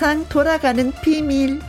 [0.00, 1.60] 세상 돌아가는 비밀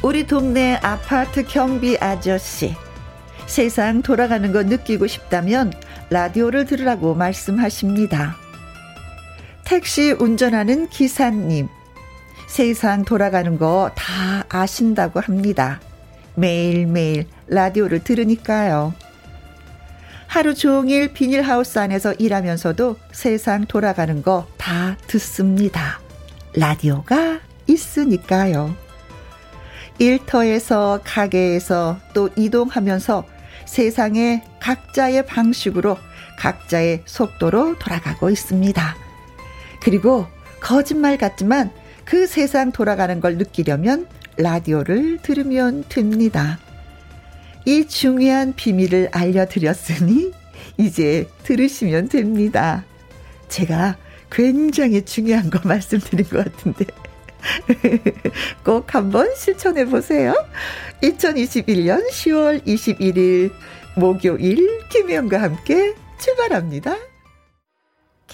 [0.00, 2.74] 우리 동네 아파트 경비 아저씨
[3.44, 5.74] 세상 돌아가는 거 느끼고 싶다면
[6.08, 8.34] 라디오를 들으라고 말씀하십니다.
[9.66, 11.68] 택시 운전하는 기사님,
[12.48, 15.82] 세상 돌아가는 거 다 아신다고 합니다.
[16.36, 18.94] 매일매일 라디오를 들으니까요.
[20.34, 26.00] 하루 종일 비닐하우스 안에서 일하면서도 세상 돌아가는 거 다 듣습니다.
[26.56, 28.74] 라디오가 있으니까요.
[30.00, 33.24] 일터에서 가게에서 또 이동하면서
[33.64, 35.96] 세상에 각자의 방식으로
[36.40, 38.96] 각자의 속도로 돌아가고 있습니다.
[39.84, 40.26] 그리고
[40.58, 41.70] 거짓말 같지만
[42.04, 46.58] 그 세상 돌아가는 걸 느끼려면 라디오를 들으면 됩니다.
[47.64, 50.32] 이 중요한 비밀을 알려드렸으니
[50.76, 52.84] 이제 들으시면 됩니다.
[53.48, 53.96] 제가
[54.30, 56.86] 굉장히 중요한 거 말씀드린 것 같은데
[58.64, 60.34] 꼭 한번 실천해 보세요.
[61.02, 63.52] 2021년 10월 21일
[63.96, 66.96] 목요일 김혜영과 함께 출발합니다.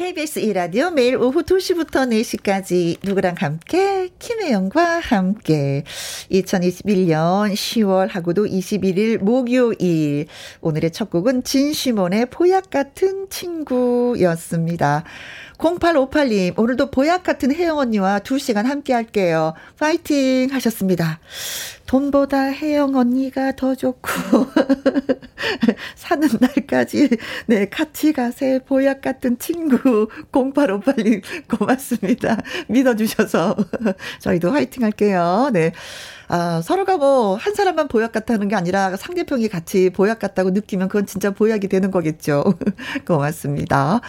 [0.00, 5.84] KBS 1라디오 매일 오후 2시부터 4시까지 누구랑 함께 김혜영과 함께
[6.30, 10.24] 2021년 10월하고도 21일 목요일
[10.62, 15.04] 오늘의 첫 곡은 진시몬의 보약 같은 친구였습니다.
[15.58, 19.52] 0858님, 오늘도 보약 같은 혜영 언니와 2시간 함께 할게요.
[19.78, 21.20] 파이팅 하셨습니다.
[21.90, 24.00] 돈보다 혜영 언니가 더 좋고,
[25.96, 27.08] 사는 날까지,
[27.46, 32.36] 네, 같이 가세, 보약 같은 친구, 0858님, 고맙습니다.
[32.68, 33.56] 믿어주셔서,
[34.20, 35.50] 저희도 화이팅 할게요.
[35.52, 35.72] 네.
[36.28, 41.06] 아, 서로가 뭐, 한 사람만 보약 같다는 게 아니라 상대편이 같이 보약 같다고 느끼면 그건
[41.06, 42.44] 진짜 보약이 되는 거겠죠.
[43.04, 44.00] 고맙습니다.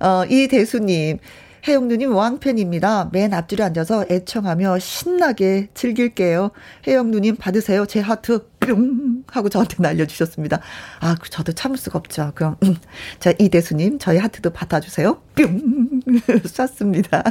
[0.00, 1.18] 어, 이 대수님.
[1.66, 3.10] 혜영누님 왕팬입니다.
[3.12, 6.50] 맨 앞줄에 앉아서 애청하며 신나게 즐길게요.
[6.86, 7.86] 혜영누님 받으세요.
[7.86, 10.60] 제 하트 뿅 하고 저한테 날려주셨습니다.
[11.00, 12.32] 아, 그 저도 참을 수가 없죠.
[12.34, 12.76] 그럼 음.
[13.18, 15.20] 자 이대수님 저희 하트도 받아주세요.
[15.34, 16.00] 뿅
[16.44, 17.24] 쐈습니다.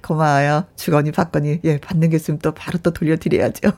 [0.00, 0.66] 고마워요.
[0.76, 3.72] 주거니 받거니 예 받는 게 있으면 또 바로 또 돌려드려야죠.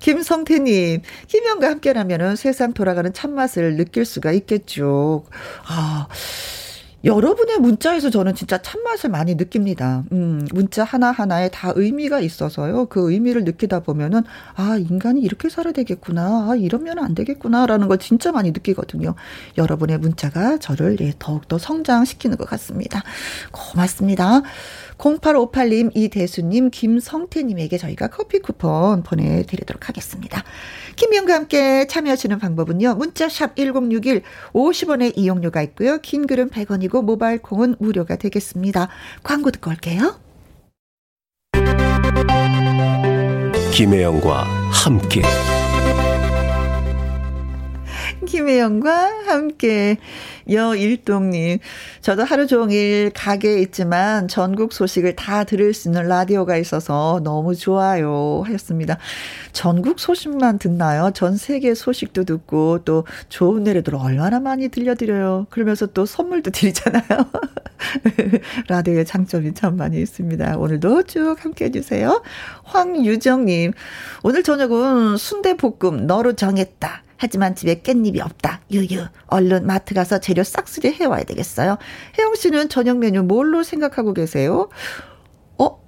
[0.00, 5.24] 김성태님 김영과 함께라면은 세상 돌아가는 참맛을 느낄 수가 있겠죠.
[5.66, 6.08] 아.
[7.04, 10.04] 여러분의 문자에서 저는 진짜 참맛을 많이 느낍니다.
[10.12, 12.86] 음, 문자 하나하나에 다 의미가 있어서요.
[12.86, 14.22] 그 의미를 느끼다 보면은,
[14.54, 16.50] 아, 인간이 이렇게 살아야 되겠구나.
[16.50, 17.66] 아, 이러면 안 되겠구나.
[17.66, 19.14] 라는 걸 진짜 많이 느끼거든요.
[19.58, 23.02] 여러분의 문자가 저를 예, 더욱더 성장시키는 것 같습니다.
[23.50, 24.42] 고맙습니다.
[25.02, 30.44] 0858님, 이대수님, 김성태님에게 저희가 커피 쿠폰 보내드리도록 하겠습니다.
[30.94, 32.94] 김미영과 함께 참여하시는 방법은요.
[32.94, 35.98] 문자샵 1061 50원의 이용료가 있고요.
[35.98, 38.88] 긴 글은 100원이고 모바일 콩은 무료가 되겠습니다.
[39.24, 40.20] 광고 듣고 올게요.
[43.72, 45.22] 김혜영과 함께
[48.32, 49.98] 김혜영과 함께
[50.50, 51.58] 여일동님
[52.00, 58.42] 저도 하루 종일 가게에 있지만 전국 소식을 다 들을 수 있는 라디오가 있어서 너무 좋아요
[58.46, 58.96] 하셨습니다.
[59.52, 61.10] 전국 소식만 듣나요?
[61.12, 65.48] 전 세계 소식도 듣고 또 좋은 노래들 얼마나 많이 들려드려요.
[65.50, 67.02] 그러면서 또 선물도 드리잖아요.
[68.68, 70.56] 라디오의 장점이 참 많이 있습니다.
[70.56, 72.22] 오늘도 쭉 함께 해주세요.
[72.64, 73.72] 황유정님
[74.22, 77.02] 오늘 저녁은 순대볶음 너로 정했다.
[77.22, 78.62] 하지만 집에 깻잎이 없다.
[78.72, 79.06] 유유.
[79.28, 81.78] 얼른 마트 가서 재료 싹쓸이 해와야 되겠어요.
[82.18, 84.68] 혜영 씨는 저녁 메뉴 뭘로 생각하고 계세요?
[85.56, 85.78] 어?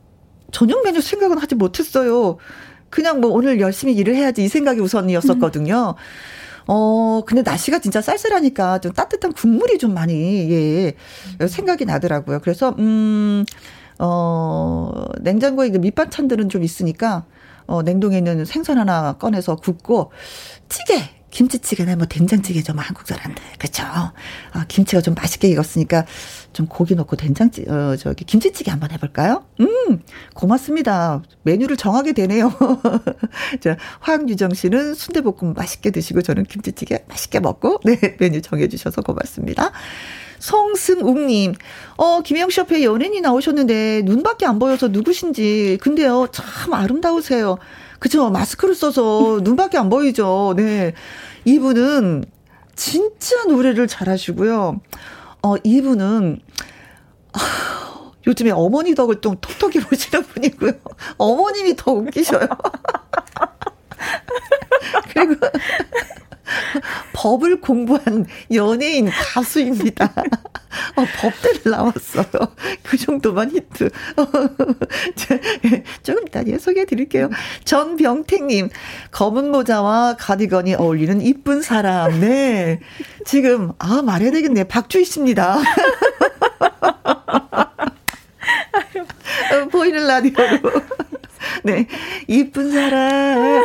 [0.53, 2.37] 저녁 메뉴 생각은 하지 못했어요.
[2.89, 5.97] 그냥 뭐 오늘 열심히 일을 해야지 이 생각이 우선이었었거든요.
[6.69, 10.15] 어, 근데 날씨가 진짜 쌀쌀하니까 좀 따뜻한 국물이 좀 많이,
[10.53, 10.95] 예,
[11.49, 12.39] 생각이 나더라고요.
[12.43, 13.45] 그래서, 음,
[13.99, 17.25] 어, 냉장고에 밑반찬들은 좀 있으니까,
[17.67, 20.13] 어, 냉동에 있는 생선 하나 꺼내서 굽고,
[20.69, 21.24] 찌개!
[21.35, 23.83] 김치찌개나 뭐 된장찌개 좀 한국 사람들 그렇죠.
[23.83, 26.07] 아, 김치가 좀 맛있게 익었으니까
[26.53, 29.45] 좀 고기 넣고 된장찌 어 저기 김치찌개 한번 해볼까요?
[29.61, 29.67] 음
[30.35, 31.23] 고맙습니다.
[31.43, 32.53] 메뉴를 정하게 되네요.
[33.61, 39.73] 자 황유정 씨는 순대볶음 맛있게 드시고 저는 김치찌개 맛있게 먹고 네 메뉴 정해주셔서 고맙습니다.
[40.39, 41.55] 송승욱님,
[41.97, 45.79] 어, 김영 씨 옆에 연예인이 나오셨는데 눈밖에 안 보여서 누구신지.
[45.81, 47.57] 근데요, 참 아름다우세요.
[48.05, 48.29] 그죠?
[48.29, 50.53] 마스크를 써서 눈밖에 안 보이죠.
[50.59, 50.93] 네.
[51.47, 52.27] 이분은
[52.75, 54.79] 진짜 노래를 잘하시고요.
[55.43, 56.39] 어, 이분은,
[57.33, 60.73] 아, 요즘에 어머니 덕을 좀 톡톡히 보시는 분이고요.
[61.17, 62.47] 어머님이 더 웃기셔요.
[65.15, 65.37] 그리고
[67.25, 70.05] 법을 공부한 연예인 가수입니다.
[70.95, 72.27] 어, 법대를 나왔어요.
[72.83, 73.89] 그 정도만 히트.
[76.03, 77.31] 조금 이따 예, 소개해 드릴게요.
[77.65, 78.69] 전병택님,
[79.11, 82.21] 검은 모자와 가디건이 어울리는 이쁜 사람.
[82.21, 82.81] 네.
[83.25, 84.65] 지금, 아, 말해야 되겠네.
[84.65, 85.57] 박주희 씨입니다.
[89.55, 90.61] 어, 보이는 라디오로.
[91.63, 91.87] 네.
[92.27, 93.65] 이쁜 사람.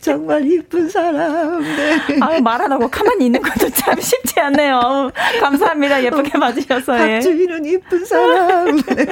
[0.00, 1.60] 정말 이쁜 사람.
[1.62, 2.18] 네.
[2.20, 5.10] 아 말 안 하고 가만히 있는 것도 참 쉽지 않네요.
[5.40, 6.02] 감사합니다.
[6.04, 6.92] 예쁘게 봐주셔서.
[6.96, 8.76] 박주희는 이쁜 사람.
[8.76, 9.06] 네.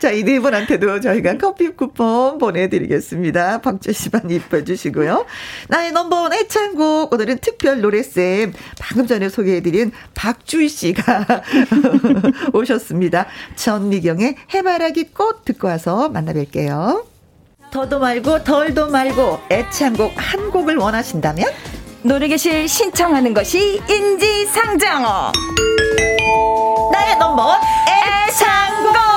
[0.00, 3.60] 자, 이 네 분한테도 저희가 커피 쿠폰 보내드리겠습니다.
[3.62, 5.26] 박주희 씨만 이뻐주시고요.
[5.68, 7.12] 나의 넘버원 애창곡.
[7.12, 8.52] 오늘은 특별 노래쌤.
[8.80, 11.26] 방금 전에 소개해드린 박주희 씨가
[12.52, 13.26] 오셨습니다.
[13.56, 17.04] 전미경의 해바라기 꽃 듣고 와서 만나뵐게요.
[17.72, 21.48] 더도 말고 덜도 말고 애창곡 한 곡을 원하신다면?
[22.02, 25.32] 노래교실 신청하는 것이 인지상정어.
[26.92, 27.58] 나의 넘버원
[28.28, 29.11] 애창곡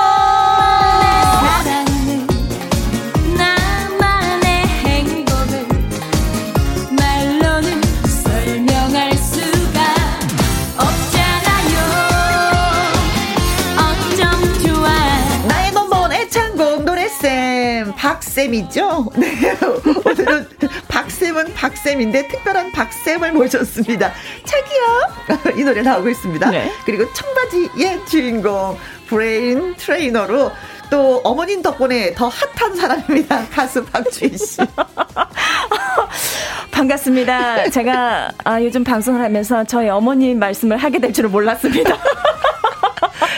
[18.36, 19.10] 박쌤이죠?
[19.16, 19.56] 네.
[20.04, 20.46] 오늘은
[20.88, 24.12] 박쌤은 박쌤인데 특별한 박쌤을 모셨습니다.
[24.44, 25.56] 자기야!
[25.56, 26.50] 이 노래 나오고 있습니다.
[26.50, 26.70] 네.
[26.84, 28.76] 그리고 청바지의 주인공,
[29.08, 30.52] 브레인 트레이너로
[30.90, 33.46] 또 어머님 덕분에 더 핫한 사람입니다.
[33.50, 34.58] 가수 박주희 씨.
[36.70, 37.70] 반갑습니다.
[37.70, 41.96] 제가 아, 요즘 방송을 하면서 저희 어머님 말씀을 하게 될 줄은 몰랐습니다.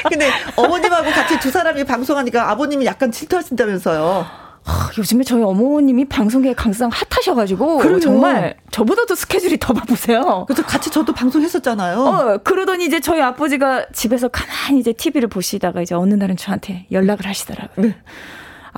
[0.08, 4.47] 근데 어머님하고 같이 두 사람이 방송하니까 아버님이 약간 질투하신다면서요.
[4.68, 8.00] 아, 요즘에 저희 어머님이 방송계 강상 핫하셔가지고 그래요.
[8.00, 10.44] 정말 저보다도 스케줄이 더 바쁘세요.
[10.46, 11.98] 그래서 같이 저도 방송했었잖아요.
[11.98, 17.26] 어, 그러더니 이제 저희 아버지가 집에서 가만히 이제 TV를 보시다가 이제 어느 날은 저한테 연락을
[17.26, 17.86] 하시더라고요.
[17.86, 17.96] 네.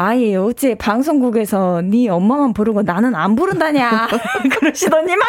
[0.03, 4.09] 아예 어째 방송국에서 네 엄마만 부르고 나는 안 부른다냐
[4.59, 5.21] 그러시더니만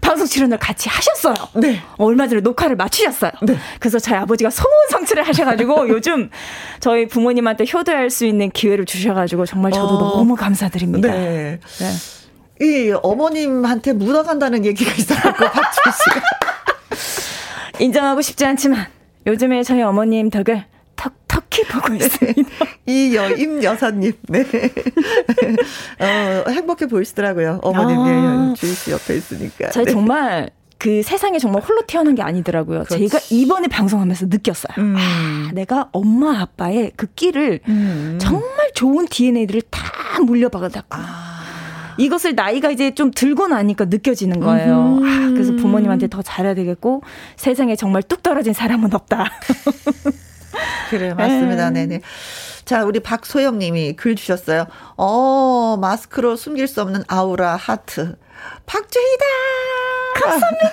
[0.00, 1.36] 방송 출연을 같이 하셨어요.
[1.54, 1.80] 네.
[1.98, 3.30] 얼마 전에 녹화를 마치셨어요.
[3.42, 3.56] 네.
[3.78, 6.30] 그래서 저희 아버지가 소문 성취를 하셔가지고 요즘
[6.80, 10.16] 저희 부모님한테 효도할 수 있는 기회를 주셔가지고 정말 저도 어.
[10.16, 11.12] 너무 감사드립니다.
[11.12, 11.60] 네.
[11.78, 12.66] 네.
[12.66, 16.20] 이 어머님한테 묻어간다는 얘기가 있어갖고 박준 씨가
[17.78, 18.84] 인정하고 싶지 않지만
[19.28, 20.64] 요즘에 저희 어머님 덕을
[21.64, 22.04] 보고 네.
[22.04, 22.50] 있습니다.
[22.86, 24.40] 이 여, 임 여사님, 네.
[26.00, 27.60] 어, 행복해 보이시더라고요.
[27.62, 28.50] 어머님, 아.
[28.50, 29.70] 예, 주희 씨 옆에 있으니까.
[29.70, 29.92] 제가 네.
[29.92, 32.84] 정말 그 세상에 정말 홀로 태어난 게 아니더라고요.
[32.84, 33.08] 그렇지.
[33.08, 34.74] 제가 이번에 방송하면서 느꼈어요.
[34.78, 34.94] 음.
[34.96, 38.18] 아, 내가 엄마 아빠의 그 끼를 음.
[38.20, 40.86] 정말 좋은 DNA들을 다 물려받았다.
[40.90, 41.34] 아.
[41.98, 45.00] 이것을 나이가 이제 좀 들고 나니까 느껴지는 거예요.
[45.02, 47.02] 아, 그래서 부모님한테 더 잘해야 되겠고
[47.34, 49.26] 세상에 정말 뚝 떨어진 사람은 없다.
[50.90, 51.70] 그래, 맞습니다.
[51.70, 51.86] 네.
[51.86, 52.02] 네네.
[52.64, 54.66] 자, 우리 박소영 님이 글 주셨어요.
[54.96, 58.16] 어, 마스크로 숨길 수 없는 아우라 하트.
[58.68, 59.24] 박주희다!
[60.14, 60.72] 감사합니다!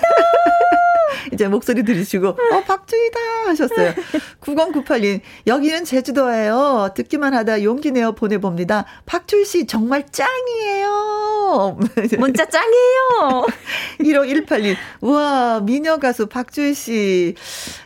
[1.32, 3.18] 이제 목소리 들으시고, 어, 박주희다!
[3.46, 3.94] 하셨어요.
[4.40, 6.90] 9098님, 여기는 제주도예요.
[6.94, 8.84] 듣기만 하다 용기 내어 보내봅니다.
[9.06, 11.78] 박주희 씨 정말 짱이에요.
[12.18, 13.46] 문자 짱이에요.
[14.00, 17.34] 1518님, 우와, 미녀 가수 박주희 씨.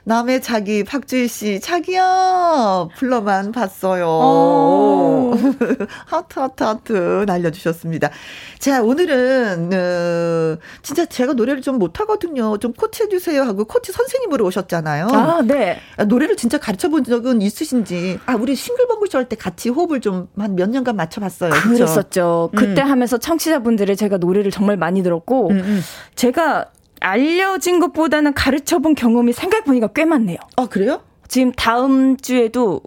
[0.05, 2.89] 남의 자기, 박주희 씨, 자기야!
[2.97, 4.07] 불러만 봤어요.
[4.09, 5.33] 어.
[6.07, 8.11] 하트, 하트, 하트 날려주셨습니다.
[8.59, 12.57] 자, 오늘은, 어, 진짜 제가 노래를 좀 못하거든요.
[12.59, 15.07] 좀 코치해주세요 하고 코치 선생님으로 오셨잖아요.
[15.11, 15.79] 아, 네.
[15.97, 18.19] 아, 노래를 진짜 가르쳐 본 적은 있으신지.
[18.27, 21.51] 아, 우리 싱글벙글 쇼 할 때 같이 호흡을 좀 한 몇 년간 맞춰봤어요.
[21.51, 22.51] 그랬었죠.
[22.51, 22.51] 그쵸?
[22.55, 22.91] 그때 음.
[22.91, 25.81] 하면서 청취자분들의 제가 노래를 정말 많이 들었고, 음, 음.
[26.17, 26.67] 제가
[27.01, 30.39] 알려진 것보다는 가르쳐 본 경험이 생각해보니까 꽤 많네요.
[30.57, 31.03] 아, 그래요?
[31.29, 32.81] 지금 다음 주에도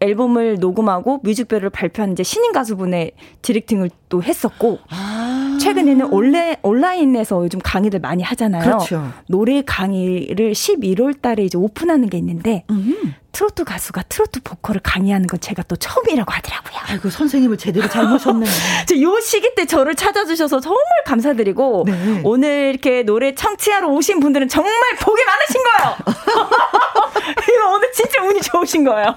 [0.00, 3.12] 앨범을 녹음하고 뮤직비디오를 발표한 이제 신인 가수분의
[3.42, 8.62] 디렉팅을 또 했었고 아~ 최근에는 온래, 온라인에서 요즘 강의들 많이 하잖아요.
[8.62, 9.12] 그렇죠.
[9.26, 13.14] 노래 강의를 11월 달에 이제 오픈하는 게 있는데 음.
[13.32, 16.80] 트로트 가수가 트로트 보컬을 강의하는 건 제가 또 처음이라고 하더라고요.
[16.88, 18.50] 아이고 선생님을 제대로 잘 모셨네요.
[19.02, 22.20] 요 시기 때 저를 찾아주셔서 정말 감사드리고 네.
[22.24, 25.96] 오늘 이렇게 노래 청취하러 오신 분들은 정말 복이 많으신 거예요.
[27.74, 29.14] 오늘 진짜 운이 좋으신 거예요.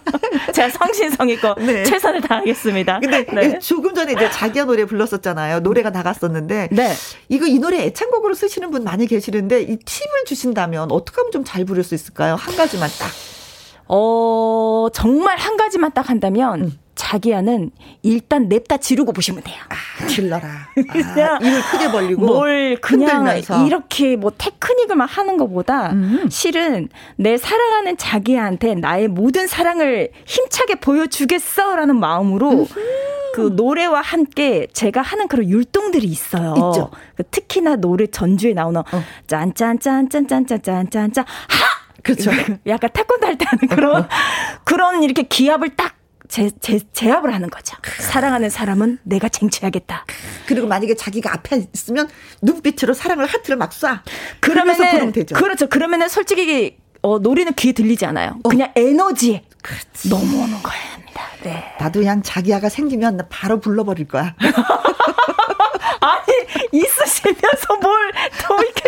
[0.52, 1.84] 제가 성신성의껏 네.
[1.84, 3.00] 최선을 다하겠습니다.
[3.00, 3.58] 근데 네.
[3.60, 5.60] 조금 전에 이제 자기야 노래 불렀었잖아요.
[5.60, 6.92] 노래가 나갔었는데 네.
[7.28, 11.64] 이거 이 노래 애창곡으로 쓰시는 분 많이 계시는데 이 팁을 주신다면 어떻게 하면 좀 잘
[11.64, 12.34] 부를 수 있을까요?
[12.34, 13.10] 한 가지만 딱.
[13.86, 16.78] 어, 정말 한 가지만 딱 한다면 음.
[17.14, 17.70] 자기야는
[18.02, 19.56] 일단 냅다 지르고 보시면 돼요.
[19.68, 20.46] 아, 질러라.
[20.46, 20.68] 아,
[21.40, 23.66] 입을 크게 벌리고 뭘 그냥 흔들면서.
[23.66, 26.26] 이렇게 뭐 테크닉을만 하는 것보다 음.
[26.28, 32.66] 실은 내 사랑하는 자기한테 나의 모든 사랑을 힘차게 보여주겠어라는 마음으로 음.
[33.34, 36.54] 그 노래와 함께 제가 하는 그런 율동들이 있어요.
[36.56, 36.90] 있죠.
[37.16, 39.02] 그 특히나 노래 전주에 나오는 어.
[39.26, 42.30] 짠짠짠짠짠짠짠짠짠 하 그렇죠.
[42.66, 44.08] 약간 태권도 할 때 하는 그런
[44.64, 45.94] 그런 이렇게 기합을 딱
[46.28, 47.76] 제, 제, 제압을 하는 거죠.
[48.00, 50.06] 사랑하는 사람은 내가 쟁취하겠다.
[50.46, 52.08] 그리고 만약에 자기가 앞에 있으면
[52.42, 54.00] 눈빛으로 사랑을 하트를 막 쏴.
[54.40, 55.34] 그러면서 부르면 되죠.
[55.36, 55.68] 그렇죠.
[55.68, 58.38] 그러면은 솔직히 어, 노래는 귀에 들리지 않아요.
[58.42, 58.48] 어.
[58.48, 60.08] 그냥 에너지에 그렇지.
[60.08, 61.04] 넘어오는 거예요.
[61.44, 61.62] 네.
[61.78, 64.34] 나도 그냥 자기야가 생기면 바로 불러버릴 거야.
[66.04, 66.24] 아니
[66.72, 68.82] 있으시면서 뭘더 이렇게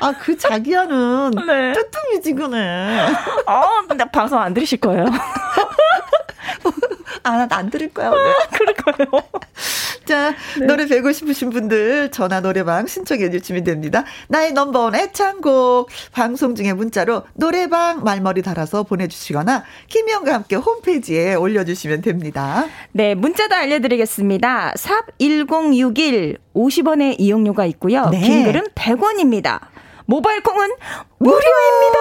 [0.00, 1.72] 아 그 자기야는 네.
[1.72, 3.06] 뜨뜻미지근해.
[3.46, 5.06] 아 근데 방송 안 들으실 거예요.
[7.22, 8.34] 아, 난안 들을 거야, 오늘.
[8.52, 9.22] 그럴 거예요.
[10.04, 10.66] 자, 네.
[10.66, 14.04] 노래 배고 싶으신 분들 전화 노래방 신청해 주시면 됩니다.
[14.28, 22.66] 나의 넘버원 애창곡 방송 중에 문자로 노래방 말머리 달아서 보내주시거나 김희영과 함께 홈페이지에 올려주시면 됩니다.
[22.92, 24.74] 네, 문자도 알려드리겠습니다.
[24.76, 28.08] 샵 1061 50원의 이용료가 있고요.
[28.10, 28.20] 네.
[28.20, 29.60] 긴 글은 100원입니다.
[30.06, 30.70] 모바일 콩은
[31.18, 31.98] 무료입니다.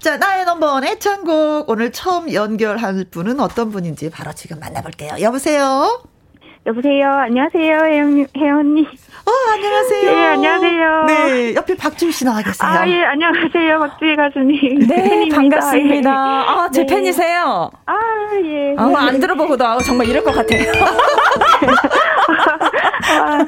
[0.00, 5.16] 자, 나의 넘버원 애창곡 오늘 처음 연결할 분은 어떤 분인지 바로 지금 만나볼게요.
[5.20, 6.02] 여보세요?
[6.64, 7.10] 여보세요.
[7.10, 8.84] 안녕하세요, 혜영, 혜연님.
[8.86, 10.10] 어, 안녕하세요.
[10.12, 11.04] 네, 안녕하세요.
[11.06, 12.68] 네, 옆에 박주희 씨 나와 계세요.
[12.70, 13.78] 아, 예, 안녕하세요.
[13.80, 14.78] 박주희 가수님.
[14.86, 15.36] 네, 팬입니다.
[15.36, 16.10] 반갑습니다.
[16.10, 16.14] 예.
[16.14, 16.94] 아, 제 네.
[16.94, 17.70] 팬이세요?
[17.86, 17.94] 아,
[18.44, 18.74] 예.
[18.78, 20.72] 아, 안 들어보고도 아, 정말 이럴 것 같아요.
[23.20, 23.46] 아,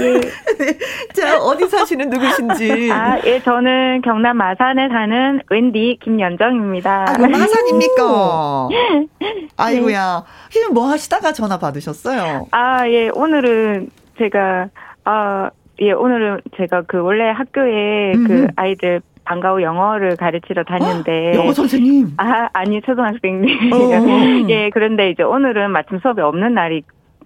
[0.00, 0.20] 예.
[0.20, 0.78] 네.
[1.14, 2.90] 자, 어디 사시는 누구신지.
[2.92, 7.04] 아, 예, 저는 경남 마산에 사는 웬디 김연정입니다.
[7.08, 8.68] 아, 마산입니까?
[9.56, 10.24] 아이고야.
[10.50, 12.48] 지금 뭐 하시다가 전화 받으셨어요?
[12.50, 14.68] 아, 예, 오늘은 제가,
[15.04, 18.28] 아, 예, 오늘은 제가 그 원래 학교에 그 음흠.
[18.28, 21.34] 그 아이들 방과후 영어를 가르치러 다녔는데.
[21.34, 22.14] 영어 선생님?
[22.16, 23.72] 아, 아니, 초등학생님.
[23.72, 23.76] 어.
[24.50, 26.82] 예, 그런데 이제 오늘은 마침 수업이 없는 날이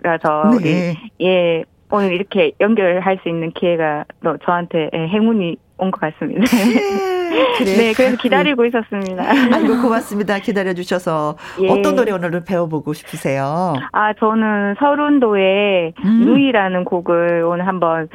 [0.07, 0.51] 라서.
[0.63, 0.95] 네.
[1.21, 6.41] 예, 예, 오늘 이렇게 연결할 수 있는 기회가 또 저한테 예, 행운이 온 것 같습니다.
[7.59, 9.23] 그래, 네, 그래서 기다리고 있었습니다.
[9.53, 10.39] 아이고, 고맙습니다.
[10.39, 11.37] 기다려 주셔서.
[11.61, 11.69] 예.
[11.69, 13.75] 어떤 노래 오늘 배워보고 싶으세요?
[13.93, 16.21] 아, 저는 서른도의 음.
[16.25, 18.09] 누이라는 곡을 오늘 한번,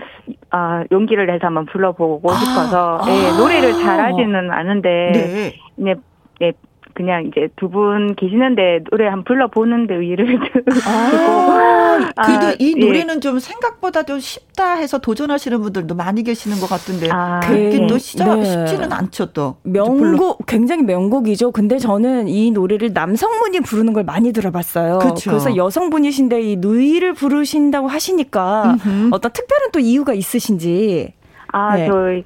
[0.50, 2.34] 아, 용기를 내서 한번 불러보고 아.
[2.34, 3.38] 싶어서, 예, 아.
[3.38, 5.54] 노래를 잘하지는 않은데, 네.
[5.76, 5.96] 네,
[6.40, 6.54] 네,
[6.94, 10.60] 그냥 이제 두 분 계시는데 노래 한 불러보는데 의의를 두고.
[10.90, 12.80] 아, 그래도 아, 이 예.
[12.80, 13.20] 노래는 예.
[13.20, 17.10] 좀 생각보다도 쉽다 해서 도전하시는 분들도 많이 계시는 것 같은데.
[17.12, 17.88] 아, 그게 네.
[17.88, 18.46] 또 시작, 네.
[18.46, 19.58] 쉽지는 않죠, 또.
[19.64, 21.52] 명곡, 굉장히 명곡이죠.
[21.52, 25.00] 근데 저는 이 노래를 남성분이 부르는 걸 많이 들어봤어요.
[25.00, 25.32] 그렇죠.
[25.32, 29.10] 그래서 여성분이신데 이 누이를 부르신다고 하시니까 음흠.
[29.12, 31.14] 어떤 특별한 또 이유가 있으신지.
[31.54, 31.88] 아, 네.
[31.88, 32.24] 저희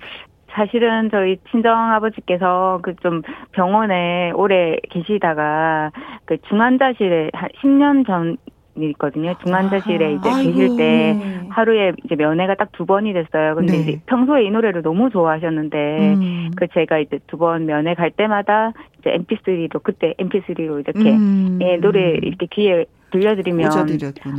[0.56, 5.92] 사실은 저희 친정 아버지께서 그 좀 병원에 오래 계시다가
[6.26, 8.38] 그 중환자실에 한 10년 전
[8.78, 9.34] 있거든요.
[9.46, 10.52] 중환자실에 이제 아이고.
[10.54, 11.18] 계실 때
[11.50, 13.56] 하루에 이제 면회가 딱 두 번이 됐어요.
[13.56, 13.80] 근데 네.
[13.80, 16.52] 이제 평소에 이 노래를 너무 좋아하셨는데 음.
[16.58, 21.60] 그 제가 이제 두 번 면회 갈 때마다 이제 MP3로 그때 MP3로 이렇게 음.
[21.62, 23.70] 예, 노래 이렇게 귀에 들려드리면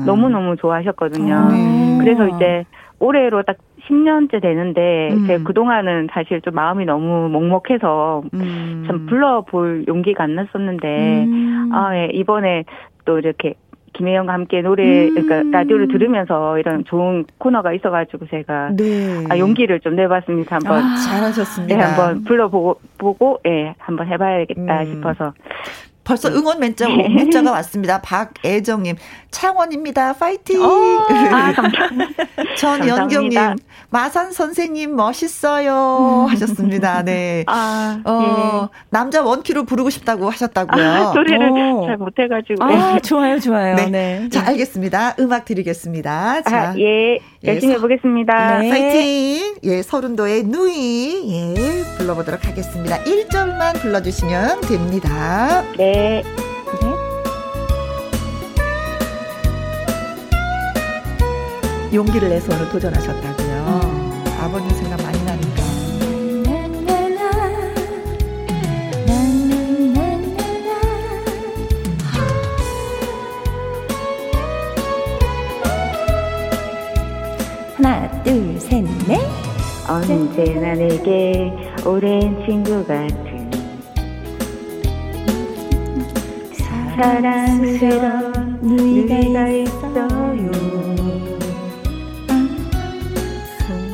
[0.05, 1.35] 너무 너무 좋아하셨거든요.
[1.35, 1.49] 아.
[1.53, 1.99] 네.
[2.01, 2.65] 그래서 이제
[2.99, 3.57] 올해로 딱
[3.89, 5.27] 10년째 되는데 음.
[5.27, 8.85] 제가 그동안은 사실 좀 마음이 너무 먹먹해서 음.
[8.87, 11.71] 참 불러볼 용기가 안 났었는데 음.
[11.73, 12.65] 아, 예, 이번에
[13.05, 13.55] 또 이렇게
[13.97, 15.51] 김혜영과 함께 노래, 그러니까 음.
[15.51, 19.25] 라디오를 들으면서 이런 좋은 코너가 있어가지고 제가 네.
[19.31, 20.57] 아, 용기를 좀 내봤습니다.
[20.57, 21.75] 한번 아, 잘하셨습니다.
[21.75, 24.87] 네, 한번 불러보고 보고, 예, 한번 해봐야겠다 음.
[24.87, 25.33] 싶어서
[26.07, 26.37] 벌써 네.
[26.37, 27.09] 응원 문자, 네.
[27.09, 28.01] 문자가 왔습니다.
[28.01, 28.95] 박애정님,
[29.33, 30.13] 창원입니다.
[30.13, 30.63] 파이팅!
[30.63, 30.69] 어,
[31.11, 31.53] 아,
[32.57, 33.57] 전연경님,
[33.91, 36.27] 마산 선생님 멋있어요.
[36.31, 37.03] 하셨습니다.
[37.03, 37.45] 네.
[37.49, 38.79] 아, 어, 예.
[38.91, 40.85] 남자 원키로 부르고 싶다고 하셨다고요.
[40.85, 41.87] 아, 노래를 오.
[41.87, 42.63] 잘 못해가지고.
[42.65, 43.75] 아, 좋아요, 좋아요.
[43.75, 43.87] 네.
[43.91, 44.29] 네.
[44.31, 45.17] 자, 알겠습니다.
[45.19, 46.43] 음악 드리겠습니다.
[46.43, 47.19] 자, 아, 예.
[47.45, 48.59] 열심히 예, 해보겠습니다.
[48.59, 48.69] 네.
[48.71, 49.55] 파이팅!
[49.65, 51.55] 예, 서른도의 누이.
[51.57, 52.99] 예, 불러보도록 하겠습니다.
[53.05, 55.63] 1절만 불러주시면 됩니다.
[55.77, 56.23] 네.
[56.23, 57.17] 네.
[61.95, 63.81] 용기를 내서 오늘 도전하셨다고요.
[63.85, 64.25] 음.
[64.41, 65.16] 아버님 생각 많이
[79.89, 81.53] 언제나 내게
[81.87, 83.51] 오랜 친구 같은
[86.97, 90.51] 사랑스러운 누이가 있어요.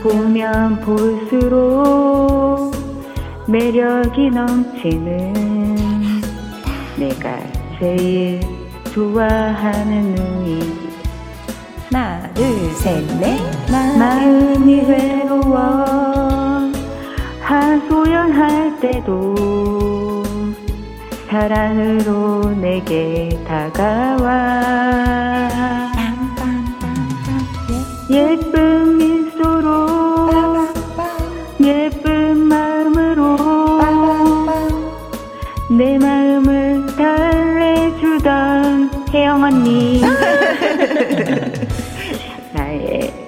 [0.02, 2.72] 보면 볼수록
[3.46, 5.34] 매력이 넘치는
[6.98, 7.38] 내가
[7.78, 8.40] 제일
[8.94, 10.81] 좋아하는 누이
[11.92, 13.38] 하나 둘 셋 넷.
[13.70, 15.84] 마음이 외로워
[17.42, 20.22] 하소연할 때도
[21.28, 24.62] 사랑으로 내게 다가와.
[28.10, 28.38] 예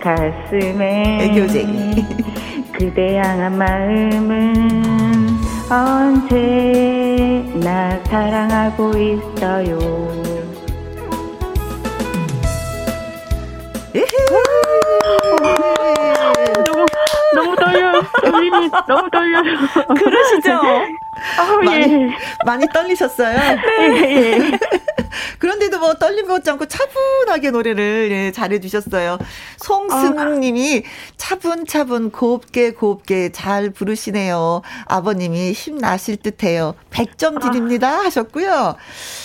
[0.04, 2.04] 가슴에 애교쟁이.
[2.72, 4.52] 그대 향한 마음은
[5.70, 7.58] 언제나
[8.04, 9.78] 사랑하고 있어요
[16.64, 16.86] 너무
[17.34, 19.42] 너무 떨려요 떨림이 너무 떨려요
[19.88, 20.60] 그러시죠?
[21.38, 22.10] 아우 많이, 예.
[22.44, 23.38] 많이 떨리셨어요?
[23.80, 24.58] 예, 예.
[25.38, 29.18] 그런데도 뭐 떨림 걷지 않고 차분하게 노래를 예, 잘해주셨어요.
[29.58, 30.82] 송승욱 님이
[31.16, 34.62] 차분차분 곱게 곱게 잘 부르시네요.
[34.86, 36.74] 아버님이 힘나실 듯 해요.
[36.90, 37.98] 100점 드립니다.
[37.98, 38.76] 하셨고요.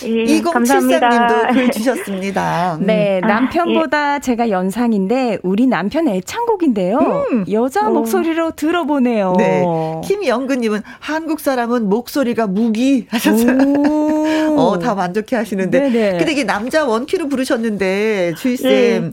[0.04, 1.08] 예, 2073 감사합니다.
[1.10, 2.78] 님도 글 주셨습니다.
[2.80, 2.86] 음.
[2.86, 7.26] 네, 아, 남편보다 제가 연상인데 우리 남편 애창곡인데요.
[7.50, 7.92] 여자 오.
[7.92, 9.34] 목소리로 들어보네요.
[9.38, 9.64] 네.
[10.04, 13.58] 김영근님은 한국 사람은 목소리가 무기 하셨어요.
[13.66, 14.56] 오.
[14.58, 15.78] 어, 다 만족해 하시는데.
[15.78, 15.99] 네네.
[16.18, 19.12] 근데 이게 남자 원키로 부르셨는데, 주희 쌤,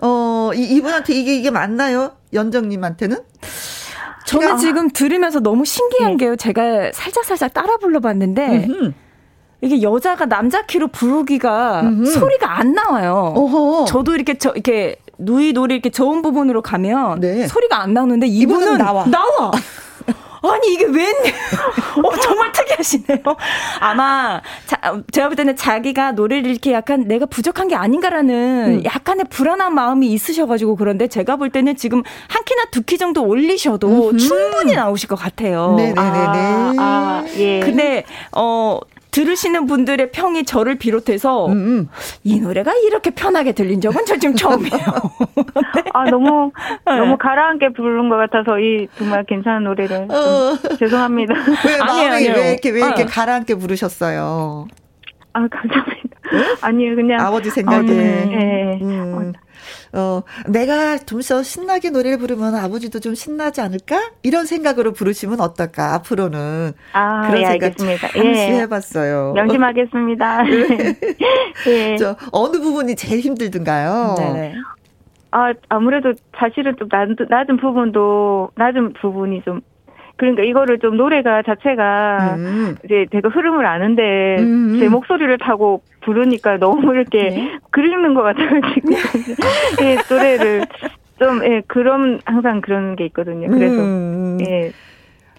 [0.00, 2.12] 어, 이, 이분한테 이게, 이게 맞나요?
[2.32, 3.18] 연정님한테는?
[4.26, 6.16] 저는 지금 들으면서 너무 신기한 네.
[6.16, 6.36] 게요.
[6.36, 8.92] 제가 살짝살짝 따라 불러봤는데 음흠.
[9.60, 12.06] 이게 여자가 남자 키로 부르기가 음흠.
[12.10, 13.32] 소리가 안 나와요.
[13.36, 13.84] 어허.
[13.86, 17.46] 저도 이렇게 저 이렇게 누이 노래 이렇게 저음 부분으로 가면 네.
[17.46, 19.04] 소리가 안 나오는데 이분은, 이분은 나와.
[19.06, 19.50] 나와.
[20.50, 21.14] 아니 이게 웬?
[22.04, 23.18] 어 정말 특이하시네요.
[23.80, 24.78] 아마 자,
[25.12, 28.84] 제가 볼 때는 자기가 노래를 이렇게 약간 내가 부족한 게 아닌가라는 음.
[28.84, 34.14] 약간의 불안한 마음이 있으셔가지고 그런데 제가 볼 때는 지금 한 키나 두 키 정도 올리셔도
[34.18, 35.74] 충분히 나오실 것 같아요.
[35.76, 35.96] 네네네네.
[35.98, 37.60] 아, 아, 예.
[37.60, 38.78] 근데 어
[39.14, 41.88] 들으시는 분들의 평이 저를 비롯해서 음, 음.
[42.24, 44.74] 이 노래가 이렇게 편하게 들린 적은 저 지금 처음이에요.
[45.94, 46.50] 아 너무
[46.84, 46.96] 네.
[46.96, 50.76] 너무 가라앉게 부른 것 같아서 이 정말 괜찮은 노래를 좀 어.
[50.80, 51.32] 죄송합니다.
[51.64, 52.32] 왜 마음이 아니에요, 아니에요.
[52.34, 53.06] 왜 이렇게, 왜 이렇게 아.
[53.06, 54.66] 가라앉게 부르셨어요?
[55.32, 56.13] 아 감사합니다.
[56.60, 57.78] 아니요 그냥 아버지 생각에.
[57.78, 58.78] 어, 네.
[58.82, 59.32] 음.
[59.92, 64.10] 어, 내가 좀 더 신나게 노래를 부르면 아버지도 좀 신나지 않을까?
[64.22, 65.94] 이런 생각으로 부르시면 어떨까?
[65.94, 66.72] 앞으로는.
[66.92, 68.08] 아, 그런 예, 생각 알겠습니다.
[68.08, 68.60] 잠시 예.
[68.60, 69.32] 해봤어요.
[69.32, 70.44] 명심하겠습니다.
[71.68, 71.96] 예.
[71.96, 74.16] 저, 어느 부분이 제일 힘들든가요?
[74.18, 74.54] 네네.
[75.30, 79.60] 아, 아무래도 사실은 좀 낮은, 낮은 부분도, 낮은 부분이 좀,
[80.16, 82.76] 그러니까 이거를 좀 노래가 자체가 음.
[82.84, 84.78] 이제 제가 흐름을 아는데 음.
[84.78, 87.58] 제 목소리를 타고 부르니까 너무 이렇게 네.
[87.70, 88.88] 그리는 것 같아가지고
[89.82, 90.66] 예, 노래를
[91.18, 93.48] 좀, 예, 그런, 항상 그런 게 있거든요.
[93.48, 94.38] 그래서, 음.
[94.46, 94.72] 예.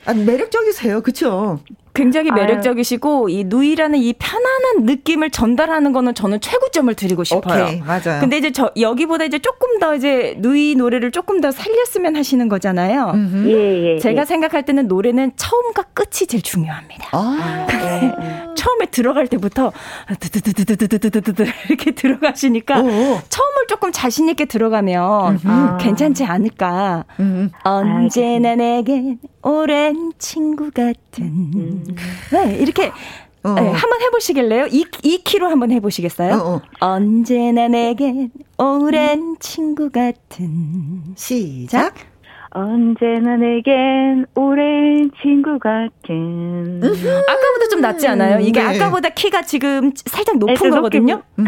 [0.06, 1.02] 아, 매력적이세요.
[1.02, 1.60] 그쵸?
[1.96, 2.42] 굉장히 아유.
[2.42, 7.64] 매력적이시고 이 누이라는 이 편안한 느낌을 전달하는 거는 저는 최고점을 드리고 싶어요.
[7.64, 7.80] 오케이.
[7.82, 8.20] 맞아요.
[8.20, 13.12] 근데 이제 저 여기보다 이제 조금 더 이제 누이 노래를 조금 더 살렸으면 하시는 거잖아요.
[13.16, 13.50] 음흠.
[13.50, 14.00] 예, 예.
[14.00, 14.26] 제가 예.
[14.26, 17.10] 생각할 때는 노래는 처음과 끝이 제일 중요합니다.
[17.14, 17.68] 아.
[17.72, 18.46] 예.
[18.56, 19.72] 처음에 들어갈 때부터
[20.20, 22.86] 드드드드드드드드드 이렇게 들어가시니까 오.
[22.86, 25.78] 처음을 조금 자신 있게 들어가면 아.
[25.80, 27.06] 괜찮지 않을까.
[27.20, 27.52] 음.
[27.64, 31.85] 언제나 내겐 오랜 친구 같은.
[32.32, 32.92] 네, 이렇게
[33.44, 33.54] 어.
[33.54, 34.68] 네, 한번 해보시겠래요?
[34.72, 36.34] 이, 이 키로 한번 해보시겠어요?
[36.34, 36.62] 어, 어.
[36.80, 41.04] 언제나 내겐 오랜 친구 같은.
[41.16, 41.94] 시작.
[42.58, 46.82] 언제나 내겐 오랜 친구 같은.
[46.82, 48.40] 아까보다 좀 낫지 않아요?
[48.40, 48.66] 이게 네.
[48.78, 51.22] 아까보다 키가 지금 살짝 높은 네, 거거든요.
[51.38, 51.46] 음.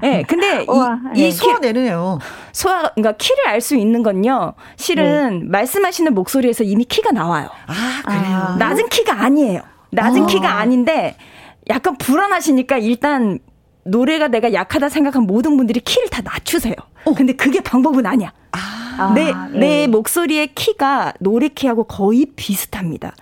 [0.00, 1.26] 네, 근데 우와, 이, 네.
[1.26, 2.20] 이 키, 소화 내네요.
[2.52, 4.54] 소화, 그러니까 키를 알 수 있는 건요.
[4.76, 7.48] 실은 말씀하시는 목소리에서 이미 키가 나와요.
[7.66, 8.36] 아, 그래요.
[8.36, 8.56] 아.
[8.58, 9.60] 낮은 키가 아니에요.
[9.94, 10.26] 낮은 어.
[10.26, 11.16] 키가 아닌데
[11.68, 13.38] 약간 불안하시니까 일단
[13.84, 16.74] 노래가 내가 약하다 생각한 모든 분들이 키를 다 낮추세요.
[17.16, 18.32] 근데 그게 방법은 아니야.
[18.52, 18.73] 아.
[18.98, 19.58] 아, 내, 예.
[19.58, 23.14] 내 목소리의 키가 노래 키하고 거의 비슷합니다.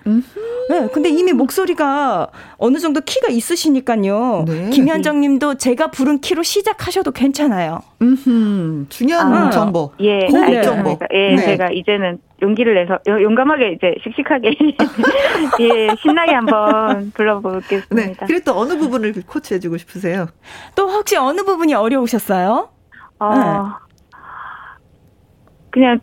[0.68, 4.44] 네, 근데 이미 목소리가 어느 정도 키가 있으시니까요.
[4.46, 4.70] 네.
[4.70, 7.80] 김현정 님도 제가 부른 키로 시작하셔도 괜찮아요.
[8.00, 9.92] 음 중요한 아, 정보.
[10.00, 10.62] 예, 고급 네.
[10.62, 10.98] 정보.
[11.12, 11.44] 예, 네.
[11.44, 14.50] 제가 이제는 용기를 내서 용감하게 이제 씩씩하게
[15.60, 17.94] 예, 신나게 한번 불러보겠습니다.
[17.94, 18.14] 네.
[18.26, 20.26] 그리고 또 어느 부분을 코치해 주고 싶으세요?
[20.74, 22.68] 또 혹시 어느 부분이 어려우셨어요?
[23.18, 23.91] 어, 네.
[25.72, 25.98] 그냥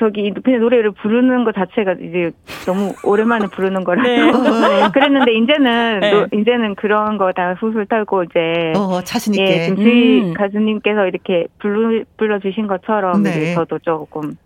[0.00, 2.32] 저기 그냥 노래를 부르는 것 자체가 이제
[2.66, 4.08] 너무 오랜만에 부르는 거라서
[4.68, 4.88] 네.
[4.92, 6.10] 그랬는데 이제는 네.
[6.10, 10.34] 노, 이제는 그런 거 다 훌훌 털고 이제 어, 자신 있게 예, 지금 주희 음.
[10.34, 13.54] 가수님께서 이렇게 불러 불러 주신 것처럼 네.
[13.54, 14.36] 저도 조금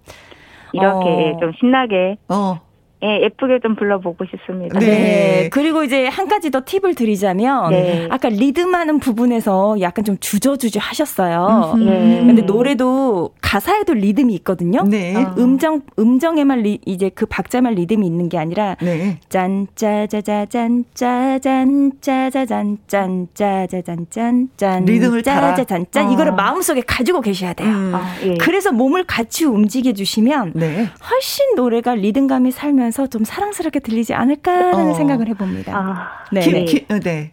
[0.72, 1.36] 이렇게 어.
[1.40, 2.60] 좀 신나게 어.
[3.02, 4.78] 예, 예쁘게 좀 불러보고 싶습니다.
[4.80, 4.86] 네.
[4.86, 5.48] 네.
[5.50, 8.08] 그리고 이제 한 가지 더 팁을 드리자면 네.
[8.10, 11.74] 아까 리듬하는 부분에서 약간 좀 주저주저 하셨어요.
[11.76, 11.84] 음.
[11.84, 12.24] 네.
[12.26, 14.82] 근데 노래도 가사에도 리듬이 있거든요.
[14.82, 15.14] 네.
[15.16, 15.34] 아.
[15.38, 19.20] 음정 음정에만 리, 이제 그 박자만 리듬이 있는 게 아니라 네.
[19.28, 26.12] 짠 짜자자잔 짜잔 짜자잔 짠 짜자잔 짠짠 리듬을 짜자잔 짠 아.
[26.12, 27.68] 이거를 마음속에 가지고 계셔야 돼요.
[27.68, 27.92] 음.
[27.94, 28.34] 아, 예.
[28.34, 30.88] 그래서 몸을 같이 움직여 주시면 네.
[31.10, 34.94] 훨씬 노래가 리듬감이 살면 들으면서 좀 사랑스럽게 들리지 않을까라는 어.
[34.94, 35.72] 생각을 해봅니다.
[35.74, 36.40] 아, 네.
[36.40, 37.30] 김, 기, 어, 네.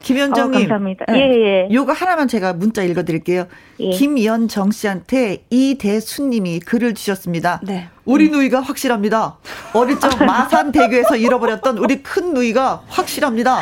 [0.00, 0.54] 김현정님.
[0.54, 1.04] 어, 감사합니다.
[1.08, 1.18] 네.
[1.18, 1.74] 예, 예.
[1.74, 3.46] 요거 하나만 제가 문자 읽어드릴게요.
[3.80, 3.90] 예.
[3.90, 7.60] 김연정 씨한테 이대수님이 글을 주셨습니다.
[7.62, 7.88] 네.
[8.04, 8.32] 우리 음.
[8.32, 9.38] 누이가 확실합니다.
[9.72, 13.60] 어릴 적 마산 대교에서 잃어버렸던 우리 큰 누이가 확실합니다.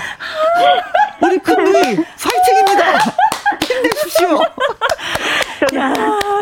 [1.23, 1.73] 우리 큰 누이
[2.21, 3.15] 파이팅입니다.
[3.63, 4.39] 힘내십시오.
[5.77, 5.93] 야,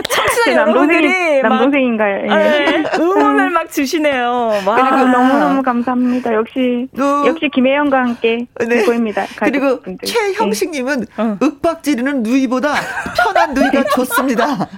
[0.09, 2.23] 청취자 여러분들이 남동생인가요?
[2.25, 2.29] 예.
[2.29, 4.63] 네, 응원을 막 주시네요.
[4.67, 4.77] 와.
[4.77, 6.35] 그리고 너무너무 감사합니다.
[6.35, 7.25] 역시 어.
[7.27, 8.85] 역시 김혜영과 함께 네.
[8.85, 9.27] 보입니다.
[9.37, 11.07] 그리고 최형식님은 네.
[11.17, 11.39] 어.
[11.41, 12.75] 윽박지르는 누이보다
[13.17, 14.69] 편한 누이가 좋습니다.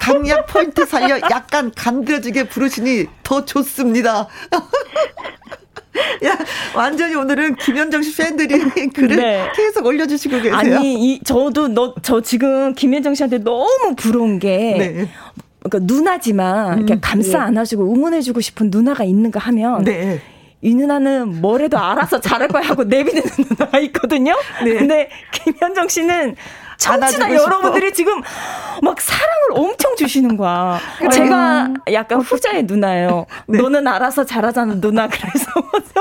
[0.00, 4.26] 강약 포인트 살려 약간 간드러지게 부르시니 더 좋습니다.
[6.24, 6.38] 야,
[6.74, 8.58] 완전히 오늘은 김현정 씨 팬들이
[8.94, 9.50] 글을 네.
[9.54, 10.54] 계속 올려주시고 계세요.
[10.54, 14.74] 아니, 이, 저도 너, 저 지금 김현정 씨한테 너무 부러운 게.
[14.78, 15.08] 네.
[15.62, 17.44] 그러니까 누나지만 음, 이렇게 감싸 네.
[17.44, 20.20] 안아주고 응원해주고 싶은 누나가 있는가 하면 네.
[20.60, 24.34] 이 누나는 뭐래도 알아서 잘할 거야 하고 내비는 누나가 있거든요.
[24.64, 24.74] 네.
[24.74, 26.36] 근데 김현정 씨는
[26.82, 27.94] 청취자 여러분들이 싶어.
[27.96, 28.20] 지금
[28.82, 30.78] 막 사랑을 엄청 주시는 거야.
[30.98, 31.10] 그래.
[31.10, 33.26] 제가 약간 후자의 누나예요.
[33.46, 33.58] 네.
[33.58, 35.08] 너는 알아서 잘하자는 누나.
[35.08, 35.46] 그래서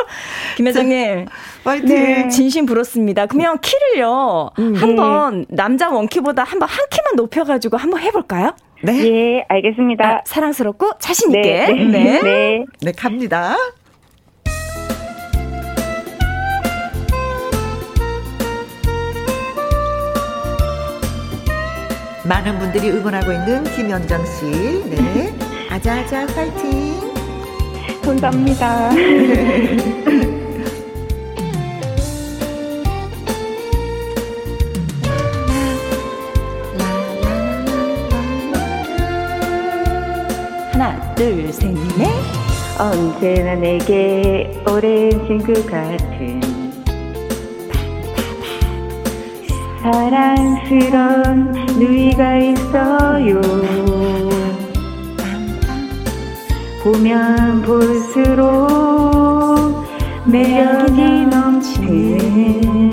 [0.58, 1.26] 김 회장님
[1.64, 1.88] 파이팅.
[1.88, 3.26] 네, 진심 부럽습니다.
[3.28, 4.76] 그러면 키를요 음.
[4.76, 8.54] 한번 남자 원키보다 한번 한 키만 높여 가지고 한번 해 볼까요?
[8.84, 8.94] 네.
[9.06, 10.06] 예, 알겠습니다.
[10.08, 11.68] 아, 사랑스럽고 자신 있게.
[11.68, 11.86] 네.
[11.86, 12.22] 네.
[12.22, 12.66] 네.
[12.82, 13.56] 네, 갑니다.
[22.24, 24.84] 많은 분들이 응원하고 있는 김현정 씨.
[24.90, 25.34] 네.
[25.70, 27.00] 아자아자 파이팅.
[28.04, 28.90] 감사합니다.
[40.72, 42.42] 하나, 둘, 셋, 넷.
[42.78, 46.51] 언제나 내게 오랜 친구 같은
[49.82, 53.42] 사랑스런 누이가 있어요.
[56.84, 58.52] 보면 볼수록
[60.26, 62.92] 매력이 넘치는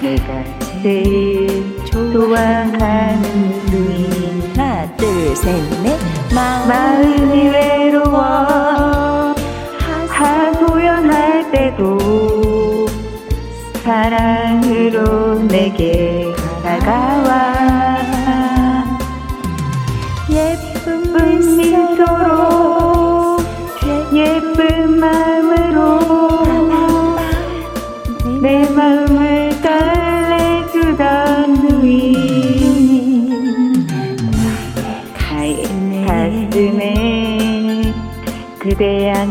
[0.00, 0.44] 내가
[0.82, 3.22] 제일 좋아하는
[3.70, 4.52] 누이.
[4.56, 5.98] 하나 둘 셋 넷.
[6.34, 9.34] 마음이 외로워
[10.08, 12.86] 하소연할 때도
[13.82, 15.29] 사랑으로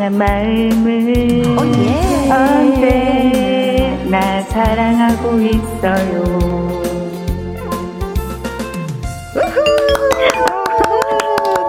[0.10, 2.34] 마음을 oh, yeah.
[2.34, 6.50] 언제 나 사랑하고 있어요.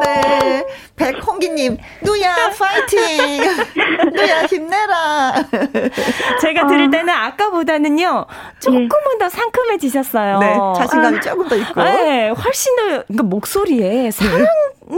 [0.05, 0.65] 네.
[0.97, 3.43] 백홍기님, 누야, 파이팅!
[4.15, 4.80] 누야, 힘내
[5.33, 5.45] 라!
[6.41, 6.91] 제가 들을 어.
[6.91, 8.27] 때는 아까보다는요,
[8.61, 9.19] 조금은 네.
[9.19, 10.39] 더 상큼해지셨어요.
[10.39, 11.83] 네, 자신감이 아, 조금 더 있고.
[11.83, 14.47] 네, 훨씬 더, 그러니까 목소리에 사랑,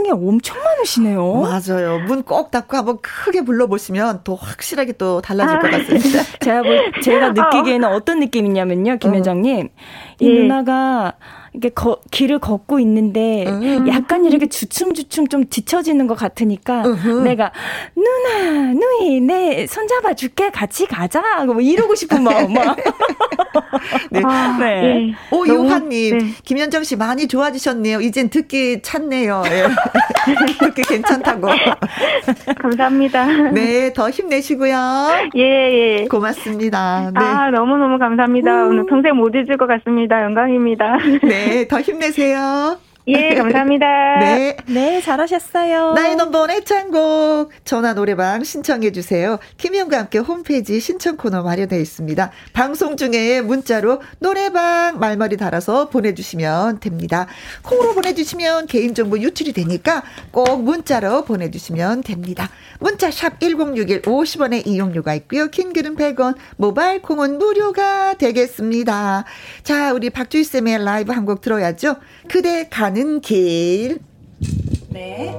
[0.07, 1.35] 이 엄청 많으시네요.
[1.35, 1.99] 맞아요.
[2.07, 6.23] 문 꼭 닫고 한번 크게 불러보시면 또 확실하게 또 달라질 것 같습니다.
[6.41, 8.01] 제가 뭐, 제가 느끼기에는 어.
[8.01, 9.69] 떤 느낌이냐면요, 김혜정님.
[10.21, 10.41] 이 예.
[10.41, 11.15] 누나가
[11.55, 13.87] 이게 거, 길을 걷고 있는데 음.
[13.89, 17.09] 약간 이렇게 주춤주춤 좀 뒤처지는 것 같으니까 음흠.
[17.25, 17.53] 내가
[17.95, 22.77] 누나 누이 내 손잡아 줄게 같이 가자 뭐 이러고 싶은 마음 막.
[24.11, 24.23] 네.
[24.25, 24.81] 아, 네.
[24.81, 25.15] 네.
[25.31, 26.27] 오유환님 네.
[26.45, 28.01] 김현정 씨 많이 좋아지셨네요.
[28.01, 29.43] 이젠 듣기 찾네요.
[29.47, 29.65] 예.
[30.59, 31.49] 듣기 괜찮다고.
[32.61, 33.51] 감사합니다.
[33.51, 35.31] 네, 더 힘내시고요.
[35.37, 36.07] 예, 예.
[36.07, 37.11] 고맙습니다.
[37.13, 37.21] 네.
[37.21, 38.65] 아, 너무 너무 감사합니다.
[38.65, 38.71] 음.
[38.71, 40.23] 오늘 평생 못 잊을 것 같습니다.
[40.23, 40.97] 영광입니다.
[41.23, 41.42] 네.
[41.47, 42.79] 네, 더 힘내세요.
[43.09, 43.87] 예, 감사합니다.
[44.21, 44.57] 네.
[44.67, 45.93] 네, 잘하셨어요.
[46.17, 49.39] 넘버원 애창곡 전화 노래방 신청해 주세요.
[49.57, 52.31] 김희영과 함께 홈페이지 신청 코너 마련되어 있습니다.
[52.53, 57.27] 방송 중에 문자로 노래방 말머리 달아서 보내주시면 됩니다.
[57.63, 62.51] 콩으로 보내주시면 개인정보 유출이 되니까 꼭 문자로 보내주시면 됩니다.
[62.79, 65.49] 문자 샵 1061 50원의 이용료가 있고요.
[65.49, 69.25] 킹글은 100원, 모바일 콩은 무료가 되겠습니다.
[69.65, 71.97] 자, 우리 박주희 쌤의 라이브 한 곡 들어야죠.
[72.29, 74.01] 그대 가는 길.
[74.91, 75.35] 네.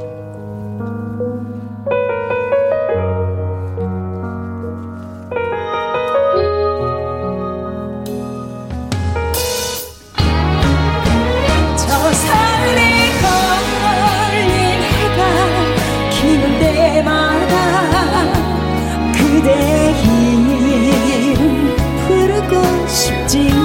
[19.15, 21.75] 그대 이름
[22.07, 23.62] 부르고 싶지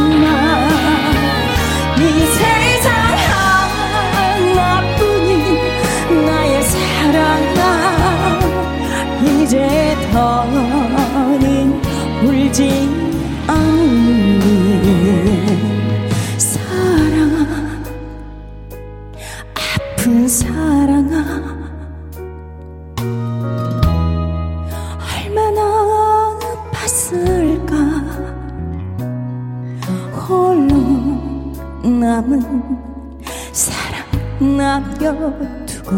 [34.69, 35.91] 남겨두고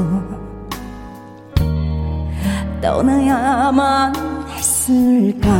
[2.81, 4.15] 떠나야만
[4.49, 5.51] 했을까?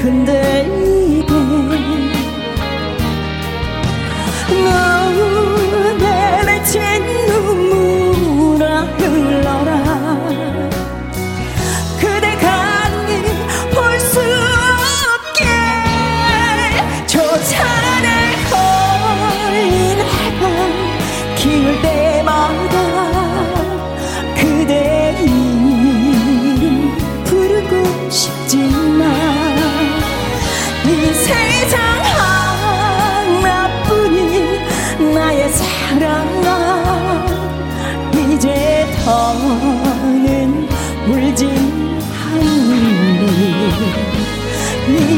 [0.00, 1.28] 흔들리게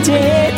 [0.00, 0.50] 이제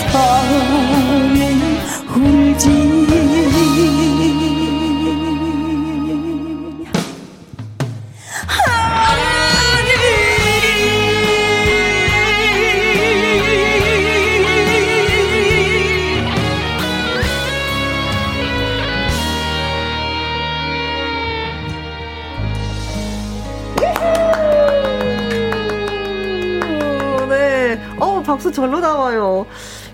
[28.52, 29.46] 절로 나와요.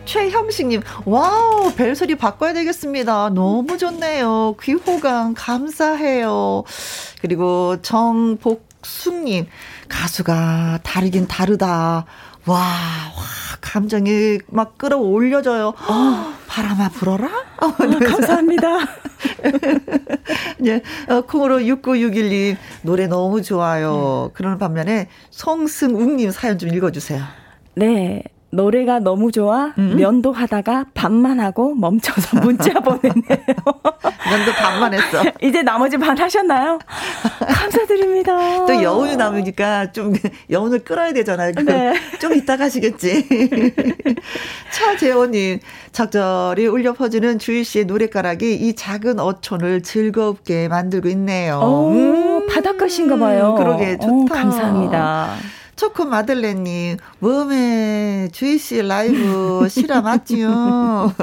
[0.04, 3.28] 최형식님, 와우, 벨소리 바꿔야 되겠습니다.
[3.30, 4.56] 너무 좋네요.
[4.60, 6.64] 귀호강, 감사해요.
[7.20, 9.46] 그리고 정복숙님,
[9.88, 12.06] 가수가 다르긴 다르다.
[12.46, 13.22] 와, 와,
[13.60, 15.68] 감정이 막 끌어올려져요.
[15.68, 17.28] 어, 바람아 불어라?
[17.60, 17.98] 어, 네.
[18.06, 18.66] 감사합니다.
[20.58, 24.28] 네, 어, 콩으로 6961님, 노래 너무 좋아요.
[24.28, 24.34] 네.
[24.34, 27.22] 그러는 반면에 송승욱님 사연 좀 읽어주세요.
[27.74, 28.22] 네.
[28.50, 29.96] 노래가 너무 좋아 음?
[29.96, 33.36] 면도 하다가 반만 하고 멈춰서 문자 보냈네요.
[33.36, 35.22] 면도 반만 했어.
[35.42, 36.78] 이제 나머지 반 하셨나요?
[37.46, 38.66] 감사드립니다.
[38.66, 40.14] 또 여운이 남으니까 좀
[40.50, 41.52] 여운을 끌어야 되잖아요.
[41.64, 41.94] 네.
[42.20, 43.28] 좀 이따 가시겠지.
[44.72, 45.60] 차재원님
[45.92, 51.58] 적절히 울려 퍼지는 주희 씨의 노래가락이 이 작은 어촌을 즐겁게 만들고 있네요.
[51.62, 53.54] 오, 음, 바닷가신가 봐요.
[53.58, 54.12] 그러게 좋다.
[54.12, 55.34] 오, 감사합니다.
[55.78, 61.14] 초코 마들렌님, 워매 주희 씨 라이브 실화 맞지요?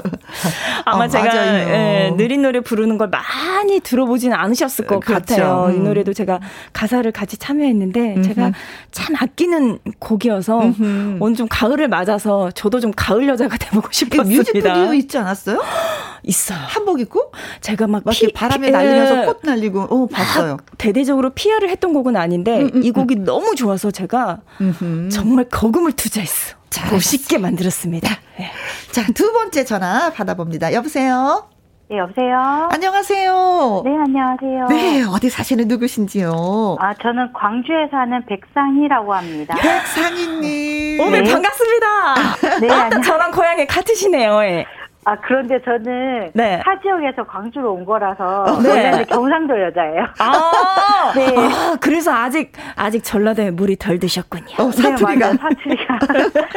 [0.85, 5.35] 아마 어, 제가 예, 느린 노래 부르는 걸 많이 들어보진 않으셨을 것 그렇죠.
[5.35, 5.65] 같아요.
[5.67, 5.75] 음.
[5.75, 6.39] 이 노래도 제가
[6.71, 8.21] 가사를 같이 참여했는데 음흠.
[8.23, 8.53] 제가
[8.91, 11.17] 참 아끼는 곡이어서 음흠.
[11.19, 14.23] 오늘 좀 가을을 맞아서 저도 좀 가을 여자가 돼보고 싶었습니다.
[14.23, 15.61] 뮤직비디오 있지 않았어요?
[16.23, 16.59] 있어요.
[16.59, 17.31] 한복 입고?
[17.61, 19.25] 제가 막, 막 피, 바람에 피, 날리면서 예.
[19.25, 20.57] 꽃 날리고, 어, 봤어요.
[20.77, 23.23] 대대적으로 PR을 했던 곡은 아닌데, 음, 음, 이 곡이 음.
[23.25, 25.09] 너무 좋아서 제가 음흠.
[25.09, 26.55] 정말 거금을 투자했어.
[26.91, 28.09] 멋있게 만들었습니다.
[28.37, 28.51] 네.
[28.91, 30.73] 자, 두 번째 전화 받아봅니다.
[30.73, 31.47] 여보세요?
[31.89, 32.67] 네, 여보세요?
[32.71, 33.81] 안녕하세요.
[33.85, 34.65] 네, 안녕하세요.
[34.69, 36.77] 네, 어디 사시는 누구신지요?
[36.79, 39.55] 아, 저는 광주에 사는 백상희라고 합니다.
[39.55, 40.99] 백상희님.
[40.99, 41.31] 오늘 네.
[41.31, 42.59] 반갑습니다.
[42.61, 44.43] 네, 아, 저랑 고향이 같으시네요.
[44.45, 44.65] 예.
[45.07, 46.59] 아 그런데 저는 네.
[46.65, 48.69] 타 지역에서 광주로 온 거라서 어, 네.
[48.69, 50.03] 원래는 경상도 여자예요.
[50.17, 51.27] 아, 네.
[51.37, 54.55] 아, 그래서 아직 아직 전라도에 물이 덜 드셨군요.
[54.57, 55.99] 어, 사투리가 네, 사투리가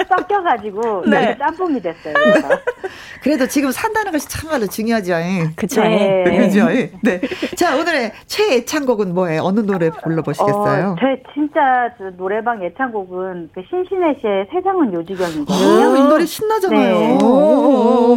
[0.16, 1.36] 섞여가지고 네.
[1.36, 2.14] 짬뽕이 됐어요.
[2.14, 2.48] 그래서.
[3.22, 5.12] 그래도 지금 산다는 것이 참말로 중요하죠.
[5.54, 5.82] 그렇죠.
[5.82, 6.24] 네.
[6.24, 6.68] 그죠.
[7.02, 7.20] 네.
[7.54, 9.42] 자 오늘의 최애창곡은 뭐예요?
[9.42, 10.86] 어느 노래 불러보시겠어요?
[10.88, 15.96] 어, 제 진짜 노래방 애창곡은 그 신신혜 씨의 세상은 요지경이거든요.
[15.96, 16.98] 이 노래 신나잖아요.
[16.98, 17.18] 네.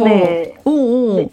[0.04, 0.21] 네.
[0.24, 0.54] 네.
[0.64, 1.28] 오, 네.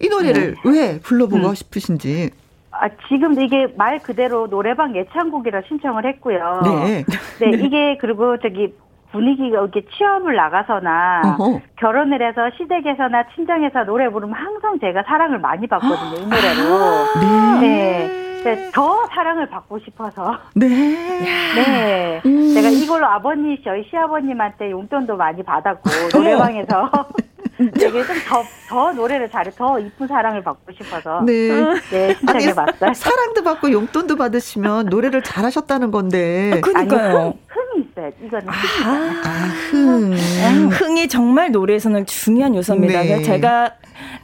[0.00, 0.70] 이 노래를 네.
[0.70, 1.54] 왜 불러보고 음.
[1.54, 2.30] 싶으신지.
[2.70, 6.60] 아, 지금 이게 말 그대로 노래방 예창곡이라 신청을 했고요.
[6.64, 7.04] 네.
[7.40, 8.74] 네, 이게 그리고 저기
[9.12, 11.60] 분위기가 이렇게 취업을 나가서나 어허.
[11.78, 16.74] 결혼을 해서 시댁에서나 친정에서 노래 부르면 항상 제가 사랑을 많이 받거든요, 이 노래로.
[17.16, 18.25] 아, 네.
[18.54, 18.70] 네.
[18.72, 20.38] 더 사랑을 받고 싶어서.
[20.54, 20.68] 네.
[21.54, 22.22] 네.
[22.24, 22.54] 음.
[22.54, 26.90] 제가 이걸로 아버님, 저희 시아버님한테 용돈도 많이 받았고, 노래방에서.
[27.78, 31.48] 되게 좀더 더 노래를 잘해 더 이쁜 사랑을 받고 싶어서 네,
[31.90, 32.92] 네 신청해 봤어요.
[32.94, 36.52] 사랑도 받고 용돈도 받으시면 노래를 잘하셨다는 건데.
[36.54, 37.34] 아, 그러니까요.
[37.48, 38.10] 흥이 있어요.
[38.22, 39.30] 이거는 아, 아,
[39.70, 40.12] 흥.
[40.12, 40.68] 음.
[40.70, 43.02] 흥이 정말 노래에서는 중요한 요소입니다.
[43.02, 43.22] 네.
[43.22, 43.72] 제가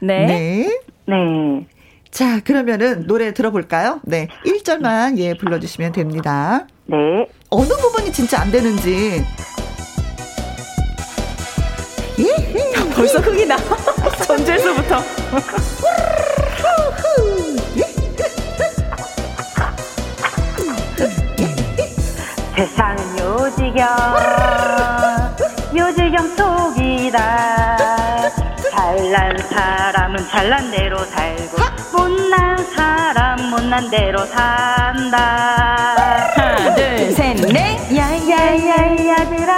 [0.01, 0.27] 네.
[0.27, 0.81] 네.
[1.07, 1.67] 네.
[2.13, 4.01] 자, 그러면은 노래 들어볼까요?
[4.05, 4.29] 네.
[4.45, 6.67] 1절만 예 불러주시면 됩니다.
[6.85, 6.97] 네.
[7.49, 9.25] 어느 부분이 진짜 안 되는지
[12.95, 13.57] 벌써 흥이 나.
[14.27, 15.01] 전제수부터.
[22.55, 23.87] 세상은 요지경
[25.75, 28.29] 요지경 속이다
[28.71, 31.52] 잘난 사람은 잘난 대로 살고
[32.33, 35.19] 못난 사람 못난 대로 산다.
[36.35, 37.95] 하나 둘 셋넷.
[37.95, 39.53] 야야야야들아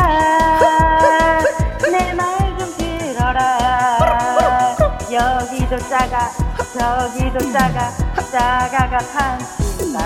[5.13, 6.31] 여기도 작아
[6.77, 7.93] 저기도 작아
[8.33, 9.99] 작아가 판친다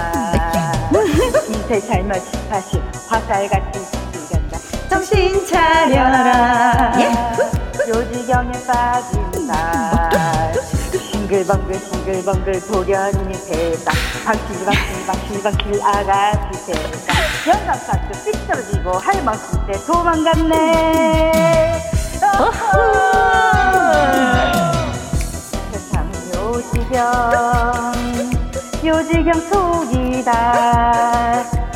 [1.49, 3.81] 인생 잘못 다시 화살같이
[4.13, 4.59] 죽였다.
[4.91, 6.93] 정신 차려라.
[7.01, 7.91] 예?
[7.91, 9.98] 요지경에 빠진다
[11.29, 13.93] 싱글벙글 싱글벙글 도련이 세상
[14.25, 16.89] 방실 방실 방실 방실 아가씨 세상
[17.47, 21.83] 연락사도 삐뚤어지고 할머니 때 도망갔네.
[26.35, 26.97] 요지경
[28.83, 30.33] 요지경 속이다.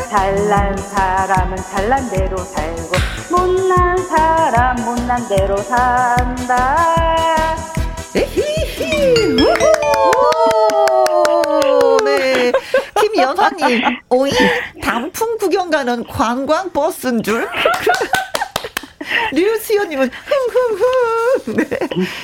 [0.09, 2.93] 잘난 사람은 잘난 대로 살고
[3.31, 7.42] 못난 사람 못난 대로 산다
[12.05, 12.53] 네
[13.01, 14.31] 김연화님 오이
[14.83, 17.49] 단풍 구경 가는 관광 버스인 줄
[19.33, 20.11] 류수연님은
[21.47, 21.57] 흥흥흥.
[21.57, 21.67] 네.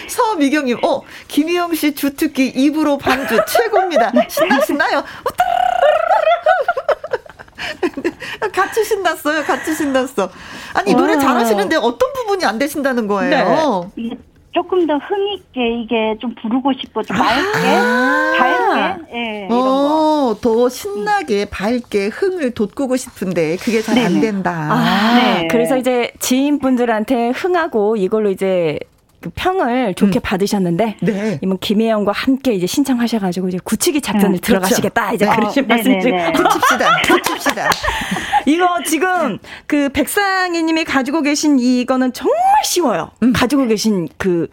[0.09, 4.13] 서미경님, 어, 김희영 씨 주특기 입으로 반주 최고입니다.
[4.29, 5.03] 신나시나요?
[8.53, 9.43] 같이 신났어요.
[9.45, 10.31] 같이 신났어.
[10.75, 13.91] 아니, 노래 잘하시는데 어떤 부분 구분이 안 되신다는 거예요.
[13.97, 14.11] 네.
[14.59, 20.39] 조금 더 흥있게 이게 좀 부르고 싶고 좀 맑게 아~ 밝게 예, 이런 어, 거.
[20.41, 24.51] 더 신나게 밝게 흥을 돋구고 싶은데 그게 잘 안 된다.
[24.51, 25.49] 아, 네.
[25.49, 28.81] 그래서 이제 지인분들한테 흥하고 이걸로 이제
[29.21, 30.23] 그 평을 좋게 음.
[30.23, 31.39] 받으셨는데 네.
[31.43, 35.35] 이번 김혜영과 함께 이제 신청하셔가지고 이제 굳히기 작전을 음, 들어가시겠다 이제 네.
[35.35, 36.09] 그러신 어, 말씀이죠.
[36.37, 37.03] 굳힙시다.
[37.03, 37.71] 굳힙시다.
[38.47, 43.11] 이거 지금 그 백상희님이 가지고 계신 이거는 정말 쉬워요.
[43.23, 43.33] 음.
[43.33, 44.49] 가지고 계신 그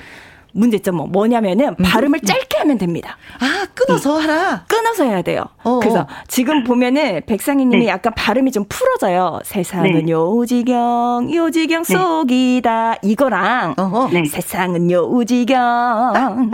[0.56, 1.84] 문제점 뭐 뭐냐면은 음.
[1.84, 3.18] 발음을 짧게 하면 됩니다.
[3.40, 4.22] 아 끊어서 음.
[4.24, 4.64] 하라.
[4.68, 5.44] 끊어서 해야 돼요.
[5.64, 5.80] 어어.
[5.80, 7.88] 그래서 지금 보면은 백상희 님이 네.
[7.92, 9.40] 약간 발음이 좀 풀어져요.
[9.44, 10.12] 세상은 네.
[10.12, 11.94] 요지경 요지경 네.
[11.94, 13.76] 속이다 이거랑
[14.12, 14.26] 네.
[14.26, 16.52] 세상은 요지경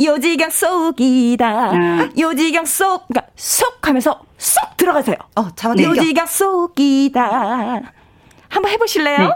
[0.00, 2.12] 요지경 속이다 음.
[2.16, 5.16] 요지경 속 그러니까 속 하면서 쏙 들어가세요.
[5.34, 7.80] 어 잡아 요지경 속이다
[8.48, 9.18] 한번 해보실래요?
[9.18, 9.34] 네.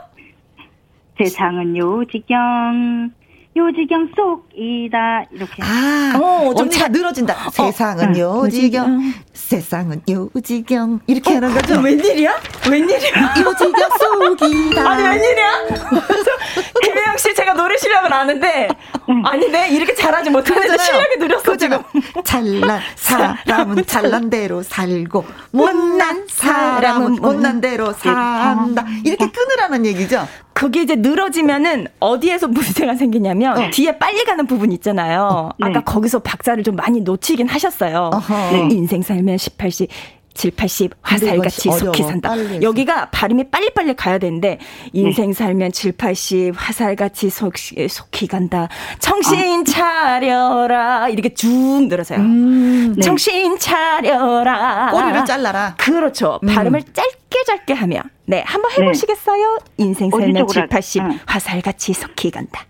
[1.18, 3.11] 세상은 요지경
[3.59, 5.63] 요지경 속이다 이렇게.
[5.63, 7.35] 아, 어, 좀잘 늘어진다.
[7.49, 11.81] 어, 세상은 어, 요지경, 요지경, 세상은 요지경 이렇게 어, 하는 거죠.
[11.81, 12.35] 웬일이야?
[12.71, 13.35] 웬일이야?
[13.45, 13.89] 요지경
[14.39, 14.91] 속이다.
[14.91, 15.53] 아니 웬일이야?
[17.79, 18.68] 노래 실력은 아는데
[19.24, 21.79] 아닌데 이렇게 잘하지 못하는데 실력이 느렸어 지금.
[22.24, 28.85] 잘난 사람은 잘난 대로 살고 못난 사람은 못난 대로 산다.
[29.05, 30.26] 이렇게 끊으라는 얘기죠.
[30.53, 33.70] 그게 이제 늘어지면은 어디에서 문제가 생기냐면 어.
[33.70, 35.22] 뒤에 빨리 가는 부분 있잖아요.
[35.22, 35.68] 어, 네.
[35.68, 38.11] 아까 거기서 박자를 좀 많이 놓치긴 하셨어요.
[38.51, 38.68] 네.
[38.72, 39.87] 인생 살면 18시
[40.39, 42.30] 7, 80 화살같이 속히 산다.
[42.62, 44.61] 여기가 발음이 빨리빨리 가야 되는데
[44.93, 45.32] 인생 네.
[45.32, 48.68] 살면 7, 80 화살같이 속히, 속히 간다.
[49.01, 49.64] 정신 아.
[49.64, 51.09] 차려라.
[51.09, 51.49] 이렇게 쭉
[51.89, 52.20] 늘어서요.
[52.20, 53.03] 음, 네.
[53.03, 54.93] 정신 차려라.
[54.93, 55.74] 꼬리를 잘라라.
[55.76, 56.39] 그렇죠.
[56.45, 56.55] 음.
[56.55, 59.59] 발음을 짧게 짧게 하면 네, 한번 해보시겠어요?
[59.76, 59.84] 네.
[59.84, 61.18] 인생 살면 7, 80 응.
[61.26, 62.64] 화살같이 속히 간다.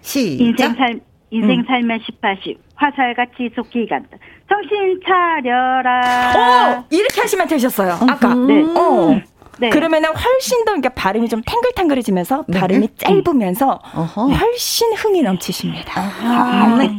[0.00, 0.42] 시작.
[0.42, 1.00] 인생 살
[1.30, 1.64] 인생 음.
[1.66, 4.16] 살면 10, 80 화살같이 속히 간다.
[4.48, 6.80] 정신 차려라.
[6.80, 7.98] 어, 이렇게 하시면 되셨어요.
[8.08, 8.34] 아까.
[8.34, 8.62] 네.
[8.62, 9.20] 어.
[9.60, 9.68] 네.
[9.68, 12.58] 그러면은 훨씬 더 그러니까 발음이 좀 탱글탱글해지면서 네.
[12.58, 14.28] 발음이 짧으면서 어허.
[14.28, 16.00] 훨씬 흥이 넘치십니다.
[16.00, 16.98] 아, 네.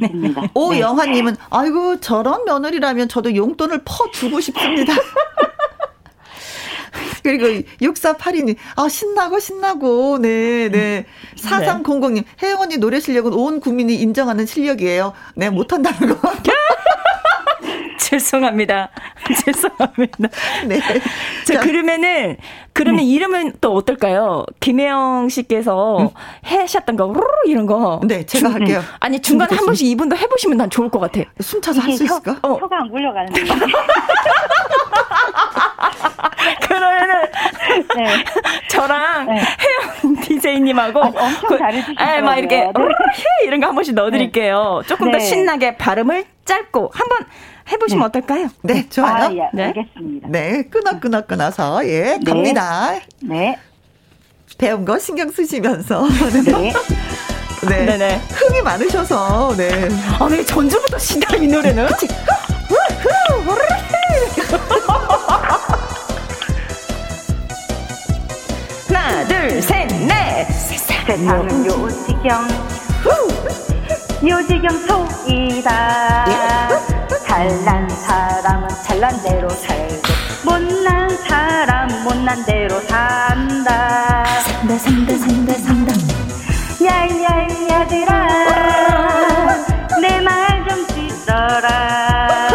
[0.54, 4.94] 오 영화님은 아이고 저런 며느리라면 저도 용돈을 퍼 주고 싶습니다.
[7.24, 11.06] 그리고 6482님, 아, 신나고, 신나고, 네, 네.
[11.38, 15.14] 4300님, 혜영 언니 노래 실력은 온 국민이 인정하는 실력이에요.
[15.36, 16.32] 네, 못한다는 거.
[18.20, 18.90] 죄송합니다.
[19.46, 20.30] 죄송합니다.
[20.68, 20.80] 네.
[21.46, 22.36] 자, 그러면은,
[22.74, 23.04] 그러면 네.
[23.06, 24.46] 이름은 또 어떨까요?
[24.60, 26.10] 김혜영 씨께서 음.
[26.44, 27.14] 하셨던 거,
[27.46, 28.02] 이런 거.
[28.04, 28.82] 네, 제가 중, 할게요.
[29.00, 31.22] 아니, 중간에 한 번씩 이분도 해보시면 난 좋을 것 같아.
[31.40, 32.34] 숨 차서 할 수 있을까?
[32.42, 32.56] 혀, 어.
[32.58, 33.42] 혀가 안 굴려가는데.
[36.68, 37.16] 그러면은
[37.96, 38.24] 네.
[38.70, 39.42] 저랑 네.
[40.04, 42.16] 혜영 DJ님하고 아니, 엄청 그, 잘해주시더라고요.
[42.16, 42.72] 네, 막 이렇게 네.
[43.46, 44.80] 이런 거 한 번씩 넣어드릴게요.
[44.84, 44.88] 네.
[44.88, 45.24] 조금 더 네.
[45.24, 47.18] 신나게 발음을 짧고 한번
[47.72, 48.06] 해보시면 네.
[48.20, 48.50] 어떨까요?
[48.64, 49.26] 네, 좋아요.
[49.26, 49.64] 아, 예, 네.
[49.66, 50.28] 알겠습니다.
[50.30, 52.94] 네, 끊어 끊어 끊어서 예 갑니다.
[53.22, 53.58] 네.
[54.58, 56.08] 배운 거 신경 쓰시면서
[56.46, 56.74] 네.
[57.68, 57.86] 네.
[57.86, 58.22] 네네.
[58.32, 59.88] 흥이 많으셔서, 네.
[60.20, 61.88] 아, 네, 전주부터 신다, 이 노래는.
[68.88, 70.46] 하나, 둘, 셋, 넷.
[70.52, 72.48] 세상은 요지경.
[74.28, 76.70] 요지경 속이다.
[77.42, 79.96] 잘난 사람은 잘난 대로 살고,
[80.46, 84.26] 못난 사람 못난 대로 산다.
[84.44, 85.94] 산다, 산다, 산다, 산다.
[86.86, 88.28] 야야야들아,
[90.02, 92.50] 내 말 좀 듣더라.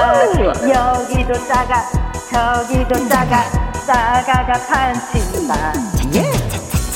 [0.72, 1.82] 여기도 작아,
[2.30, 3.42] 저기도 작아,
[3.84, 5.72] 작아가 판친다.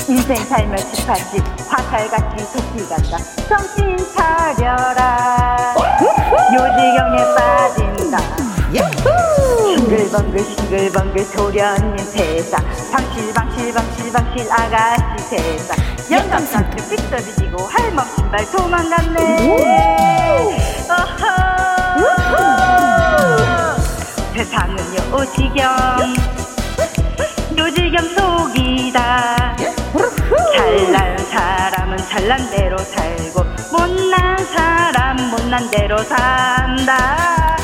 [0.09, 3.17] 인생 살면 18집 화살같이 속기 간다
[3.49, 5.73] 정신 차려라
[6.53, 8.19] 요지경에 빠진다.
[9.63, 12.65] 싱글벙글 싱글벙글 소련님 세상.
[12.93, 15.77] 방실방실 방실방실 아가씨 세상.
[16.11, 19.19] 영감상큼 삐뚤어지고 할멈 신발 도망갔네.
[24.35, 24.77] 세상은
[25.13, 26.15] 요지경.
[27.57, 29.57] 요지경 속이다.
[30.57, 37.57] 잘난 사람은 잘난 대로 살고 못난 사람 못난 대로 산다.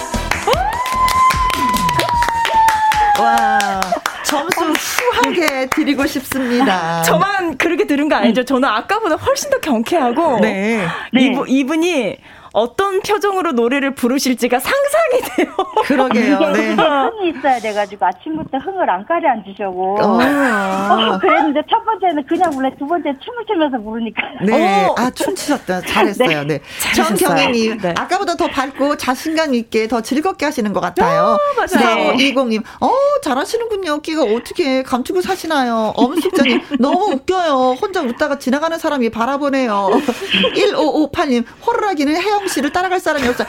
[3.20, 3.80] 와.
[4.24, 7.02] 점수 후하게 드리고 싶습니다.
[7.06, 8.44] 저만 그렇게 들은 거 아니죠?
[8.44, 10.86] 저는 아까보다 훨씬 더 경쾌하고 네.
[11.12, 12.18] 이분, 이분이
[12.56, 15.54] 어떤 표정으로 노래를 부르실지가 상상이 돼요.
[15.84, 16.38] 그러게요.
[16.52, 16.74] 네.
[16.74, 19.98] 흥이 있어야 돼가지고 아침부터 흥을 안 가려 앉으셔고.
[20.00, 20.18] 어.
[20.18, 24.22] 어, 그랬는데 첫 번째는 그냥 불래 두 번째 춤을 추면서 부르니까.
[24.42, 24.86] 네.
[24.86, 24.94] 어.
[24.96, 25.82] 아, 춤추셨다.
[25.82, 26.44] 잘했어요.
[26.44, 26.58] 네.
[26.58, 26.60] 네.
[26.94, 27.94] 정경희님, 네.
[27.94, 31.36] 아까보다 더 밝고 자신감 있게 더 즐겁게 하시는 것 같아요.
[31.36, 32.14] 어, 맞아요.
[32.14, 32.90] 2020님, 어,
[33.22, 34.00] 잘하시는군요.
[34.00, 35.92] 끼가 어떻게 감추고 사시나요?
[35.94, 37.76] 엄숙자님, 너무 웃겨요.
[37.82, 39.90] 혼자 웃다가 지나가는 사람이 바라보네요.
[40.56, 43.46] 1558님, 호루라기는 혜영 씨를 따라갈 사람이 없어요.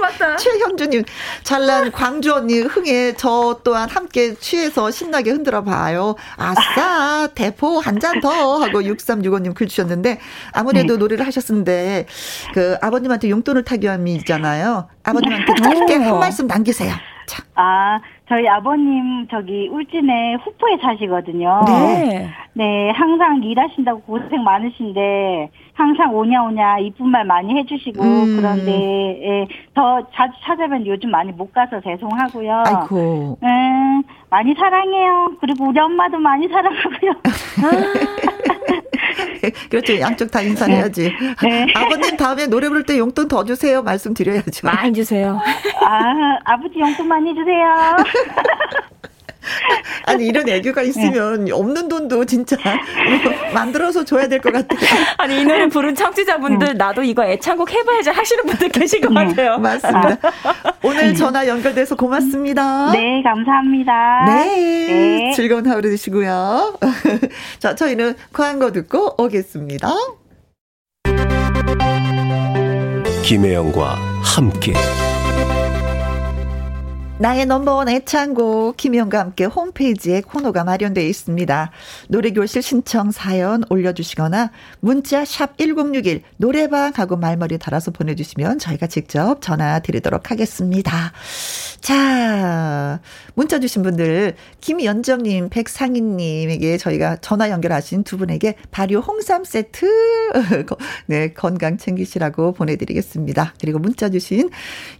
[0.00, 0.36] 맞다.
[0.36, 1.02] 최현주님,
[1.42, 6.14] 잘난 광주 언니 흥에 저 또한 함께 취해서 신나게 흔들어 봐요.
[6.36, 8.28] 아싸, 대포 한 잔 더
[8.58, 10.20] 하고 6365님 글 주셨는데
[10.52, 10.98] 아무래도 네.
[10.98, 12.06] 노래를 하셨는데
[12.54, 14.88] 그 아버님한테 용돈을 타기함이잖아요.
[15.02, 16.94] 아버님한테 짧게 한 말씀 남기세요.
[17.26, 17.42] 자.
[17.56, 17.98] 아,
[18.28, 21.64] 저희 아버님 저기 울진에 후포에 사시거든요.
[21.66, 22.30] 네.
[22.54, 28.36] 네, 항상 일하신다고 고생 많으신데 항상 오냐 오냐 이쁜 말 많이 해주시고 음.
[28.36, 32.64] 그런데 예, 더 자주 찾아뵈면 요즘 많이 못 가서 죄송하고요.
[32.66, 33.38] 아이고.
[33.40, 35.36] 음, 많이 사랑해요.
[35.40, 37.12] 그리고 우리 엄마도 많이 사랑하고요.
[39.70, 40.00] 그렇죠.
[40.00, 41.12] 양쪽 다 인사해야지.
[41.44, 41.66] 네.
[41.76, 43.80] 아버님 다음에 노래 부를 때 용돈 더 주세요.
[43.80, 44.66] 말씀드려야죠.
[44.66, 45.38] 많이 주세요.
[45.80, 47.96] 아, 아버지 용돈 많이 주세요.
[50.06, 51.52] 아니 이런 애교가 있으면 네.
[51.52, 52.56] 없는 돈도 진짜
[53.52, 54.78] 만들어서 줘야 될 것 같아요.
[55.18, 56.72] 아니 이 노래 부른 청취자분들 네.
[56.74, 59.26] 나도 이거 애창곡 해봐야지 하시는 분들 계신 것 네.
[59.26, 59.58] 같아요.
[59.58, 60.16] 맞습니다.
[60.82, 62.92] 오늘 전화 연결돼서 고맙습니다.
[62.92, 64.24] 네 감사합니다.
[64.26, 64.44] 네,
[64.86, 65.32] 네.
[65.34, 66.78] 즐거운 하루 되시고요.
[67.58, 69.88] 자 저희는 광고 듣고 오겠습니다.
[73.24, 74.72] 김혜영과 함께.
[77.20, 81.72] 나의 넘버원 애창곡 김희영과 함께 홈페이지에 코너가 마련되어 있습니다.
[82.06, 89.80] 노래교실 신청 사연 올려주시거나 문자 샵 1061 노래방 하고 말머리 달아서 보내주시면 저희가 직접 전화
[89.80, 91.12] 드리도록 하겠습니다.
[91.80, 93.00] 자,
[93.34, 99.86] 문자 주신 분들 김연정님, 백상인님에게 저희가 전화 연결하신 두 분에게 발효 홍삼 세트
[101.06, 103.54] 네 건강 챙기시라고 보내드리겠습니다.
[103.60, 104.50] 그리고 문자 주신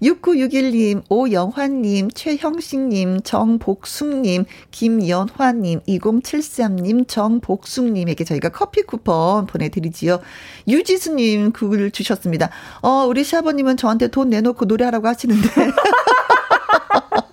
[0.02, 9.46] 6961님, 오영환님, 최형식 님, 정복숙 님, 김연화 님, 2073 님, 정복숙 님에게 저희가 커피 쿠폰
[9.46, 10.20] 보내 드리지요.
[10.66, 12.50] 유지수 님 그걸 주셨습니다.
[12.82, 15.48] 어, 우리 시아버님은 저한테 돈 내놓고 노래하라고 하시는데.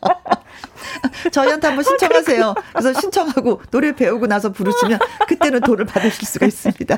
[1.31, 2.53] 저희한테 한번 신청하세요.
[2.73, 6.97] 그래서 신청하고 노래 배우고 나서 부르시면 그때는 돈을 받으실 수가 있습니다.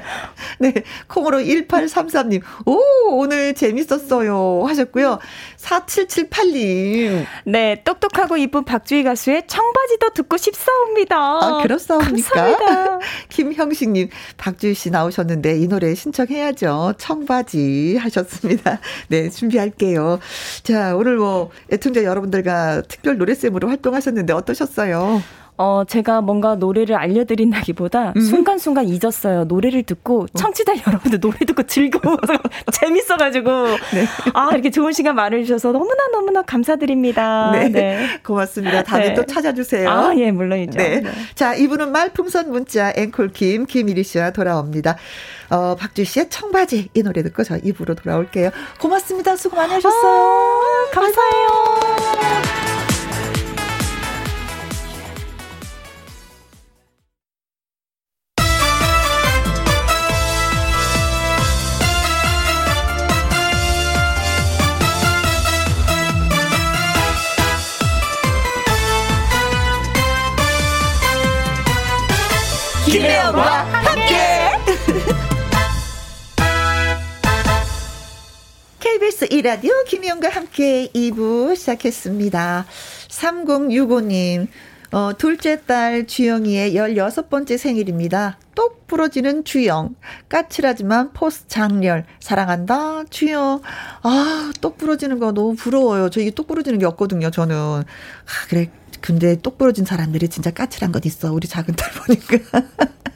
[0.60, 0.74] 네.
[1.08, 2.42] 콩으로 1833님.
[2.66, 2.82] 오,
[3.12, 4.66] 오늘 재밌었어요.
[4.68, 5.20] 하셨고요.
[5.58, 7.26] 4778님.
[7.46, 7.82] 네.
[7.84, 11.16] 똑똑하고 이쁜 박주희 가수의 청바지도 듣고 싶사옵니다.
[11.18, 12.34] 아, 그렇사옵니까?
[12.34, 13.00] 감사합니다.
[13.30, 14.10] 김형식님.
[14.38, 16.96] 박주희 씨 나오셨는데 이 노래 신청해야죠.
[16.98, 18.80] 청바지 하셨습니다.
[19.10, 19.30] 네.
[19.30, 20.20] 준비할게요.
[20.64, 25.22] 자, 오늘 뭐 애청자 여러분들과 특별 노래쌤으로 활동하 셨는데 하셨는데 어떠셨어요?
[25.60, 28.22] 어, 제가 뭔가 노래를 알려드린다기보다 음.
[28.22, 29.46] 순간순간 잊었어요.
[29.46, 30.26] 노래를 듣고, 어.
[30.38, 32.38] 청취자 여러분들 노래 듣고 즐거워서,
[32.72, 33.50] 재밌어가지고,
[33.96, 34.06] 네.
[34.36, 37.50] 아, 이렇게 좋은 시간 마련해주셔서 너무나 너무나 감사드립니다.
[37.54, 37.70] 네.
[37.70, 38.08] 네.
[38.24, 38.84] 고맙습니다.
[38.84, 39.14] 다음에 네.
[39.16, 39.90] 또 찾아주세요.
[39.90, 40.78] 아, 예, 물론이죠.
[40.78, 41.02] 네.
[41.02, 41.12] 네.
[41.34, 44.96] 자, 이분은 말풍선 문자 앵콜 김, 김일희 씨와 돌아옵니다.
[45.50, 48.52] 어, 박주 씨의 청바지 이 노래 듣고 저 입으로 돌아올게요.
[48.80, 49.36] 고맙습니다.
[49.36, 50.12] 수고 많이 하셨어요.
[50.12, 52.77] 아, 감사해요.
[72.90, 74.50] 김혜영과 함께.
[78.80, 82.66] KBS 이라디오 김혜영과 함께 2부 시작했습니다.
[83.10, 84.48] 3065님,
[84.94, 88.38] 어, 둘째 딸 주영이의 16번째 생일입니다.
[88.56, 89.96] 똑 부러지는 주영.
[90.30, 92.06] 까칠하지만 포스 장렬.
[92.22, 93.62] 사랑한다, 주영.
[94.02, 96.10] 아, 똑 부러지는 거 너무 부러워요.
[96.10, 97.56] 저 이게 똑 부러지는 게 없거든요, 저는.
[97.58, 97.84] 아,
[98.48, 98.70] 그래.
[99.02, 101.32] 근데 똑 부러진 사람들이 진짜 까칠한 것 있어.
[101.34, 102.64] 우리 작은 딸 보니까.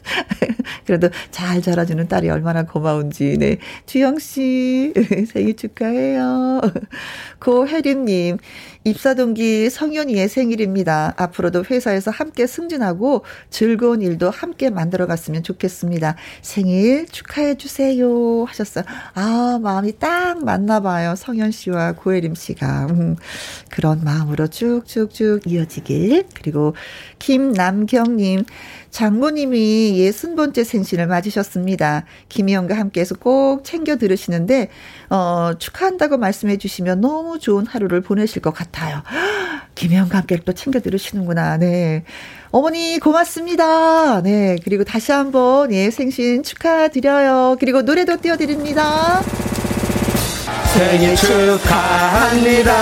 [0.86, 3.38] 그래도 잘 자라주는 딸이 얼마나 고마운지.
[3.38, 3.58] 네.
[3.86, 4.94] 주영 씨,
[5.32, 6.62] 생일 축하해요.
[7.40, 8.38] 고혜림님,
[8.84, 11.14] 입사 동기 성현이의 생일입니다.
[11.16, 16.16] 앞으로도 회사에서 함께 승진하고 즐거운 일도 함께 만들어 갔으면 좋겠습니다.
[16.42, 18.44] 생일 축하해 주세요.
[18.46, 18.84] 하셨어요.
[19.14, 21.14] 아, 마음이 딱 맞나 봐요.
[21.16, 22.88] 성현 씨와 고혜림 씨가.
[22.90, 23.18] 음,
[23.70, 26.26] 그런 마음으로 쭉쭉쭉 이어지길.
[26.34, 26.74] 그리고
[27.20, 28.46] 김남경님.
[28.92, 32.06] 장모님이 예순 번째 생신을 맞으셨습니다.
[32.30, 34.68] 김희영과 함께해서 꼭 챙겨 들으시는데
[35.10, 39.02] 어, 축하한다고 말씀해 주시면 너무 좋은 하루를 보내실 것 같아요.
[39.76, 41.58] 김희영과 함께 또 챙겨 들으시는구나.
[41.58, 42.04] 네.
[42.52, 44.22] 어머니 고맙습니다.
[44.22, 44.58] 네.
[44.64, 47.56] 그리고 다시 한번 예, 생신 축하드려요.
[47.60, 49.22] 그리고 노래도 띄워드립니다.
[50.74, 52.74] 생일 축하합니다.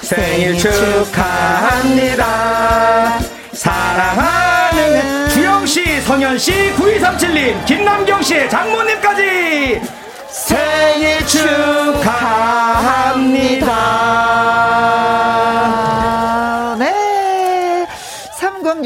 [0.00, 2.16] 생일 축하합니다.
[3.52, 4.55] 사랑하
[4.90, 9.80] 는 주영씨, 성현씨, 9237님, 김남경씨, 장모님까지
[10.30, 12.76] 생일 축하합니다.
[16.78, 17.86] 네.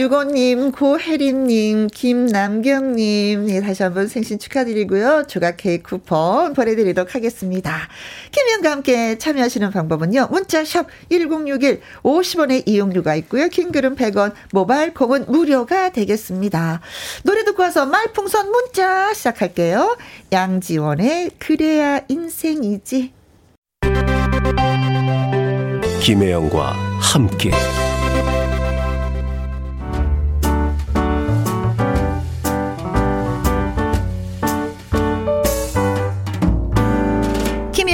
[0.00, 5.24] 3065님, 고혜림님, 김남경님, 네, 다시 한번 생신 축하드리고요.
[5.26, 7.88] 조각 케이크 쿠폰 보내드리도록 하겠습니다.
[8.30, 10.28] 김현과 함께 참여하시는 방법은요.
[10.30, 13.48] 문자샵 1061 50원의 이용료가 있고요.
[13.48, 16.80] 킹글은 100원, 모바일 콩은 무료가 되겠습니다.
[17.24, 19.96] 노래 듣고 와서 말풍선 문자 시작할게요.
[20.32, 23.12] 양지원의 그래야 인생이지.
[26.00, 27.50] 김혜영과 함께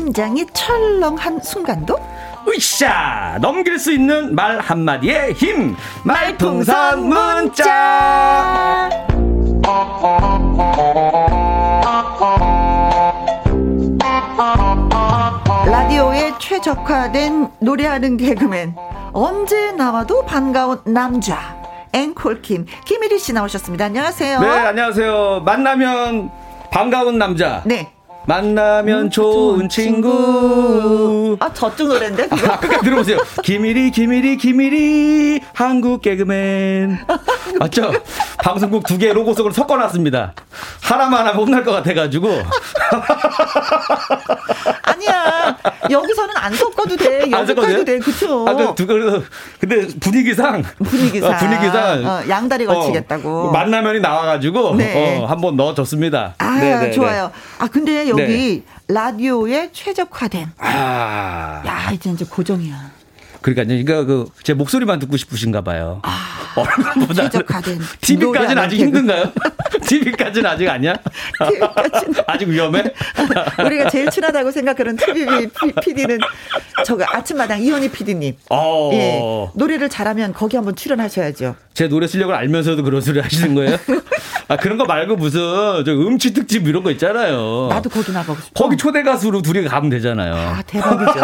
[0.00, 1.94] 심장이 철렁한 순간도?
[2.48, 3.36] 으쌰!
[3.38, 5.76] 넘길 수 있는 말 한마디의 힘.
[6.04, 8.88] 말풍선 문자.
[15.66, 18.74] 라디오에 최적화된 노래하는 개그맨.
[19.12, 21.60] 언제 나와도 반가운 남자.
[21.92, 22.64] 앵콜킴.
[22.86, 23.84] 김일희 씨 나오셨습니다.
[23.84, 24.40] 안녕하세요.
[24.40, 25.42] 네 안녕하세요.
[25.44, 26.30] 만나면
[26.70, 27.60] 반가운 남자.
[27.66, 27.92] 네
[28.30, 31.36] 만나면 음, 좋은 친구.
[31.40, 32.28] 아, 저쪽 노래인데?
[32.48, 33.18] 아, 끝까지 들어보세요.
[33.42, 36.96] 김일이, 김일이, 김일이, 한국 개그맨.
[37.58, 37.90] 맞죠?
[38.44, 40.34] 방송국 두 개 로고송을 섞어놨습니다.
[40.82, 42.28] 하나만 하면 혼날 것 같아가지고.
[44.82, 45.56] 아니야.
[45.90, 47.30] 여기서는 안 섞어도 돼.
[47.32, 47.98] 안 섞어도 돼.
[47.98, 48.46] 그쵸.
[48.46, 48.86] 아, 그, 두,
[49.58, 50.62] 근데 분위기상.
[50.84, 51.30] 분위기상.
[51.32, 52.06] 어, 분위기상.
[52.06, 53.48] 어, 양다리 걸치겠다고.
[53.48, 54.76] 어, 만나면이 나와가지고.
[54.76, 55.18] 네.
[55.18, 56.34] 어, 한번 넣어줬습니다.
[56.38, 56.90] 아, 네네네.
[56.92, 57.30] 좋아요.
[57.58, 58.62] 아, 근데 여기 네.
[58.88, 60.52] 라디오에 최적화된.
[60.58, 61.62] 아.
[61.66, 62.99] 야, 이제 이제 고정이야.
[63.42, 66.00] 그러니까 이거 그제 목소리만 듣고 싶으신가 봐요.
[66.02, 67.28] 아, 얼굴보다
[68.00, 68.76] TV까지는 아직.
[68.80, 69.32] 힘든가요?
[69.86, 70.94] TV까지는 아직 아니야?
[71.48, 72.82] TV까지는 아직 위험해?
[73.64, 75.48] 우리가 제일 친하다고 생각하는 TV
[75.82, 76.18] PD는
[76.84, 78.34] 저거 아침마당 이현희 PD님.
[78.50, 78.90] 어.
[78.92, 79.20] 예,
[79.54, 81.56] 노래를 잘하면 거기 한번 출연하셔야죠.
[81.72, 83.78] 제 노래 실력을 알면서도 그런 소리 하시는 거예요?
[84.48, 85.40] 아 그런 거 말고 무슨
[85.86, 87.68] 저 음치 특집 이런 거 있잖아요.
[87.70, 88.64] 나도 거기 나가고 싶어.
[88.64, 90.34] 거기 초대 가수로 둘이 가면 되잖아요.
[90.34, 91.20] 아 대박이죠.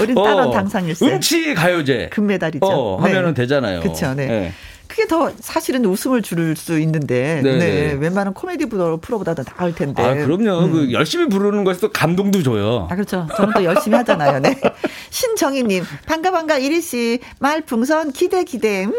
[0.00, 1.06] 우린 어, 따로 당상일세.
[1.06, 2.10] 음치 가요제.
[2.12, 2.66] 금메달이죠.
[2.66, 3.42] 어, 하면은 네.
[3.42, 3.80] 되잖아요.
[3.80, 4.14] 그렇죠.
[4.14, 4.26] 네.
[4.26, 4.52] 네.
[4.92, 7.58] 그게 더 사실은 웃음을 줄수 있는데 네, 네.
[7.58, 7.92] 네.
[7.98, 10.02] 웬만한 코미디 프로보다도 나을 텐데.
[10.02, 10.66] 아 그럼요.
[10.66, 10.72] 음.
[10.72, 12.88] 그 열심히 부르는 것에서 감동도 줘요.
[12.90, 13.26] 아 그렇죠.
[13.34, 14.40] 저는 또 열심히 하잖아요.
[14.40, 14.60] 네.
[15.08, 18.92] 신정희님 반가 반가 이리 씨 말풍선 기대 기대 음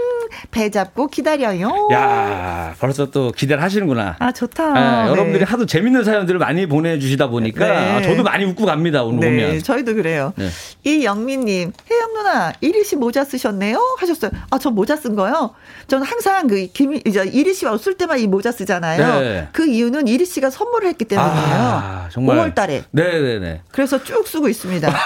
[0.50, 1.90] 배 잡고 기다려요.
[1.94, 4.16] 야 벌써 또 기대를 하시는구나.
[4.18, 5.04] 아 좋다.
[5.04, 8.02] 네, 여러분들이 하도 재밌는 사연들을 많이 보내주시다 보니까 네.
[8.02, 9.60] 저도 많이 웃고 갑니다 오늘 네, 보면.
[9.64, 10.34] 저희도 그래요.
[10.36, 10.50] 네.
[10.86, 14.32] 이영민님 혜영 누나 이리 씨 모자 쓰셨네요 하셨어요.
[14.50, 15.54] 아 저 모자 쓴 거요.
[15.88, 19.20] 저는 항상 그 김, 이제 이리 씨와 쓸 때만 이 모자 쓰잖아요.
[19.20, 19.48] 네.
[19.52, 21.56] 그 이유는 이리 씨가 선물을 했기 때문이에요.
[21.56, 22.38] 아, 정말.
[22.38, 22.84] 5월 달에.
[22.92, 23.62] 네네네.
[23.72, 24.90] 그래서 쭉 쓰고 있습니다.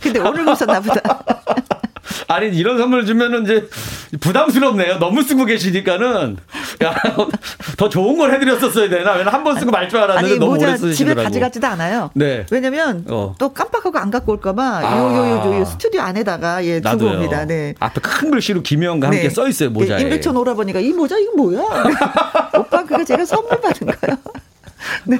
[0.00, 1.00] 근데 오늘 보셨나 보다.
[2.28, 3.68] 아니 이런 선물 주면은 이제
[4.20, 4.98] 부담스럽네요.
[4.98, 6.36] 너무 쓰고 계시니까는
[6.84, 6.94] 야,
[7.76, 9.12] 더 좋은 걸 해드렸었어야 되나?
[9.12, 10.94] 왜냐면 한번 쓰고 말 줄 알았는데 너무 오래 쓰시더라고.
[10.94, 12.10] 집에 가져가지도 않아요.
[12.14, 12.46] 네.
[12.50, 13.34] 왜냐면 어.
[13.38, 14.98] 또 깜빡하고 안 갖고 올까봐 아.
[14.98, 17.44] 요요요 요, 스튜디오 안에다가 예 두고 옵니다.
[17.44, 17.74] 네.
[17.80, 19.30] 앞에 큰 글씨로 김혜영과 함께 네.
[19.30, 19.98] 써 있어요 모자에.
[19.98, 21.60] 예, 임백천 오라버니가 이 모자 이거 뭐야?
[22.58, 24.16] 오빠 그거 제가 선물 받은 거요.
[25.04, 25.18] 네.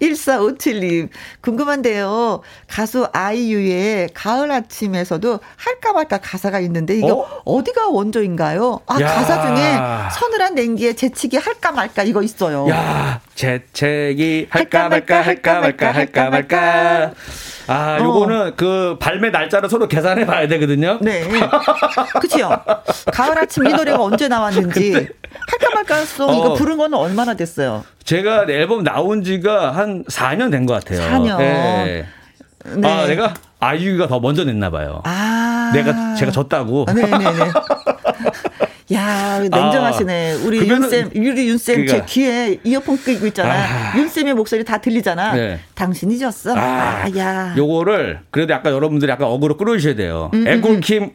[0.00, 1.08] 1457님,
[1.40, 2.42] 궁금한데요.
[2.68, 7.64] 가수 아이유의 가을 아침에서도 할까 말까 가사가 있는데, 이거 어?
[7.64, 8.80] 디가 원조인가요?
[8.86, 9.06] 아, 야.
[9.06, 9.78] 가사 중에
[10.18, 12.68] 서늘한 냉기에 재치기 할까 말까 이거 있어요.
[12.68, 17.14] 야, 재채기 할까 말까 할까 말까 할까 말까.
[17.66, 18.52] 아, 요거는 어.
[18.56, 20.98] 그 발매 날짜를 서로 계산해 봐야 되거든요.
[21.00, 21.24] 네.
[22.20, 22.50] 그치요?
[23.12, 24.92] 가을 아침 이 노래가 언제 나왔는지.
[24.92, 26.34] 할까 말까 송 어.
[26.34, 27.84] 이거 부른 거는 얼마나 됐어요?
[28.04, 31.00] 제가 앨범 나온 지가 한 4년 된 것 같아요.
[31.10, 31.38] 4년.
[31.38, 32.06] 네.
[32.76, 32.88] 네.
[32.88, 35.00] 아, 내가 아이유가 더 먼저 냈나 봐요.
[35.04, 35.70] 아.
[35.74, 36.86] 내가 제가 졌다고.
[36.94, 37.24] 네네네.
[38.92, 40.32] 아, 야, 냉정하시네.
[40.32, 42.06] 아, 우리 윤쌤, 우리 윤쌤 제 그러니까.
[42.06, 43.54] 귀에 이어폰 끼고 있잖아.
[43.54, 45.34] 아, 윤쌤의 목소리 다 들리잖아.
[45.34, 45.60] 네.
[45.74, 46.54] 당신이 졌어.
[46.54, 47.54] 아, 아, 야.
[47.56, 50.30] 요거를 그래도 약간 여러분들이 약간 어그로 끌어주셔야 돼요.
[50.34, 51.10] 음, 음, 음.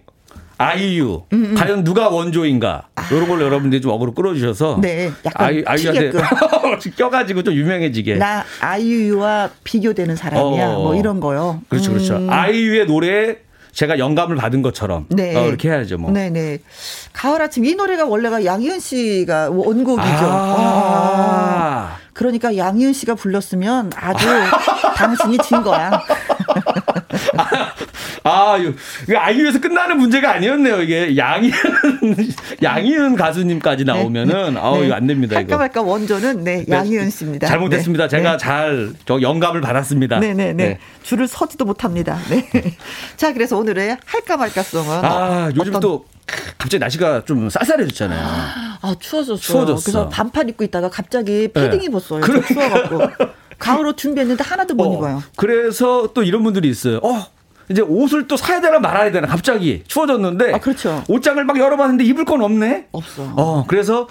[0.62, 1.56] 아이유 음, 음.
[1.56, 3.08] 과연 누가 원조인가 아.
[3.10, 6.12] 이런 걸 여러분들이 좀 어그로 끌어주셔서 네, 약간 아이유한테
[6.98, 10.84] 껴가지고 좀 유명해지게 나 아이유와 비교되는 사람이야 어.
[10.84, 11.62] 뭐 이런 거요.
[11.70, 12.18] 그렇죠, 그렇죠.
[12.18, 12.30] 음.
[12.30, 13.38] 아이유의 노래에
[13.80, 15.34] 제가 영감을 받은 것처럼 네.
[15.34, 16.12] 어, 이렇게 해야죠 뭐.
[16.12, 16.30] 네네.
[16.32, 16.58] 네.
[17.14, 20.10] 가을 아침 이 노래가 원래가 양희은 씨가 원곡이죠.
[20.10, 20.56] 아.
[20.60, 21.98] 아.
[22.12, 24.28] 그러니까 양희은 씨가 불렀으면 아주
[24.98, 25.92] 당신이 진 거야.
[28.30, 30.82] 아, 이거 아이유에서 끝나는 문제가 아니었네요.
[30.82, 31.54] 이게 양희은
[32.62, 33.94] 양희은 가수님까지 네.
[33.94, 34.60] 나오면은 네.
[34.60, 35.36] 아우 이거 안 됩니다.
[35.36, 36.76] 할까 말까 원조는 네, 네.
[36.76, 37.48] 양희은 씨입니다.
[37.48, 38.06] 잘못했습니다.
[38.06, 38.10] 네.
[38.10, 40.20] 제가 잘 저 영감을 받았습니다.
[40.20, 40.80] 네, 네, 네.
[41.04, 42.20] 줄을 서지도 못합니다.
[42.30, 42.48] 네.
[43.18, 45.82] 자, 그래서 오늘의 할까 말까 송은 아, 요즘 어떤...
[45.82, 46.06] 또
[46.58, 48.22] 갑자기 날씨가 좀 쌀쌀해졌잖아요.
[48.82, 49.42] 아, 추워졌어.
[49.42, 49.84] 추워졌어.
[49.84, 51.86] 그래서 반팔 입고 있다가 갑자기 패딩 네.
[51.86, 52.22] 입었어요.
[52.22, 52.42] 그래.
[52.46, 53.00] 추워갖고.
[53.60, 55.24] 가을 옷 준비했는데 하나도 못 어, 입어요.
[55.36, 57.00] 그래서 또 이런 분들이 있어요.
[57.04, 57.26] 어,
[57.70, 60.54] 이제 옷을 또 사야 되나 말아야 되나 갑자기 추워졌는데.
[60.54, 61.04] 아, 그렇죠.
[61.08, 62.88] 옷장을 막 열어봤는데 입을 건 없네?
[62.92, 63.32] 없어.
[63.36, 64.08] 어, 그래서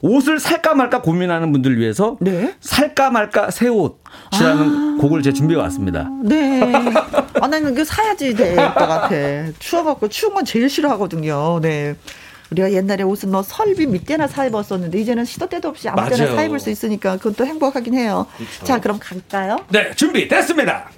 [0.00, 2.54] 옷을 살까 말까 고민하는 분들을 위해서 네?
[2.60, 6.10] 살까 말까 새 옷이라는 아~ 곡을 제 준비해 왔습니다.
[6.22, 6.60] 네.
[7.40, 9.08] 아, 나는 이거 사야지 될 것 같아.
[9.58, 11.60] 추워갖고 추운 건 제일 싫어하거든요.
[11.62, 11.94] 네.
[12.50, 16.42] 우리가 옛날에 옷은 뭐 설비 밑에나 사 입었었는데 이제는 시도 때도 없이 아무 때나 사
[16.44, 18.26] 입을 수 있으니까 그건 또 행복하긴 해요.
[18.36, 18.64] 그렇죠.
[18.64, 19.56] 자, 그럼 갈까요?
[19.70, 20.90] 네, 준비 됐습니다.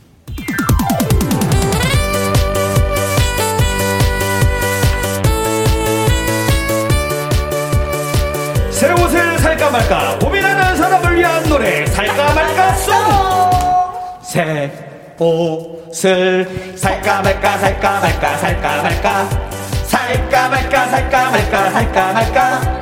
[8.76, 13.36] 새 옷을 살까 말까 고민하는 사람을 위한 노래 살까 말까 송
[14.22, 14.70] 새
[15.18, 19.28] 옷을 살까 말까 살까 말까 살까 말까
[19.86, 22.80] 살까 말까 살까 말까 살까 말까.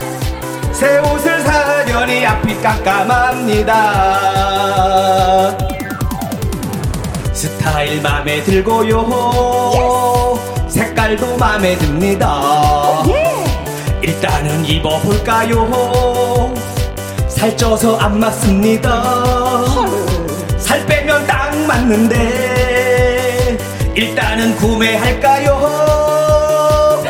[0.72, 3.74] 새 옷을 사려니 앞이 깜깜합니다.
[7.32, 9.07] 스타일 맘에 들고요.
[10.68, 12.40] 색깔도 맘에 듭니다
[14.05, 16.52] 일단은 입어볼까요?
[17.26, 19.02] 살쪄서 안 맞습니다.
[20.59, 23.57] 살 빼면 딱 맞는데
[23.94, 27.02] 일단은 구매할까요?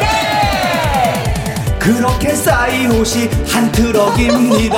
[1.81, 4.71] 그렇게 쌓인 옷이 한 트럭입니다.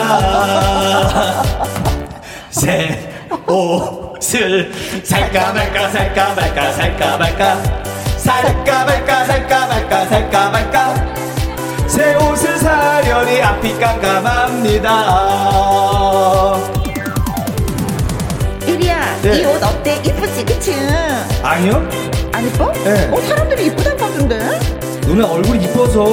[2.49, 3.11] 새
[3.47, 4.73] 옷을
[5.05, 7.63] 살까 말까 살까 말까 살까 말까
[8.17, 11.17] 살까 말까 살까 말까 살까 말까
[11.87, 14.91] 새 옷을 사려니 앞이 깜깜합니다.
[18.67, 19.41] 유리야, 네.
[19.41, 20.01] 이 옷 어때?
[20.05, 20.75] 이쁘지, 그치?
[21.43, 21.89] 아니요.
[22.33, 22.73] 안 이뻐?
[22.73, 23.09] 네.
[23.13, 24.59] 어, 사람들이 이쁘다고 하던데?
[25.03, 26.05] 누나 얼굴이 이뻐서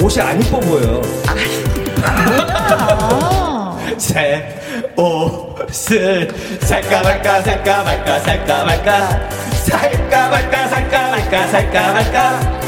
[0.00, 1.02] 옷이 안 이뻐 보여요.
[3.98, 4.54] 새
[4.96, 6.28] 옷을
[6.60, 12.67] 살까 말까 살까 말까 살까 말까 살까 말까 살까 말까 살까 말까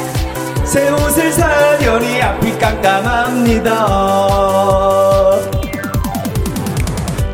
[0.71, 3.73] 새 옷을 사려니 앞이 깜깜합니다.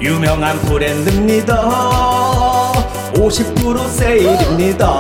[0.00, 2.72] 유명한 브랜드입니다.
[3.12, 4.90] 50% 세일입니다.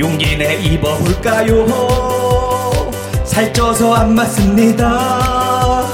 [0.00, 1.66] 용기 내 입어볼까요?
[3.26, 5.84] 살쪄서 안 맞습니다.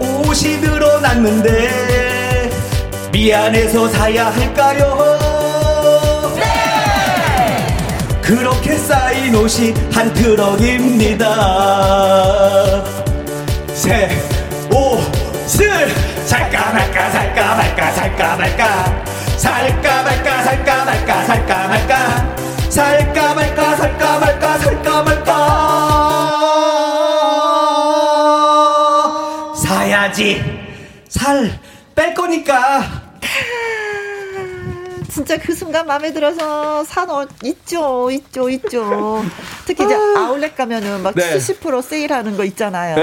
[0.00, 2.50] 옷이 늘어났는데
[3.12, 5.19] 미안해서 사야 할까요
[8.30, 11.24] 그렇게 쌓인 옷이 한 트럭입니다.
[13.74, 14.08] 새
[14.72, 15.88] 옷을
[16.26, 19.04] 살까 말까 살까 말까 살까 말까.
[19.36, 22.36] 살까 말까 살까 말까 살까 말까.
[22.68, 25.30] 살까 말까 살까 말까 살까 말까.
[29.56, 30.40] 사야지.
[31.08, 31.58] 살
[31.96, 32.99] 뺄 거니까
[35.20, 39.22] 진짜 그 순간 마음에 들어서 산옷 있죠, 있죠, 있죠.
[39.66, 40.30] 특히 이제 아.
[40.30, 41.36] 울렛 가면은 막 네.
[41.36, 42.96] 70% 세일하는 거 있잖아요.
[42.96, 43.02] 네.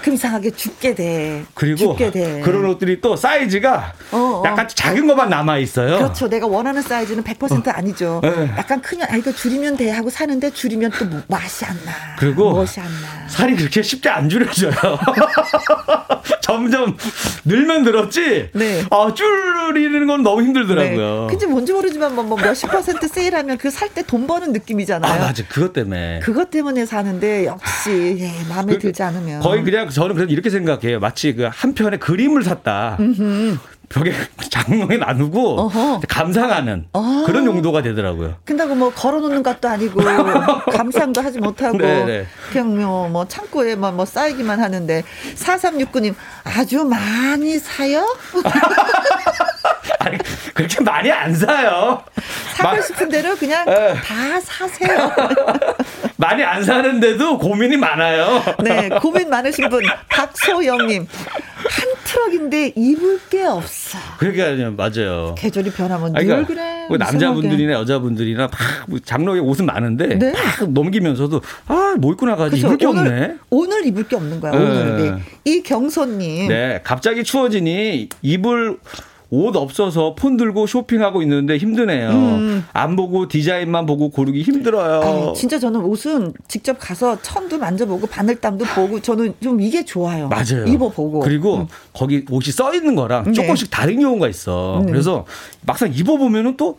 [0.00, 1.44] 그럼 이상하게 죽게 돼.
[1.54, 2.40] 그리고 죽게 돼.
[2.40, 4.42] 그런 옷들이 또 사이즈가 어, 어.
[4.44, 5.98] 약간 작은 것만 남아 있어요.
[5.98, 6.28] 그렇죠.
[6.28, 7.70] 내가 원하는 사이즈는 100% 어.
[7.70, 8.20] 아니죠.
[8.24, 8.50] 네.
[8.58, 11.92] 약간 크면 아 이거 줄이면 돼 하고 사는데 줄이면 또 맛이 안 나.
[12.18, 13.28] 그리고 멋이 안 나.
[13.28, 14.72] 살이 그렇게 쉽게 안 줄여져요.
[16.42, 16.96] 점점
[17.44, 18.50] 늘면 늘었지.
[18.52, 18.84] 네.
[18.90, 21.20] 아 줄이는 건 너무 힘들더라고요.
[21.20, 21.26] 네.
[21.30, 25.12] 근데 뭔지 모르지만 뭐, 뭐 몇십 퍼센트 세일하면 그 살 때 돈 버는 느낌이잖아요.
[25.12, 25.44] 아 맞아.
[25.48, 26.20] 그것 때문에.
[26.20, 30.98] 그것 때문에 사는데 역시 예, 마음에 그, 들지 않으면 거의 그냥 저는 그래서 이렇게 생각해요.
[30.98, 32.96] 마치 그 한 편의 그림을 샀다.
[32.98, 33.58] 음흠.
[33.88, 34.12] 벽에
[34.48, 36.00] 장롱에 나누고 어허.
[36.08, 38.36] 감상하는 아~ 그런 용도가 되더라고요.
[38.44, 40.00] 근다고 뭐 걸어놓는 것도 아니고
[40.72, 42.04] 감상도 하지 못하고 네네.
[42.06, 42.26] 네.
[42.50, 45.04] 그냥 뭐, 뭐 창고에만 뭐, 뭐 쌓이기만 하는데
[45.36, 48.06] 4369님 아주 많이 사요?
[50.04, 50.18] 아니,
[50.54, 52.02] 그렇게 많이 안 사요.
[52.54, 53.72] 사고 싶은 대로 그냥 에.
[53.72, 53.94] 네.
[53.94, 55.12] 다 사세요.
[56.16, 58.42] 많이 안 사는데도 고민이 많아요.
[58.62, 63.98] 네, 고민 많으신 분 박소영님 한 트럭인데 입을 게 없어.
[64.18, 65.34] 그러니까요, 맞아요.
[65.38, 66.86] 계절이 변하면 늘 그러니까 그래.
[66.88, 68.48] 뭐 남자분들이나 여자분들이나
[68.88, 70.32] 막뭐 장롱에 옷은 많은데 네.
[70.32, 72.66] 막 넘기면서도 아뭐 입고 나가지 그렇죠.
[72.68, 73.34] 입을 게 오늘, 없네.
[73.50, 74.52] 오늘 입을 게 없는 거야.
[74.52, 74.58] 네.
[74.58, 74.96] 오늘.
[75.16, 75.22] 네.
[75.44, 76.48] 이 경선님.
[76.48, 78.76] 네, 갑자기 추워지니 입을
[79.34, 82.10] 옷 없어서 폰 들고 쇼핑하고 있는데 힘드네요.
[82.10, 82.64] 음.
[82.74, 85.00] 안 보고 디자인만 보고 고르기 힘들어요.
[85.00, 90.28] 아니, 진짜 저는 옷은 직접 가서 천도 만져보고 바늘땀도 보고 저는 좀 이게 좋아요.
[90.28, 90.66] 맞아요.
[90.66, 91.20] 입어보고.
[91.20, 91.66] 그리고 음.
[91.94, 93.32] 거기 옷이 써 있는 거랑 네.
[93.32, 94.80] 조금씩 다른 경우가 있어.
[94.80, 94.86] 음.
[94.86, 95.24] 그래서
[95.64, 96.76] 막상 입어보면은 또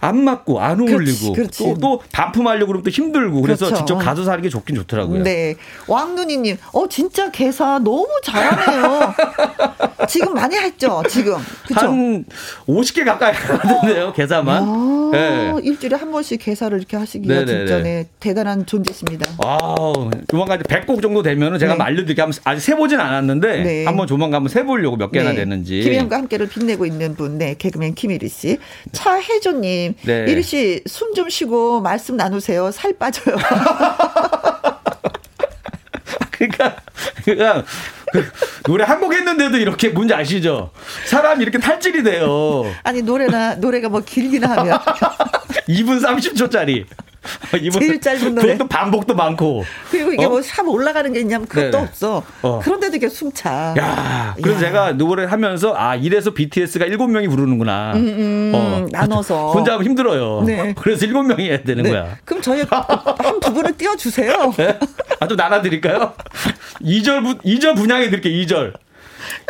[0.00, 3.84] 안 맞고 안 어울리고 또, 또 반품하려고 그러면 또 힘들고 그래서 그렇죠.
[3.84, 5.22] 직접 가서 사는 게 좋긴 좋더라고요.
[5.22, 5.56] 네.
[5.86, 9.14] 왕눈이님, 어, 진짜 개사 너무 잘하네요.
[10.08, 11.36] 지금 많이 했죠, 지금.
[11.66, 11.80] 그쵸?
[11.80, 12.24] 한
[12.66, 13.34] 50개 가까이
[14.14, 14.62] 개사만.
[14.66, 15.54] 아, 네.
[15.62, 17.58] 일주일에 한 번씩 개사를 이렇게 하시기가 네네네.
[17.58, 19.30] 진짜 네, 대단한 존재십니다.
[19.44, 19.58] 아,
[20.28, 21.82] 조만간 100곡 정도 되면 은 제가 네.
[21.82, 23.84] 알려드릴게 한번 아직 세보진 않았는데 네.
[23.84, 25.36] 한번 조만간 한번 세보려고 몇 개나 네.
[25.36, 25.80] 됐는지.
[25.80, 28.58] 김혜영과 함께를 빛내고 있는 분, 네, 개그맨 김일희 씨.
[28.92, 29.69] 차혜조님,
[30.02, 30.24] 네.
[30.28, 32.70] 이리 씨, 숨 좀 쉬고 말씀 나누세요.
[32.70, 33.36] 살 빠져요.
[36.30, 36.76] 그러니까
[37.24, 37.64] 그냥
[38.12, 38.24] 그
[38.64, 40.70] 노래 한 곡 했는데도 이렇게 뭔지 아시죠?
[41.06, 42.64] 사람이 이렇게 탈질이 돼요.
[42.82, 44.78] 아니 노래나 노래가 뭐 길기나 하면
[45.68, 46.84] 2분 30초짜리.
[47.72, 48.52] 제일 짧은 노래.
[48.52, 49.64] 그것도 반복도 많고.
[49.90, 50.28] 그리고 이게 어?
[50.30, 51.84] 뭐샵 올라가는 게 있냐면 그것도 네네.
[51.84, 52.22] 없어.
[52.42, 52.60] 어.
[52.60, 53.74] 그런데도 이게 숨차.
[53.76, 54.60] 야, 그래서 야.
[54.60, 57.92] 제가 노래 하면서 아 이래서 BTS가 일곱 명이 부르는구나.
[57.94, 58.86] 음, 음, 어.
[58.90, 59.52] 나눠서.
[59.52, 60.42] 혼자 하면 힘들어요.
[60.46, 60.74] 네.
[60.80, 61.90] 그래서 일곱 명이 해야 되는 네.
[61.90, 62.16] 거야.
[62.24, 64.52] 그럼 저희 한두 분을 띄워주세요.
[64.56, 64.78] 네?
[65.20, 66.14] 아좀 나눠드릴까요?
[66.82, 68.32] 2절 부 2절 분양해 드릴게요.
[68.44, 68.72] 2절.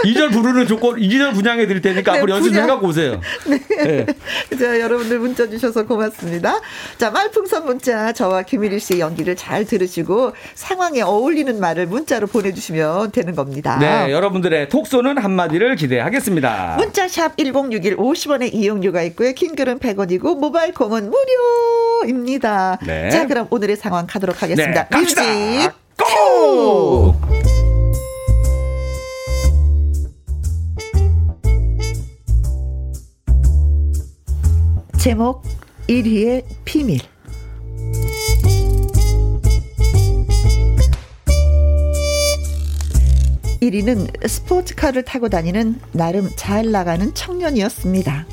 [0.04, 3.20] 2절 부르는 조건, 2절 분양해 드릴 테니까 네, 앞으로 연습 좀 해갖고 오세요.
[3.46, 3.60] 네.
[3.68, 4.06] 네.
[4.58, 6.60] 자, 여러분들 문자 주셔서 고맙습니다.
[6.98, 13.34] 자, 말풍선 문자, 저와 김일희 씨의 연기를 잘 들으시고 상황에 어울리는 말을 문자로 보내주시면 되는
[13.34, 13.78] 겁니다.
[13.78, 16.76] 네, 여러분들의 톡 쏘는 한마디를 기대하겠습니다.
[16.78, 19.32] 문자샵 1061 50원의 이용료가 있고요.
[19.32, 21.10] 킹글은 100원이고 모바일 콩은
[22.02, 22.78] 무료입니다.
[22.86, 23.10] 네.
[23.10, 24.88] 자, 그럼 오늘의 상황 가도록 하겠습니다.
[24.88, 25.16] 네, 뮤직
[25.96, 27.14] 고!
[35.00, 35.42] 제목
[35.88, 36.98] 1위의 비밀
[43.62, 48.26] 1위는 스포츠카를 타고 다니는 나름 잘 나가는 청년이었습니다.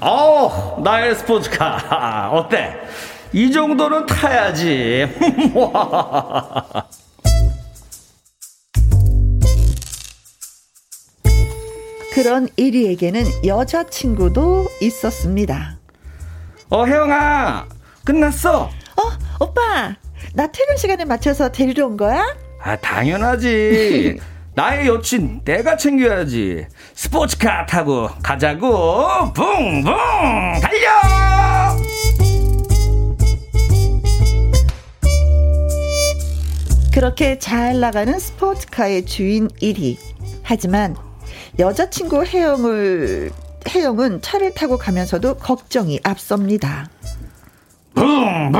[0.00, 2.74] 어, 나의 스포츠카 어때?
[3.32, 5.06] 이 정도는 타야지.
[12.18, 15.78] 그런 1위에게는 여자친구도 있었습니다.
[16.68, 17.68] 어, 혜영아,
[18.04, 18.62] 끝났어?
[18.62, 19.02] 어,
[19.38, 19.94] 오빠,
[20.34, 22.24] 나 퇴근 시간에 맞춰서 데리러 온 거야?
[22.60, 24.18] 아, 당연하지.
[24.56, 26.66] 나의 여친 내가 챙겨야지.
[26.94, 29.32] 스포츠카 타고 가자고.
[29.32, 29.84] 붕붕
[30.60, 31.76] 달려!
[36.92, 39.98] 그렇게 잘 나가는 스포츠카의 주인 1위.
[40.42, 40.96] 하지만
[41.58, 43.30] 여자친구 혜영을
[43.68, 46.88] 혜영은 차를 타고 가면서도 걱정이 앞섭니다.
[47.94, 48.58] 붕 붕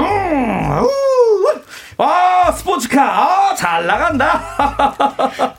[2.00, 3.02] 아 스포츠카.
[3.02, 4.40] 아, 잘 나간다.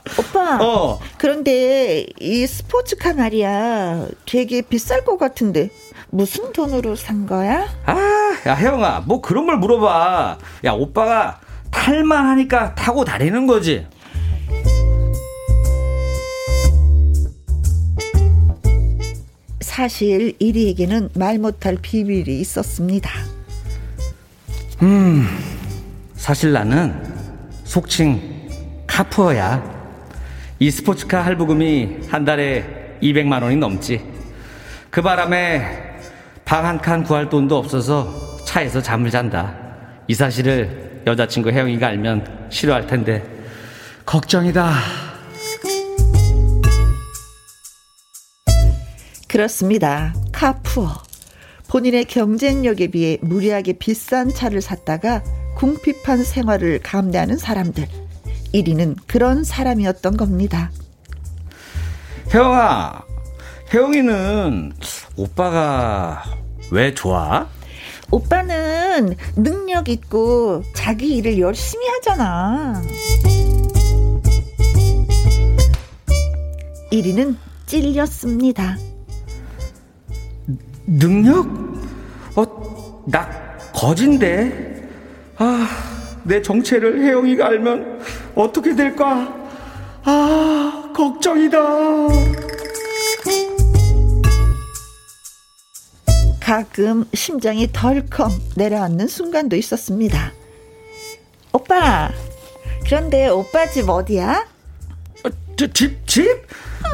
[0.18, 0.98] 오빠 어.
[1.18, 4.06] 그런데 이 스포츠카 말이야.
[4.26, 5.68] 되게 비쌀 것 같은데.
[6.08, 7.66] 무슨 돈으로 산 거야?
[7.86, 7.96] 아
[8.46, 9.02] 야 혜영아.
[9.06, 10.38] 뭐 그런 걸 물어봐.
[10.64, 13.86] 야 오빠가 탈만 하니까 타고 다니는 거지
[19.80, 23.10] 사실 이리에게는 말 못할 비밀이 있었습니다.
[24.82, 25.26] 음,
[26.16, 27.02] 사실 나는
[27.64, 28.20] 속칭
[28.86, 29.64] 카푸어야.
[30.58, 34.04] 이 스포츠카 할부금이 한 달에 200만 원이 넘지.
[34.90, 35.64] 그 바람에
[36.44, 39.56] 방 한 칸 구할 돈도 없어서 차에서 잠을 잔다.
[40.08, 43.24] 이 사실을 여자친구 혜영이가 알면 싫어할 텐데
[44.04, 45.09] 걱정이다.
[49.30, 50.12] 그렇습니다.
[50.32, 50.88] 카푸어.
[51.68, 55.22] 본인의 경쟁력에 비해 무리하게 비싼 차를 샀다가
[55.56, 57.86] 궁핍한 생활을 감내하는 사람들.
[58.52, 60.72] 1위는 그런 사람이었던 겁니다.
[62.34, 63.02] 혜영아,
[63.72, 64.72] 혜영이는
[65.14, 66.24] 오빠가
[66.72, 67.46] 왜 좋아?
[68.10, 72.82] 오빠는 능력 있고 자기 일을 열심히 하잖아.
[76.90, 78.76] 1위는 찔렸습니다.
[80.90, 81.46] 능력?
[82.34, 83.28] 어, 나
[83.72, 84.88] 거진데.
[85.36, 85.68] 아,
[86.24, 88.00] 내 정체를 혜영이가 알면
[88.34, 89.32] 어떻게 될까?
[90.04, 91.58] 아, 걱정이다.
[96.40, 100.32] 가끔 심장이 덜컹 내려앉는 순간도 있었습니다.
[101.52, 102.10] 오빠,
[102.84, 104.44] 그런데 오빠 집 어디야?
[105.24, 106.26] 어, 저, 집, 집?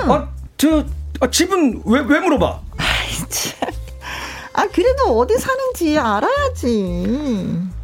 [0.04, 0.10] 응.
[0.10, 0.28] 어,
[0.58, 0.84] 저,
[1.20, 2.60] 어, 집은 왜, 왜 물어봐?
[2.76, 3.70] 아이, 참.
[4.56, 7.04] 아, 그래도 어디 사는지 알아야지.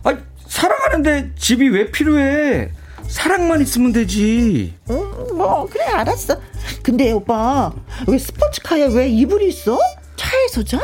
[0.04, 0.16] 아,
[0.46, 2.70] 사랑하는데 집이 왜 필요해?
[3.08, 4.74] 사랑만 있으면 되지.
[4.88, 6.34] 음, 뭐, 그래, 알았어.
[6.82, 7.70] 근데 오빠,
[8.08, 9.78] 왜 스포츠카에 왜 이불이 있어?
[10.16, 10.78] 차에서 자?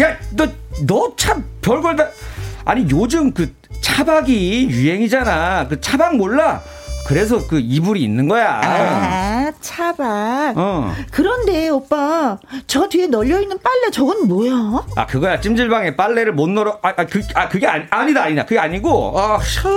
[0.00, 0.48] 야, 너,
[0.86, 2.08] 너 참 별걸 다.
[2.64, 5.68] 아니, 요즘 그 차박이 유행이잖아.
[5.68, 6.62] 그 차박 몰라?
[7.06, 8.60] 그래서 그 이불이 있는 거야.
[8.62, 10.58] 아, 차박.
[10.58, 10.92] 어.
[11.12, 14.86] 그런데 오빠, 저 뒤에 널려 있는 빨래 저건 뭐야?
[14.96, 15.40] 아, 그거야.
[15.40, 16.80] 찜질방에 빨래를 못 널어.
[16.82, 18.44] 아, 아, 그, 아 그게 아니, 아니다, 아니다.
[18.44, 19.18] 그게 아니고.
[19.18, 19.68] 아, 샤.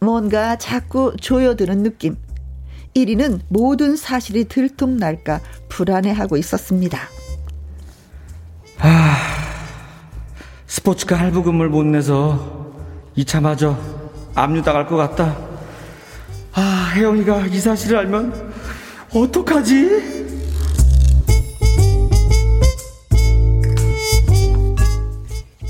[0.00, 2.16] 뭔가 자꾸 조여드는 느낌.
[2.94, 6.98] 1위는 모든 사실이 들통날까 불안해하고 있었습니다.
[8.78, 9.29] 아.
[10.74, 12.70] 스포츠카 할부금을 못 내서
[13.16, 13.76] 이 차마저
[14.36, 15.36] 압류 당할 것 같다.
[16.52, 18.52] 아, 혜영이가 이 사실을 알면
[19.12, 20.20] 어떡하지?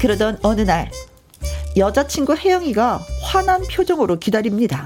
[0.00, 0.90] 그러던 어느 날
[1.76, 4.84] 여자친구 혜영이가 화난 표정으로 기다립니다.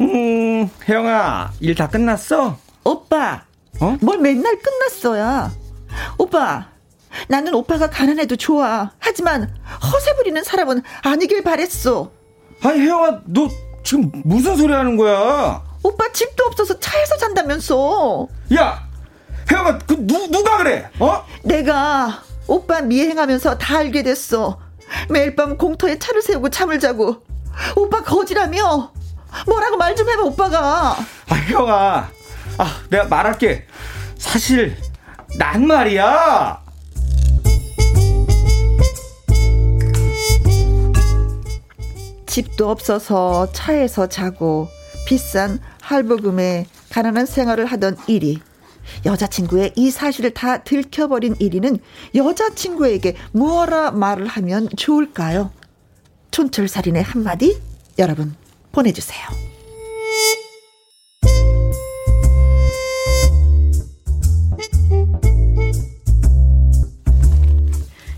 [0.00, 2.58] 음, 혜영아, 일 다 끝났어?
[2.84, 3.44] 오빠,
[3.80, 3.96] 어?
[4.00, 5.52] 뭘 맨날 끝났어야.
[6.18, 6.68] 오빠,
[7.28, 8.90] 나는 오빠가 가난해도 좋아.
[8.98, 12.10] 하지만 허세 부리는 사람은 아니길 바랬어.
[12.62, 13.48] 아니 혜영아 너
[13.84, 15.62] 지금 무슨 소리 하는 거야?
[15.82, 18.28] 오빠 집도 없어서 차에서 잔다면서.
[18.56, 18.86] 야
[19.50, 20.88] 혜영아 그 누, 누가 그래?
[21.00, 21.24] 어?
[21.42, 24.58] 내가 오빠 미행하면서 다 알게 됐어.
[25.08, 27.24] 매일 밤 공터에 차를 세우고 잠을 자고.
[27.76, 28.92] 오빠 거지라며.
[29.46, 30.96] 뭐라고 말 좀 해봐 오빠가.
[31.28, 32.08] 아 혜영아.
[32.58, 33.66] 아 내가 말할게.
[34.18, 34.76] 사실
[35.38, 36.61] 난 말이야.
[42.32, 44.66] 집도 없어서 차에서 자고
[45.06, 48.40] 비싼 할부금에 가난한 생활을 하던 1위.
[49.04, 51.80] 여자친구의 이 사실을 다 들켜버린 1위는
[52.14, 55.50] 여자친구에게 뭐라 말을 하면 좋을까요?
[56.30, 57.60] 촌철살인의 한마디
[57.98, 58.34] 여러분
[58.72, 59.20] 보내주세요.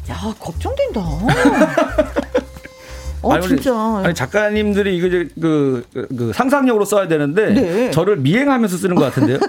[0.08, 1.02] 야, 걱정된다.
[3.24, 3.32] 어?
[3.32, 3.74] 아, 아니, 진짜.
[4.04, 7.90] 아니 작가님들이 이거 이제 그, 그, 그 상상력으로 써야 되는데 네.
[7.90, 9.38] 저를 미행하면서 쓰는 것 같은데요.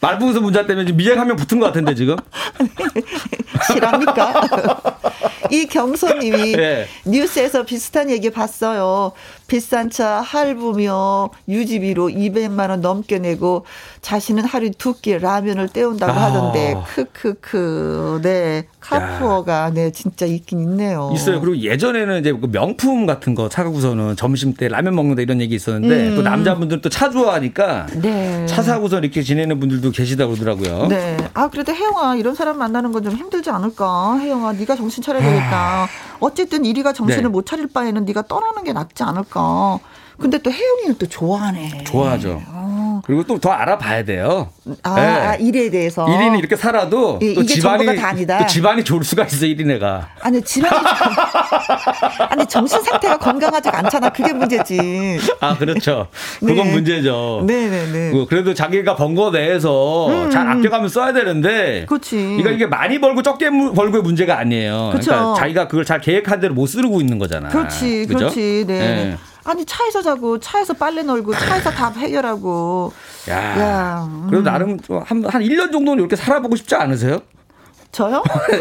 [0.00, 2.16] 말풍선 문자 때문에 미행하면 붙은 것 같은데 지금.
[3.72, 4.98] 실합니까?
[5.50, 6.86] 이 경선님이 네.
[7.06, 9.12] 뉴스에서 비슷한 얘기 봤어요.
[9.48, 13.64] 비싼 차 할부며 유지비로 200만 원 넘게 내고
[14.02, 16.24] 자신은 하루 두 끼 라면을 때운다고 아.
[16.26, 21.10] 하던데 크크크 네 카푸어가 네 진짜 있긴 있네요.
[21.14, 21.40] 있어요.
[21.40, 26.08] 그리고 예전에는 이제 그 명품 같은 거 사고서는 점심 때 라면 먹는다 이런 얘기 있었는데
[26.08, 26.16] 음.
[26.16, 28.44] 또 남자분들 또 차 좋아하니까 네.
[28.46, 30.88] 차 사고서 이렇게 지내는 분들도 계시다 그러더라고요.
[30.88, 31.16] 네.
[31.34, 34.18] 아 그래도 혜영아 이런 사람 만나는 건 좀 힘들지 않을까?
[34.18, 35.84] 혜영아 네가 정신 차려야 되겠다.
[35.84, 35.88] 아.
[36.20, 37.28] 어쨌든 이리가 정신을 네.
[37.28, 39.37] 못 차릴 바에는 네가 떠나는 게 낫지 않을까.
[40.18, 41.84] 근데 또 혜영이는 또 좋아하네.
[41.84, 42.42] 좋아하죠.
[42.98, 43.02] 어.
[43.04, 44.50] 그리고 또 더 알아봐야 돼요.
[44.82, 45.00] 아, 네.
[45.02, 46.04] 아, 일에 대해서.
[46.04, 47.86] 1인이 이렇게 살아도 예, 또 집안이.
[47.86, 50.06] 또 집안이 좋을 수가 있어 1인애가.
[50.20, 50.74] 아니 집안이
[52.30, 54.10] 아니 정신 상태가 건강하지가 않잖아.
[54.10, 55.18] 그게 문제지.
[55.40, 56.08] 아 그렇죠.
[56.40, 56.72] 그건 네.
[56.72, 57.44] 문제죠.
[57.46, 58.12] 네네네.
[58.12, 61.86] 그 그래도 자기가 번 거 내에서 음, 잘 아껴가면 써야 되는데.
[61.88, 62.16] 그렇지.
[62.16, 64.90] 그러니까 이게 많이 벌고 적게 벌고의 문제가 아니에요.
[64.92, 65.10] 그렇죠.
[65.10, 67.48] 그러니까 자기가 그걸 잘 계획한 대로 못 쓰고 있는 거잖아.
[67.48, 68.18] 그렇지, 그죠?
[68.18, 68.64] 그렇지.
[68.66, 69.16] 네.
[69.48, 69.52] 네.
[69.52, 72.92] 아니 차에서 자고 차에서 빨래 널고 차에서 다 해결하고.
[73.30, 73.60] 야.
[73.60, 74.26] 야 음.
[74.28, 77.20] 그래도 나름 한한 한 1년 정도는 이렇게 살아보고 싶지 않으세요?
[77.90, 78.22] 저요?
[78.50, 78.58] 네.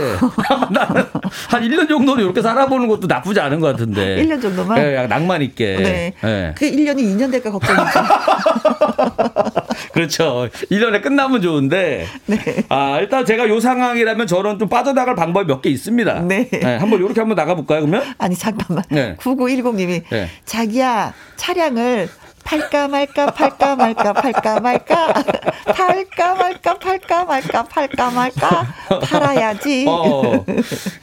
[1.49, 4.17] 한 1년 정도는 이렇게 살아보는 것도 나쁘지 않은 것 같은데.
[4.23, 4.81] 1년 정도만?
[4.81, 5.75] 네, 낭만 있게.
[5.77, 6.13] 네.
[6.21, 6.53] 네.
[6.57, 7.83] 그 1년이 2년 될까 걱정이죠.
[9.93, 10.47] 그렇죠.
[10.71, 12.07] 1년에 끝나면 좋은데.
[12.25, 12.39] 네.
[12.69, 16.19] 아, 일단 제가 요 상황이라면 저는 좀 빠져나갈 방법이 몇 개 있습니다.
[16.21, 16.47] 네.
[16.49, 16.77] 네.
[16.77, 18.03] 한번 이렇게 한번 나가볼까요, 그러면?
[18.19, 18.83] 아니, 잠깐만.
[18.89, 19.15] 네.
[19.19, 20.29] 9910님이 네.
[20.45, 22.07] 자기야, 차량을
[22.47, 25.13] 팔까 말까 팔까 말까 팔까 말까
[25.75, 28.67] 팔까 말까 팔까 말까 팔까 말까
[29.03, 29.85] 팔아야지.
[29.87, 30.45] 어,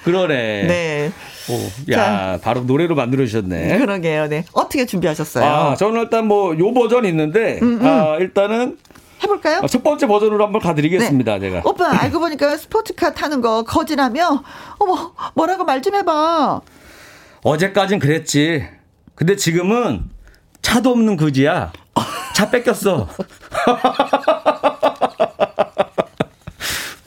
[0.05, 0.65] 그러네.
[0.67, 1.13] 네.
[1.51, 3.77] 오, 야, 자, 바로 노래로 만들어 주셨네.
[3.79, 4.29] 그러게요.
[4.29, 4.45] 네.
[4.53, 5.45] 어떻게 준비하셨어요?
[5.45, 7.87] 아, 저는 일단 뭐 요 버전 있는데 음, 음.
[7.87, 8.79] 아, 일단은
[9.23, 9.61] 해볼까요?
[9.63, 11.41] 아, 첫 번째 버전으로 한번 가드리겠습니다, 네.
[11.51, 11.63] 제가.
[11.67, 14.43] 오빠, 알고 보니까 스포츠카 타는 거 거지라며?
[14.79, 16.63] 어머, 뭐라고 말 좀 해봐.
[17.43, 18.65] 어제까진 그랬지.
[19.15, 20.05] 근데 지금은
[20.65, 21.71] 차도 없는 그지야.
[22.35, 23.09] 차 뺏겼어.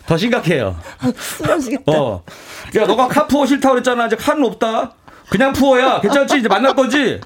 [0.05, 0.77] 더 심각해요.
[1.17, 1.91] 쓰러지겠다.
[1.91, 2.23] 어.
[2.77, 4.05] 야, 너가 카푸어 싫다고 그랬잖아.
[4.05, 4.91] 아직 카는 없다.
[5.29, 5.99] 그냥 푸어야.
[5.99, 6.39] 괜찮지?
[6.39, 7.19] 이제 만날 거지?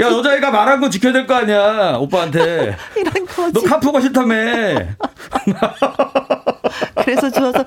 [0.00, 1.96] 야, 여자애가 말한 건 지켜야 될 거 아니야.
[1.98, 2.74] 오빠한테.
[2.96, 3.52] 이런 거지.
[3.52, 4.34] 너 카푸어가 싫다며.
[7.04, 7.64] 그래서 좋아서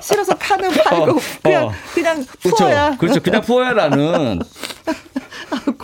[0.00, 1.72] 싫어서 카는 팔고 어, 그냥 어.
[1.92, 2.84] 그냥 푸어야.
[2.90, 2.98] 그렇죠.
[2.98, 3.20] 그렇죠.
[3.22, 4.40] 그냥 푸어야라는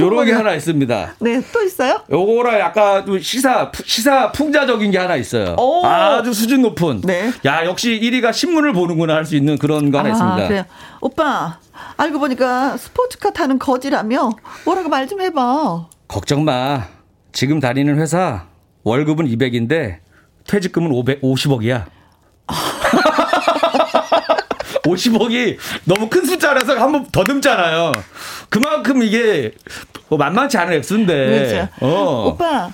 [0.00, 1.14] 요런 게 하나 있습니다.
[1.20, 2.00] 네, 또 있어요?
[2.10, 5.54] 요거랑 약간 좀 시사 시사 풍자적인 게 하나 있어요.
[5.58, 5.84] 오.
[5.86, 7.00] 아주 수준 높은.
[7.02, 7.32] 네.
[7.44, 10.48] 야, 역시 1위가 신문을 보는구나 할 수 있는 그런 거 하나 아, 있습니다.
[10.48, 10.64] 그래요.
[11.00, 11.58] 오빠,
[11.96, 14.30] 알고 보니까 스포츠카 타는 거지라며
[14.64, 15.86] 뭐라고 말 좀 해봐.
[16.08, 16.84] 걱정 마.
[17.32, 18.46] 지금 다니는 회사
[18.84, 19.98] 월급은 200인데
[20.46, 21.84] 퇴직금은 550억이야.
[24.84, 27.92] 50억이 너무 큰 숫자라서 한번 더듬잖아요.
[28.52, 29.52] 그만큼 이게
[30.08, 31.14] 뭐 만만치 않은 액수인데.
[31.14, 31.68] 그렇죠.
[31.80, 32.28] 어.
[32.28, 32.70] 오빠.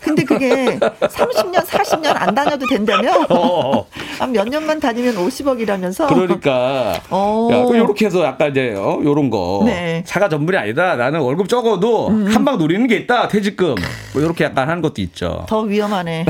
[0.00, 3.12] 근데 그게 30년, 40년 안 다녀도 된다며?
[3.30, 3.86] 어.
[4.28, 6.08] 몇 년만 다니면 50억이라면서?
[6.08, 7.00] 그러니까.
[7.10, 7.48] 어.
[7.52, 9.62] 야, 요렇게 해서 약간 이제, 어, 요런 거.
[9.64, 10.02] 네.
[10.04, 10.96] 차가 전문이 아니다.
[10.96, 12.26] 나는 월급 적어도 음.
[12.26, 13.28] 한방 노리는 게 있다.
[13.28, 13.76] 퇴직금.
[14.12, 15.46] 뭐 요렇게 약간 하는 것도 있죠.
[15.48, 16.26] 더 위험하네.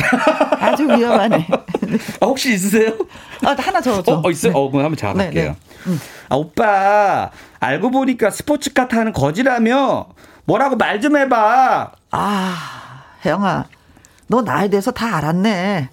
[0.61, 1.49] 아주 위험하네.
[2.21, 2.93] 아, 혹시 있으세요?
[3.45, 4.13] 아, 하나 더 줘.
[4.13, 4.53] 어, 어, 있어요?
[4.53, 4.59] 네.
[4.59, 5.43] 어, 그럼 한번 제가 갈게요.
[5.43, 5.57] 네, 네.
[5.87, 6.01] 음.
[6.29, 7.31] 아, 오빠,
[7.61, 10.07] 알고 보니까 스포츠카 타는 거지라며?
[10.45, 11.93] 뭐라고 말 좀 해봐.
[12.11, 13.65] 아, 혜영아,
[14.27, 15.89] 너 나에 대해서 다 알았네.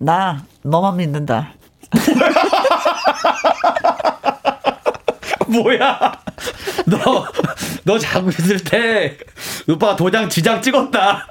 [0.00, 1.52] 나 너만 믿는다.
[5.48, 6.12] 뭐야?
[6.86, 7.24] 너,
[7.84, 9.16] 너 자고 있을 때,
[9.68, 11.26] 오빠가 도장 지장 찍었다.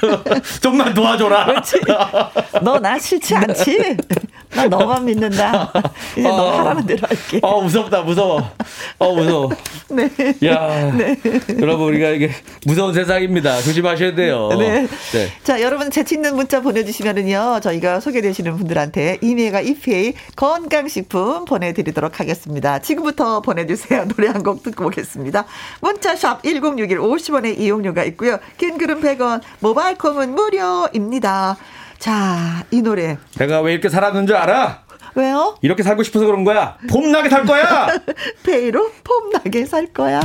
[0.60, 1.62] 좀만 도와줘라.
[2.62, 3.96] 너나 싫지 않지?
[4.54, 5.72] 나 너만 믿는다.
[6.16, 7.40] 이제 어, 너 하라는 대로 할게.
[7.42, 8.48] 어, 무섭다, 무서워.
[8.98, 9.50] 어, 무서워.
[9.90, 10.08] 네.
[10.46, 10.92] 야.
[10.96, 11.16] 네.
[11.60, 12.30] 여러분, 우리가 이게
[12.64, 13.60] 무서운 세상입니다.
[13.62, 14.48] 조심하셔야 돼요.
[14.56, 14.86] 네.
[15.12, 15.28] 네.
[15.42, 22.78] 자, 여러분, 재치 있는 문자 보내주시면은요, 저희가 소개되시는 분들한테 이메가 이페이 건강식품 보내드리도록 하겠습니다.
[22.78, 24.06] 지금부터 보내주세요.
[24.14, 25.46] 노래 한 곡 듣고 오겠습니다.
[25.80, 28.38] 문자샵 1061 50원의 이용료가 있고요.
[28.58, 31.56] 긴 글은 100원, 모바일 콤은 무료입니다.
[31.98, 33.16] 자, 이 노래.
[33.38, 34.84] 내가 왜 이렇게 살았는 줄 알아?
[35.14, 35.56] 왜요?
[35.62, 36.76] 이렇게 살고 싶어서 그런 거야.
[36.90, 37.88] 봄나게 살 거야.
[38.44, 40.20] 페이로 봄나게 살 거야.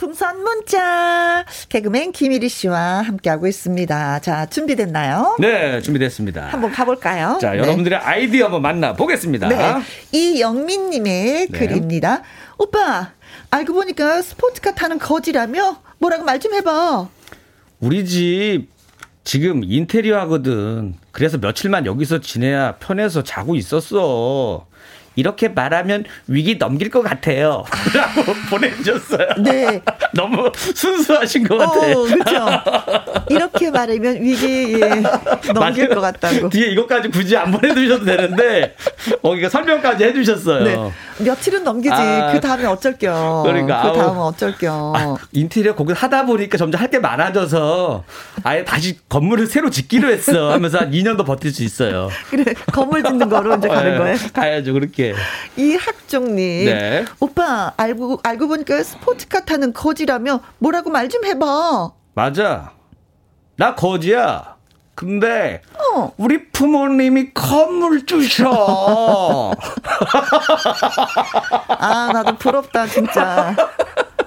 [0.00, 1.44] 별풍선 문자.
[1.68, 4.20] 개그맨 김일희 씨와 함께하고 있습니다.
[4.20, 5.36] 자, 준비됐나요?
[5.38, 6.46] 네, 준비됐습니다.
[6.48, 7.38] 한번 가볼까요?
[7.40, 7.58] 자, 네.
[7.58, 9.48] 여러분들의 아이디어 한번 만나보겠습니다.
[9.48, 9.74] 네.
[10.12, 11.58] 이영민님의 네.
[11.58, 12.22] 글입니다.
[12.56, 13.10] 오빠,
[13.50, 15.76] 알고 보니까 스포츠카 타는 거지라며?
[15.98, 17.08] 뭐라고 말 좀 해봐.
[17.80, 18.68] 우리 집
[19.24, 20.94] 지금 인테리어 하거든.
[21.12, 24.66] 그래서 며칠만 여기서 지내야 편해서 자고 있었어.
[25.20, 27.64] 이렇게 말하면 위기 넘길 것 같아요.
[27.94, 29.28] 라고 보내주셨어요.
[29.38, 29.80] 네.
[30.14, 31.72] 너무 순수하신 것 같아.
[31.78, 32.46] 어, 그죠.
[33.30, 35.02] 이렇게 말하면 위기, 예,
[35.54, 35.88] 넘길.
[35.90, 36.48] 것 같다고.
[36.48, 38.74] 뒤에 이것까지 굳이 안 보내주셔도 되는데,
[39.22, 40.64] 거기가 설명까지 해주셨어요.
[40.64, 40.92] 네.
[41.24, 41.92] 며칠은 넘기지.
[41.94, 43.42] 아, 그 다음에 어쩔 겨.
[43.44, 43.98] 그러니까, 그.
[43.98, 44.92] 다음은 어쩔 겨.
[44.96, 48.02] 아, 인테리어 거기 하다 보니까 점점 할 게 많아져서
[48.42, 52.10] 아예 다시 건물을 새로 짓기로 했어 하면서 한 2년 더 버틸 수 있어요.
[52.30, 54.16] 그래, 건물 짓는 거로 이제 가는 네, 거예요.
[54.32, 55.09] 가야죠, 그렇게.
[55.56, 56.64] 이 학종님.
[56.66, 57.04] 네.
[57.20, 61.90] 오빠, 알고, 알고 보니까 스포츠카 타는 거지라며 뭐라고 말 좀 해봐.
[62.14, 62.72] 맞아.
[63.56, 64.56] 나 거지야.
[64.94, 66.12] 근데 어.
[66.18, 69.54] 우리 부모님이 건물 주셔.
[71.68, 73.54] 아, 나도 부럽다, 진짜.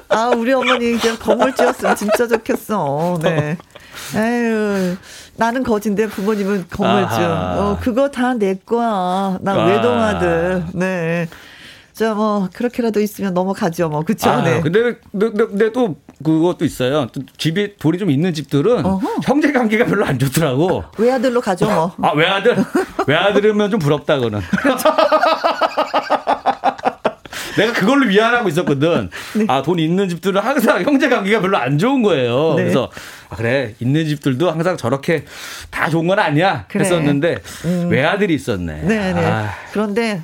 [0.10, 3.20] 아, 우리 어머니 이제 건물 지었으면 진짜 좋겠어.
[3.22, 3.58] 네.
[4.16, 4.98] 에휴.
[5.36, 7.16] 나는 거진데 부모님은 건물주.
[7.16, 9.38] 어, 그거 다 내 거야.
[9.42, 9.66] 나 아.
[9.66, 10.64] 외동아들.
[10.74, 11.28] 네.
[11.94, 14.02] 자, 뭐, 그렇게라도 있으면 넘어가죠, 뭐.
[14.02, 14.30] 그쵸?
[14.30, 14.62] 아, 네.
[14.62, 17.08] 근데, 근데, 근데 또 그것도 있어요.
[17.14, 19.08] 또 집에 돌이 좀 있는 집들은 어허.
[19.24, 20.84] 형제 관계가 별로 안 좋더라고.
[20.98, 21.94] 외아들로 가죠, 뭐.
[22.02, 22.58] 아, 외아들?
[23.06, 24.42] 외아들이면 좀 부럽다, 그는.
[27.58, 29.10] 내가 그걸로 위안하고 있었거든.
[29.36, 29.46] 네.
[29.48, 32.54] 아, 돈 있는 집들은 항상 형제 관계가 별로 안 좋은 거예요.
[32.56, 32.64] 네.
[32.64, 32.90] 그래서,
[33.30, 33.76] 아, 그래.
[33.80, 35.26] 있는 집들도 항상 저렇게
[35.70, 36.66] 다 좋은 건 아니야.
[36.68, 36.84] 그래.
[36.84, 37.38] 했었는데,
[37.90, 38.82] 외아들이 있었네.
[38.84, 39.26] 네네.
[39.26, 40.22] 아, 그런데,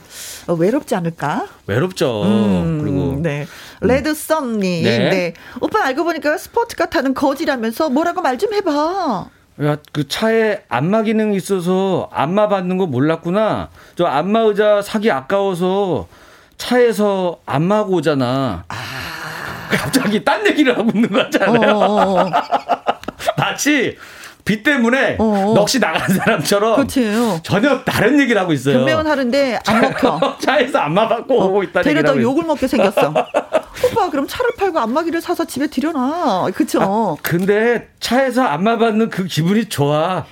[0.48, 1.48] 어, 외롭지 않을까?
[1.68, 2.24] 외롭죠.
[2.24, 3.20] 음, 그리고.
[3.22, 3.46] 네.
[3.82, 4.84] 레드 썸님.
[4.84, 5.10] 네.
[5.10, 5.34] 네.
[5.62, 9.26] 오빠 알고 보니까 스포츠카 타는 거지라면서 뭐라고 말 좀 해봐.
[9.62, 13.70] 야, 그 차에 안마 기능이 있어서 안마 받는 거 몰랐구나.
[13.98, 16.08] 저 안마 의자 사기 아까워서
[16.60, 18.66] 차에서 안마하고 오잖아.
[19.72, 21.74] 갑자기 딴 얘기를 하고 있는 거 어.
[21.74, 22.30] 어, 어.
[23.38, 23.98] 마치
[24.46, 25.54] 비 때문에 어, 어.
[25.54, 27.40] 넋이 나간 사람처럼 그렇죠.
[27.44, 28.78] 전혀 다른 얘기를 하고 있어요.
[28.80, 30.38] 변명은 하는데 안 먹혀.
[30.42, 33.14] 차에서 안마 받고 오고 되려 얘기를 더 하고 욕을 먹게 생겼어.
[33.86, 36.50] 오빠 그럼 차를 팔고 안마기를 사서 집에 들여놔.
[36.54, 37.18] 그쵸?
[37.22, 40.26] 근데 차에서 안마 받는 그 기분이 좋아.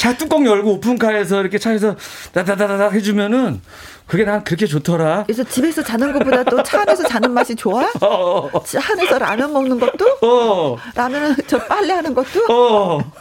[0.00, 1.94] 차 뚜껑 열고 오픈카에서 이렇게 차에서
[2.32, 3.60] 다다다다 해주면은
[4.06, 5.24] 그게 난 그렇게 좋더라.
[5.26, 7.82] 그래서 집에서 자는 것보다 또 차 안에서 자는 맛이 좋아?
[8.00, 10.06] 어, 어, 차 안에서 라면 먹는 것도?
[10.22, 12.46] 어, 라면은 저 빨래 하는 것도?
[12.48, 13.12] 어.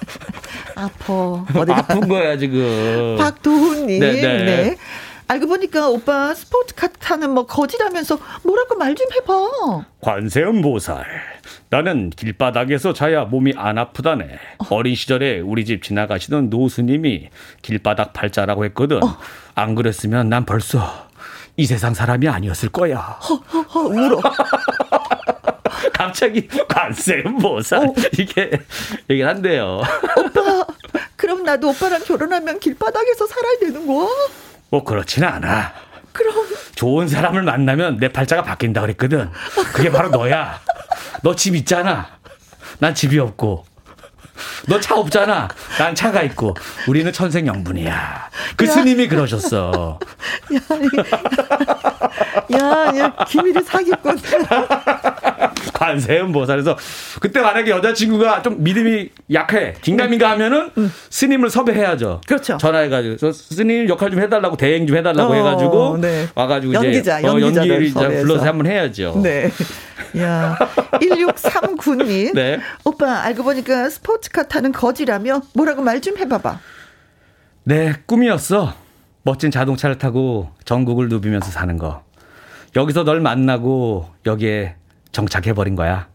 [0.75, 1.13] 아파.
[1.53, 1.79] 어디가?
[1.79, 3.17] 아픈 거야 지금.
[3.19, 3.99] 박도훈님.
[3.99, 4.21] 네, 네.
[4.45, 4.77] 네.
[5.29, 9.85] 알고 보니까 오빠 스포츠카 타는 뭐 거지라면서 뭐라고 말 좀 해봐.
[10.01, 11.05] 관세음 보살.
[11.69, 14.25] 나는 길바닥에서 자야 몸이 안 아프다네.
[14.71, 17.29] 어 린 시절에 우리 집 지나가시던 노스님이
[17.61, 18.99] 길바닥 팔자라고 했거든.
[19.53, 21.07] 안 그랬으면 난 벌써
[21.57, 22.97] 이 세상 사람이 아니었을 거야.
[22.97, 24.19] 허허 울어.
[25.93, 27.93] 갑자기 관세음 보살 어.
[28.17, 28.49] 이게
[29.09, 29.81] 얘기를 한대요.
[30.17, 30.65] 오빠
[31.15, 34.07] 그럼 나도 오빠랑 결혼하면 길바닥에서 살아야 되는 거야?
[34.69, 35.73] 뭐 그렇지는 않아.
[36.13, 36.33] 그럼
[36.75, 39.29] 좋은 사람을 만나면 내 팔자가 바뀐다 그랬거든.
[39.73, 40.59] 그게 바로 너야.
[41.23, 42.07] 너 집 있잖아.
[42.79, 43.65] 난 집이 없고.
[44.67, 45.49] 너 차 없잖아.
[45.77, 46.55] 난 차가 있고.
[46.87, 48.29] 우리는 천생연분이야.
[48.55, 48.71] 그 야.
[48.71, 49.99] 스님이 그러셨어.
[52.53, 54.17] 야, 야 기밀이 사기꾼.
[55.79, 56.77] 관세음 보살에서
[57.21, 60.69] 그때 만약에 여자친구가 좀 믿음이 약해 긴가민가 하면은
[61.09, 62.19] 스님을 섭외해야죠.
[62.27, 62.57] 그렇죠.
[62.57, 66.27] 전화해가지고 저 스님 역할 좀 해달라고 대행 좀 해달라고 어, 해가지고 네.
[66.35, 68.07] 와가지고 연기자, 이제 어, 연기를 이제.
[68.21, 69.21] 불러서 한번 해야죠.
[69.23, 69.49] 네.
[70.17, 70.57] 야,
[70.99, 72.33] 1639님.
[72.33, 72.59] 네.
[72.83, 76.59] 오빠, 알고 보니까 스포츠카 타는 거지라며 뭐라고 말 좀 해봐봐.
[77.63, 78.73] 내 꿈이었어.
[79.23, 82.03] 멋진 자동차를 타고 전국을 누비면서 사는 거.
[82.75, 84.75] 여기서 널 만나고 여기에
[85.11, 86.07] 정착해버린 거야.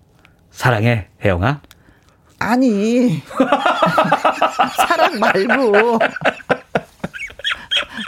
[0.51, 1.61] 사랑해, 혜영아.
[2.39, 3.23] 아니.
[4.77, 5.99] 사랑 말고.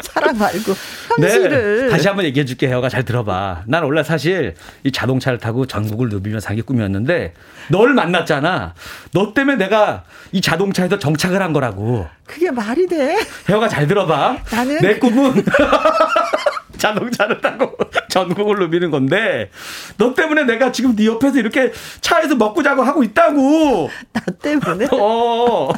[0.02, 0.72] 사랑 말고.
[1.08, 1.84] 현실을.
[1.84, 1.90] 네.
[1.90, 2.88] 다시 한번 얘기해 줄게, 혜영아.
[2.88, 3.62] 잘 들어봐.
[3.66, 4.54] 난 원래 사실
[4.84, 7.34] 이 자동차를 타고 전국을 누비며 게 꿈이었는데
[7.70, 8.74] 널 만났잖아.
[9.12, 12.06] 너 때문에 내가 이 자동차에서 정착을 한 거라고.
[12.26, 13.16] 그게 말이 돼?
[13.48, 14.38] 혜영아, 잘 들어봐.
[14.50, 15.44] 나는 내 꿈은
[16.78, 17.76] 자동차를 타고
[18.10, 19.50] 전국을 누비는 건데
[19.96, 23.88] 너 때문에 내가 지금 네 옆에서 이렇게 차에서 먹고 자고 하고 있다고.
[24.12, 24.86] 나 때문에?
[24.92, 25.68] 어.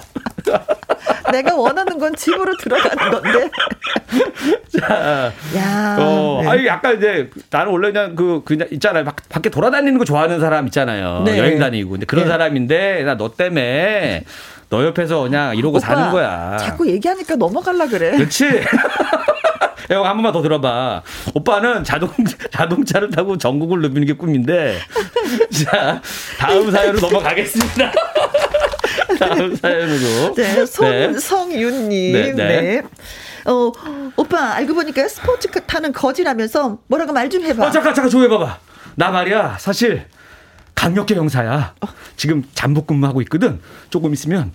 [1.30, 3.50] 내가 원하는 건 집으로 들어가는 건데.
[4.80, 6.48] 자, 야, 어, 네.
[6.48, 9.04] 아니 약간 이제 나는 원래 그냥 그 그냥 있잖아요.
[9.04, 11.22] 밖, 밖에 돌아다니는 거 좋아하는 사람 있잖아요.
[11.26, 11.38] 네.
[11.38, 11.90] 여행 다니고.
[11.90, 12.30] 근데 그런 네.
[12.30, 14.22] 사람인데 나 너 때문에
[14.70, 16.56] 너 옆에서 그냥 이러고 오빠, 사는 거야.
[16.58, 18.12] 자꾸 얘기하니까 넘어갈라 그래.
[18.16, 18.44] 그렇지.
[19.88, 21.02] 형, 한 번만 더 들어봐.
[21.34, 22.10] 오빠는 자동,
[22.52, 24.78] 자동차를 타고 전국을 누비는 게 꿈인데.
[25.64, 26.02] 자,
[26.38, 27.92] 다음 사연으로 넘어가겠습니다.
[29.18, 30.34] 다음 사연으로.
[30.34, 32.12] 네, 손성윤님.
[32.12, 32.32] 네.
[32.32, 32.60] 네.
[32.60, 32.82] 네.
[33.46, 33.72] 어,
[34.16, 37.66] 오빠, 알고 보니까 스포츠카 타는 거지라면서 뭐라고 말 좀 해봐.
[37.66, 38.58] 어, 잠깐, 잠깐, 조용해봐봐.
[38.96, 40.04] 나 말이야, 사실.
[40.78, 41.74] 강력계 형사야.
[42.16, 43.60] 지금 잠복 근무하고 있거든.
[43.90, 44.52] 조금 있으면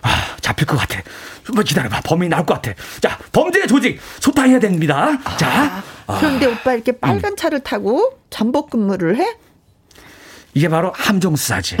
[0.00, 0.08] 아,
[0.40, 1.00] 잡힐 것 같아.
[1.44, 2.02] 좀만 기다려봐.
[2.02, 2.72] 범인이 나올 것 같아.
[3.00, 5.18] 자, 범죄 조직 소탕해야 됩니다.
[5.24, 5.82] 아, 자.
[6.20, 6.50] 그런데 아.
[6.50, 7.36] 오빠 이렇게 빨간 음.
[7.36, 9.36] 차를 타고 잠복 근무를 해?
[10.54, 11.76] 이게 바로 함정 수사지.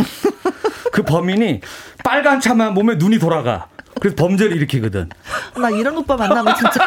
[0.90, 1.60] 그 범인이
[2.02, 3.68] 빨간 차만 몸에 눈이 돌아가.
[4.00, 5.08] 그래서 범죄를 일으키거든.
[5.60, 6.86] 나 이런 오빠 만나면 진짜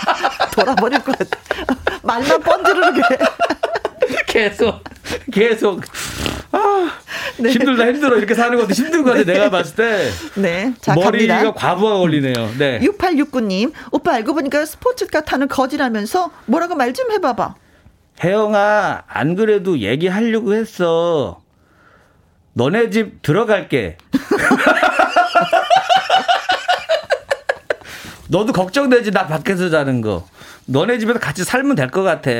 [0.52, 1.38] 돌아버릴 것 같아.
[2.02, 3.02] 말만 번지르르게.
[4.26, 4.82] 계속,
[5.30, 5.82] 계속.
[6.58, 6.90] 아,
[7.38, 7.50] 네.
[7.50, 9.32] 힘들다 힘들어 이렇게 사는 것도 힘든 거 같아 네.
[9.32, 10.10] 내가 봤을 때.
[10.40, 10.74] 네.
[10.80, 11.52] 자, 머리가 갑니다.
[11.54, 12.54] 과부하가 걸리네요.
[12.58, 12.80] 네.
[12.80, 17.54] 6869님, 오빠 알고 보니까 스포츠카 타는 거지라면서 뭐라고 말 좀 해봐봐.
[18.24, 21.40] 혜영아, 안 그래도 얘기하려고 했어.
[22.54, 23.98] 너네 집 들어갈게.
[28.28, 30.26] 너도 걱정되지 나 밖에서 자는 거.
[30.70, 32.30] 너네 집에서 같이 살면 될 것 같아.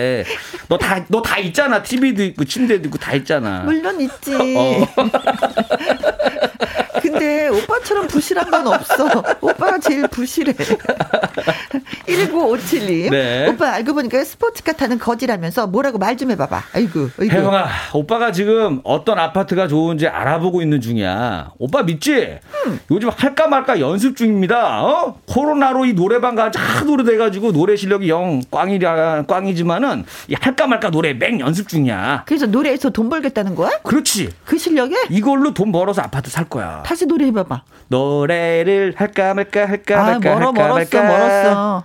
[0.68, 1.82] 너 다, 너 다 있잖아.
[1.82, 3.62] TV도 있고, 침대도 있고, 다 있잖아.
[3.64, 4.34] 물론 있지.
[4.34, 4.86] 어.
[7.10, 9.22] 근데 오빠처럼 부실한 건 없어.
[9.40, 10.54] 오빠가 제일 부실해.
[12.06, 13.10] 19572.
[13.10, 13.48] 네.
[13.48, 16.64] 오빠 알고 보니까 스포츠카 타는 거지라면서 뭐라고 말 좀 해봐봐.
[16.74, 17.10] 아이고.
[17.20, 17.32] 아이고.
[17.32, 21.52] 혜영아, 오빠가 지금 어떤 아파트가 좋은지 알아보고 있는 중이야.
[21.58, 22.40] 오빠 믿지?
[22.66, 22.80] 음.
[22.90, 24.82] 요즘 할까 말까 연습 중입니다.
[24.82, 25.20] 어?
[25.26, 31.12] 코로나로 이 노래방 가자 하도 돼가지고 노래 실력이 영 꽝이라 꽝이지만은 이 할까 말까 노래
[31.14, 32.24] 맹 연습 중이야.
[32.26, 33.70] 그래서 노래에서 돈 벌겠다는 거야?
[33.84, 34.30] 그렇지.
[34.44, 34.96] 그 실력에?
[35.10, 36.82] 이걸로 돈 벌어서 아파트 살 거야.
[36.98, 37.62] 다시 노래 해봐봐.
[37.86, 41.02] 노래를 할까 말까 할까 아, 말까 멀어, 할까 멀었어, 말까.
[41.04, 41.84] 멀었어.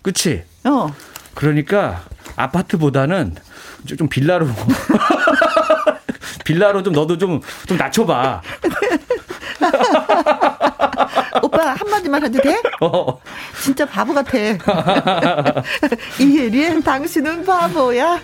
[0.00, 0.44] 그치?
[0.64, 0.86] 어.
[1.34, 2.00] 그러니까
[2.36, 3.34] 아파트보다는
[3.98, 4.46] 좀 빌라로
[6.46, 8.40] 빌라로 좀 너도 좀 좀 낮춰봐.
[11.42, 12.58] 오빠 한마디만 해도 돼?
[12.80, 13.20] 어.
[13.62, 14.38] 진짜 바보 같아.
[16.18, 18.18] 이혜리의 당신은 바보야.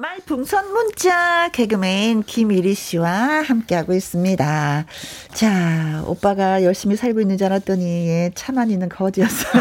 [0.00, 4.84] 말풍선 문자 개그맨 김일희 씨와 함께하고 있습니다.
[5.32, 9.60] 자, 오빠가 열심히 살고 있는 줄 알았더니 예, 차만 있는 거지였어요.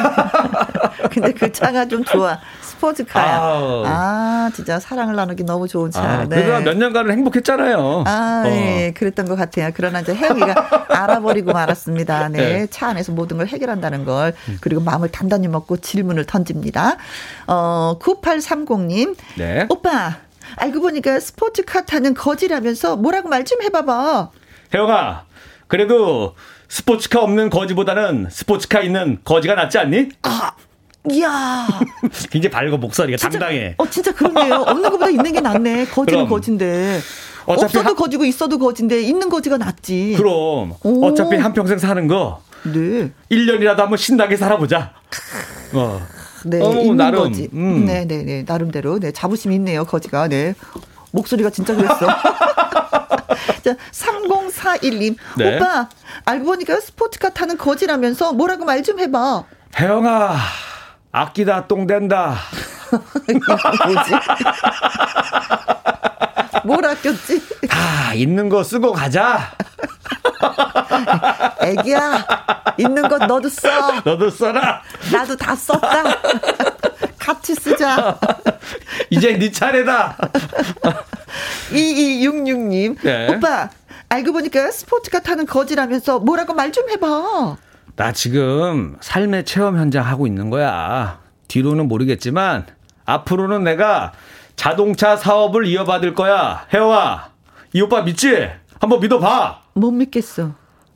[1.09, 2.37] 근데 그 차가 좀 좋아.
[2.61, 3.35] 스포츠카야.
[3.35, 3.83] 아우.
[3.87, 6.03] 아, 진짜 사랑을 나누기 너무 좋은 차.
[6.03, 6.43] 아, 네.
[6.43, 8.03] 그래도 몇 년간은 행복했잖아요.
[8.05, 8.49] 아, 어.
[8.51, 9.71] 예, 그랬던 것 같아요.
[9.73, 12.29] 그러나 이제 혜영이가 알아버리고 말았습니다.
[12.29, 14.35] 네, 네, 차 안에서 모든 걸 해결한다는 걸.
[14.61, 16.97] 그리고 마음을 단단히 먹고 질문을 던집니다.
[17.47, 19.15] 어, 9830님.
[19.37, 19.65] 네.
[19.69, 20.26] 오빠.
[20.55, 24.29] 알고 보니까 스포츠카 타는 거지라면서 뭐라고 말 좀 해봐봐.
[24.73, 25.25] 혜영아,
[25.67, 26.35] 그래도
[26.67, 30.09] 스포츠카 없는 거지보다는 스포츠카 있는 거지가 낫지 않니?
[30.23, 30.51] 아,
[31.09, 31.65] 이야.
[32.29, 33.75] 굉장히 밝고 목소리가 진짜, 당당해.
[33.77, 34.55] 어, 진짜 그렇네요.
[34.67, 35.85] 없는 것보다 있는 게 낫네.
[35.95, 36.27] 거지는 그럼.
[36.29, 36.99] 거진데.
[37.45, 37.93] 없어도 하...
[37.95, 40.15] 거지고 있어도 거진데 있는 거지가 낫지.
[40.17, 40.73] 그럼.
[40.83, 41.05] 오.
[41.05, 42.41] 어차피 한 평생 사는 거.
[42.63, 43.11] 네.
[43.31, 44.91] 1년이라도 한번 신나게 살아보자.
[45.73, 46.01] 어.
[46.45, 47.19] 네, 어, 있는 나름.
[47.23, 47.49] 거지.
[47.53, 47.85] 음.
[47.85, 48.43] 네, 네, 네.
[48.47, 48.99] 나름대로.
[48.99, 50.27] 네, 자부심이 있네요, 거지가.
[50.27, 50.53] 네.
[51.11, 51.95] 목소리가 진짜 그랬어.
[53.63, 55.15] 자, 3041님.
[55.37, 55.55] 네.
[55.57, 55.89] 오빠,
[56.25, 59.43] 알고 보니까 스포츠카 타는 거지라면서 뭐라고 말 좀 해봐.
[59.79, 60.35] 혜영아,
[61.11, 62.35] 아끼다 똥 된다.
[63.27, 64.11] 뭐지?
[66.65, 67.41] 뭘 아꼈지?
[67.67, 69.51] 다 있는 거 쓰고 가자.
[71.61, 72.25] 애기야,
[72.77, 73.69] 있는 것 너도 써.
[74.03, 74.81] 너도 써라.
[75.11, 76.03] 나도 다 썼다.
[77.19, 78.17] 같이 쓰자.
[79.09, 80.17] 이제 네 차례다.
[81.71, 83.01] 2266님.
[83.01, 83.27] 네.
[83.35, 83.69] 오빠,
[84.09, 87.57] 알고 보니까 스포츠카 타는 거지라면서 뭐라고 말 좀 해봐.
[87.95, 91.19] 나 지금 삶의 체험 현장 하고 있는 거야.
[91.47, 92.65] 뒤로는 모르겠지만,
[93.05, 94.11] 앞으로는 내가
[94.67, 96.65] 자동차 사업을 이어받을 거야.
[96.73, 97.29] 혜영아,
[97.73, 98.49] 이 오빠 믿지?
[98.81, 99.61] 한번 믿어봐.
[99.75, 100.51] 못 믿겠어.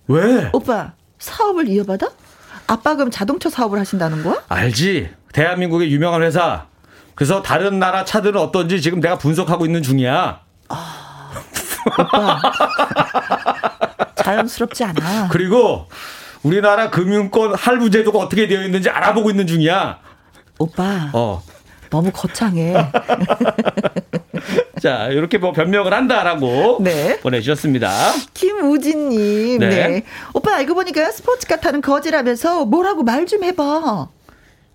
[0.07, 0.49] 왜?
[0.51, 2.09] 오빠, 사업을 이어받아?
[2.67, 4.41] 아빠 그럼 자동차 사업을 하신다는 거야?
[4.49, 5.09] 알지.
[5.31, 6.65] 대한민국의 유명한 회사.
[7.15, 10.41] 그래서 다른 나라 차들은 어떤지 지금 내가 분석하고 있는 중이야.
[10.69, 11.31] 아,
[11.99, 12.41] 오빠.
[14.15, 15.27] 자연스럽지 않아.
[15.29, 15.87] 그리고
[16.43, 19.99] 우리나라 금융권 할부 제도가 어떻게 되어 있는지 알아보고 있는 중이야.
[20.57, 21.09] 오빠.
[21.13, 21.43] 어.
[21.91, 22.73] 너무 거창해.
[24.81, 27.19] 자, 이렇게 뭐 변명을 한다라고 네.
[27.19, 27.91] 보내주셨습니다.
[28.33, 29.69] 김우진님, 네.
[29.69, 30.03] 네.
[30.33, 34.07] 오빠 알고 보니까 스포츠카 타는 거지라면서 뭐라고 말 좀 해봐.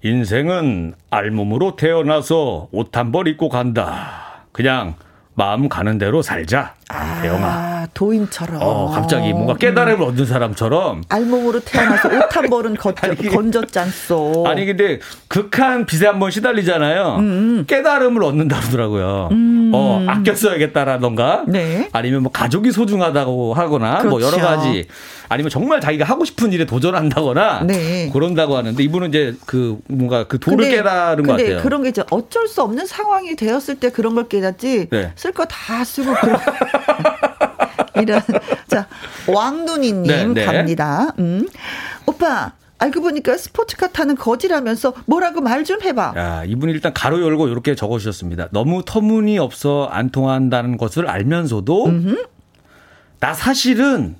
[0.04, 4.44] 인생은 알몸으로 태어나서 옷 한 벌 입고 간다.
[4.52, 4.94] 그냥
[5.38, 6.72] 마음 가는 대로 살자.
[6.88, 7.88] 아, 대영아.
[7.92, 8.58] 도인처럼.
[8.62, 10.08] 어, 갑자기 뭔가 깨달음을 음.
[10.12, 11.02] 얻은 사람처럼.
[11.10, 12.76] 알몸으로 태어나서 옷 한 벌은
[13.30, 14.44] 건졌잖소.
[14.46, 14.98] 아니, 근데
[15.28, 17.16] 극한 빚에 한 번 시달리잖아요.
[17.16, 17.64] 음, 음.
[17.66, 19.28] 깨달음을 얻는다 그러더라고요.
[19.32, 19.70] 음.
[19.74, 21.44] 어, 아껴 써야겠다라던가.
[21.48, 21.90] 네.
[21.92, 24.08] 아니면 뭐 가족이 소중하다고 하거나 그렇죠.
[24.08, 24.46] 뭐 여러 그렇죠.
[24.56, 24.88] 가지.
[25.28, 28.10] 아니면 정말 자기가 하고 싶은 일에 도전한다거나 네.
[28.12, 31.60] 그런다고 하는데 이분은 이제 그 뭔가 그 도를 근데, 깨달은 것 같아요.
[31.62, 35.12] 그런 게 이제 어쩔 수 없는 상황이 되었을 때 그런 걸 깨닫지 네.
[35.16, 36.38] 쓸거 다 쓰고 그런
[38.02, 38.20] 이런
[38.68, 38.86] 자
[39.26, 40.44] 왕눈이님 네, 네.
[40.44, 41.12] 갑니다.
[41.18, 41.48] 음.
[42.06, 46.12] 오빠 알고 보니까 스포츠카 타는 거지라면서 뭐라고 말 좀 해봐.
[46.16, 48.48] 야, 이분이 일단 가로 열고 이렇게 적어주셨습니다.
[48.52, 52.26] 너무 터무니없어 안 통한다는 것을 알면서도 음흠.
[53.18, 54.14] 나 사실은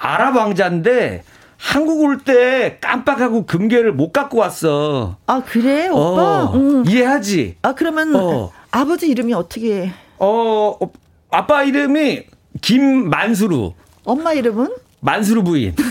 [0.00, 1.22] 아랍 왕자인데
[1.58, 5.16] 한국 올 때 깜빡하고 금괴를 못 갖고 왔어.
[5.26, 6.44] 아 그래 오빠?
[6.44, 6.84] 어, 음.
[6.88, 7.56] 이해하지?
[7.62, 8.50] 아 그러면 어.
[8.70, 9.92] 아버지 이름이 어떻게?
[10.18, 10.90] 어, 어
[11.30, 12.22] 아빠 이름이
[12.62, 13.74] 김만수루.
[14.04, 14.74] 엄마 이름은?
[15.00, 15.74] 만수루 부인.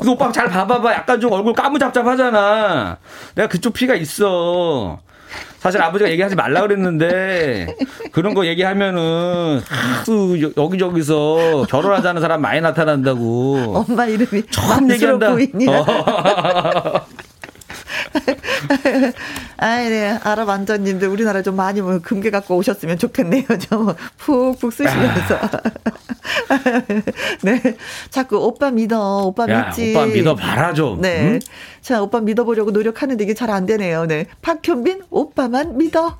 [0.00, 0.92] 그 오빠 잘 봐봐봐.
[0.92, 2.96] 약간 좀 얼굴 까무잡잡하잖아.
[3.34, 4.98] 내가 그쪽 피가 있어.
[5.58, 7.74] 사실 아버지가 얘기하지 말라 그랬는데
[8.12, 13.84] 그런 거 얘기하면은 하도 여기저기서 결혼하자는 사람 많이 나타난다고.
[13.88, 15.32] 엄마 이름이 처음 얘기한다.
[15.32, 15.78] 부인이야.
[15.80, 17.06] 어.
[19.58, 20.18] 아이, 네.
[20.22, 23.44] 아랍 안전님들 우리나라 좀 많이 뭐 금괴 갖고 오셨으면 좋겠네요.
[23.68, 25.38] 좀 푹푹 쓰시면서.
[27.42, 27.62] 네.
[28.10, 29.22] 자꾸 오빠 믿어.
[29.26, 29.92] 오빠 야, 믿지.
[29.94, 31.00] 오빠 믿어 봐라 좀.
[31.00, 31.20] 네.
[31.22, 31.38] 응?
[31.80, 34.06] 자, 오빠 믿어보려고 노력하는데 이게 잘 안 되네요.
[34.06, 34.26] 네.
[34.42, 36.18] 박현빈, 오빠만 믿어.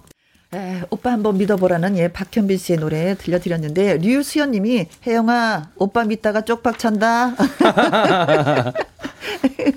[0.54, 6.78] 에, 오빠 한번 믿어보라는 예 박현빈 씨의 노래 들려드렸는데 류수연 님이 혜영아 오빠 믿다가 쪽박
[6.78, 7.34] 찬다.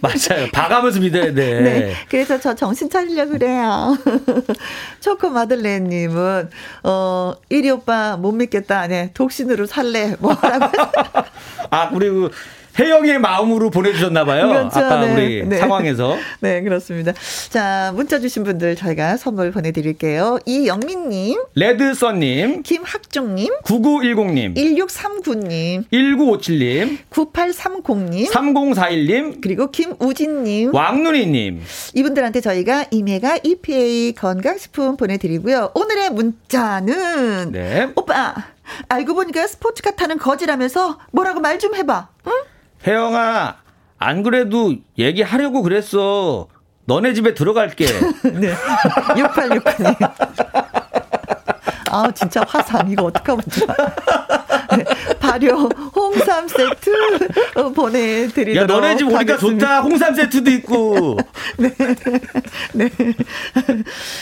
[0.02, 0.48] 맞아요.
[0.54, 1.62] 봐가면서 믿어야 돼.
[1.62, 1.94] 네.
[2.10, 3.98] 그래서 저 정신 차리려고 그래요.
[5.02, 6.50] 초코 마들렌 님은
[6.84, 8.88] 어 이리 오빠 못 믿겠다.
[8.88, 9.12] 네.
[9.14, 10.16] 독신으로 살래.
[10.20, 10.72] 뭐라고
[11.72, 12.30] 아, 그리고
[12.80, 14.48] 혜영의 마음으로 보내주셨나 봐요.
[14.48, 14.80] 그렇죠.
[14.80, 15.14] 아까 네.
[15.14, 15.58] 우리 네.
[15.58, 16.16] 상황에서.
[16.40, 17.12] 네, 그렇습니다.
[17.50, 20.40] 자, 문자 주신 분들 저희가 선물 보내드릴게요.
[20.46, 31.62] 이영민님, 레드썬님, 김학종님, 9910님, 1639님, 1957님, 9830님, 3041님, 그리고 김우진님, 왕눈이님.
[31.96, 35.72] 이분들한테 저희가 이메가 EPA 건강식품 보내드리고요.
[35.76, 37.90] 오늘의 문자는 네.
[37.96, 38.36] 오빠
[38.88, 42.08] 알고 보니까 스포츠카 타는 거지라면서 뭐라고 말 좀 해봐.
[42.28, 42.32] 응?
[42.86, 43.56] 혜영아,
[43.98, 46.48] 안 그래도 얘기하려고 그랬어.
[46.86, 47.86] 너네 집에 들어갈게.
[48.34, 48.54] 네.
[49.16, 50.12] 6869님.
[51.92, 52.90] 아, 진짜 화상.
[52.90, 53.76] 이거 어떡하면 좋아.
[54.78, 54.84] 네.
[55.20, 56.92] 발효 홍삼 세트
[57.56, 59.82] 어, 보내드리도록 야, 너네 집 오니까 좋다.
[59.82, 61.18] 홍삼 세트도 있고.
[61.58, 61.74] 네.
[62.74, 62.90] 네.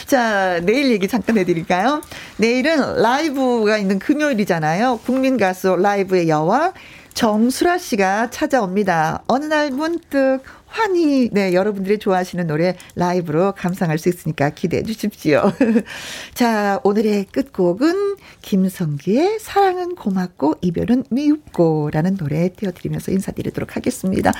[0.05, 2.01] 자, 내일 얘기 잠깐 해드릴까요?
[2.37, 5.01] 내일은 라이브가 있는 금요일이잖아요.
[5.05, 6.73] 국민 가수 라이브의 여왕.
[7.17, 9.23] 정수라 씨가 찾아옵니다.
[9.27, 15.51] 어느 날 문득 환희, 네, 여러분들이 좋아하시는 노래 라이브로 감상할 수 있으니까 기대해 주십시오.
[16.35, 24.31] 자, 오늘의 끝곡은 김성기의 사랑은 고맙고 이별은 미흡고 라는 노래 띄워드리면서 인사드리도록 하겠습니다.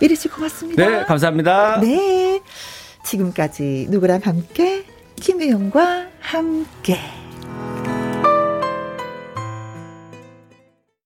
[0.00, 0.88] 이리 씨 고맙습니다.
[0.88, 1.80] 네, 감사합니다.
[1.82, 2.40] 네.
[3.04, 4.84] 지금까지 누구랑 함께?
[5.14, 6.98] 김혜영과 함께.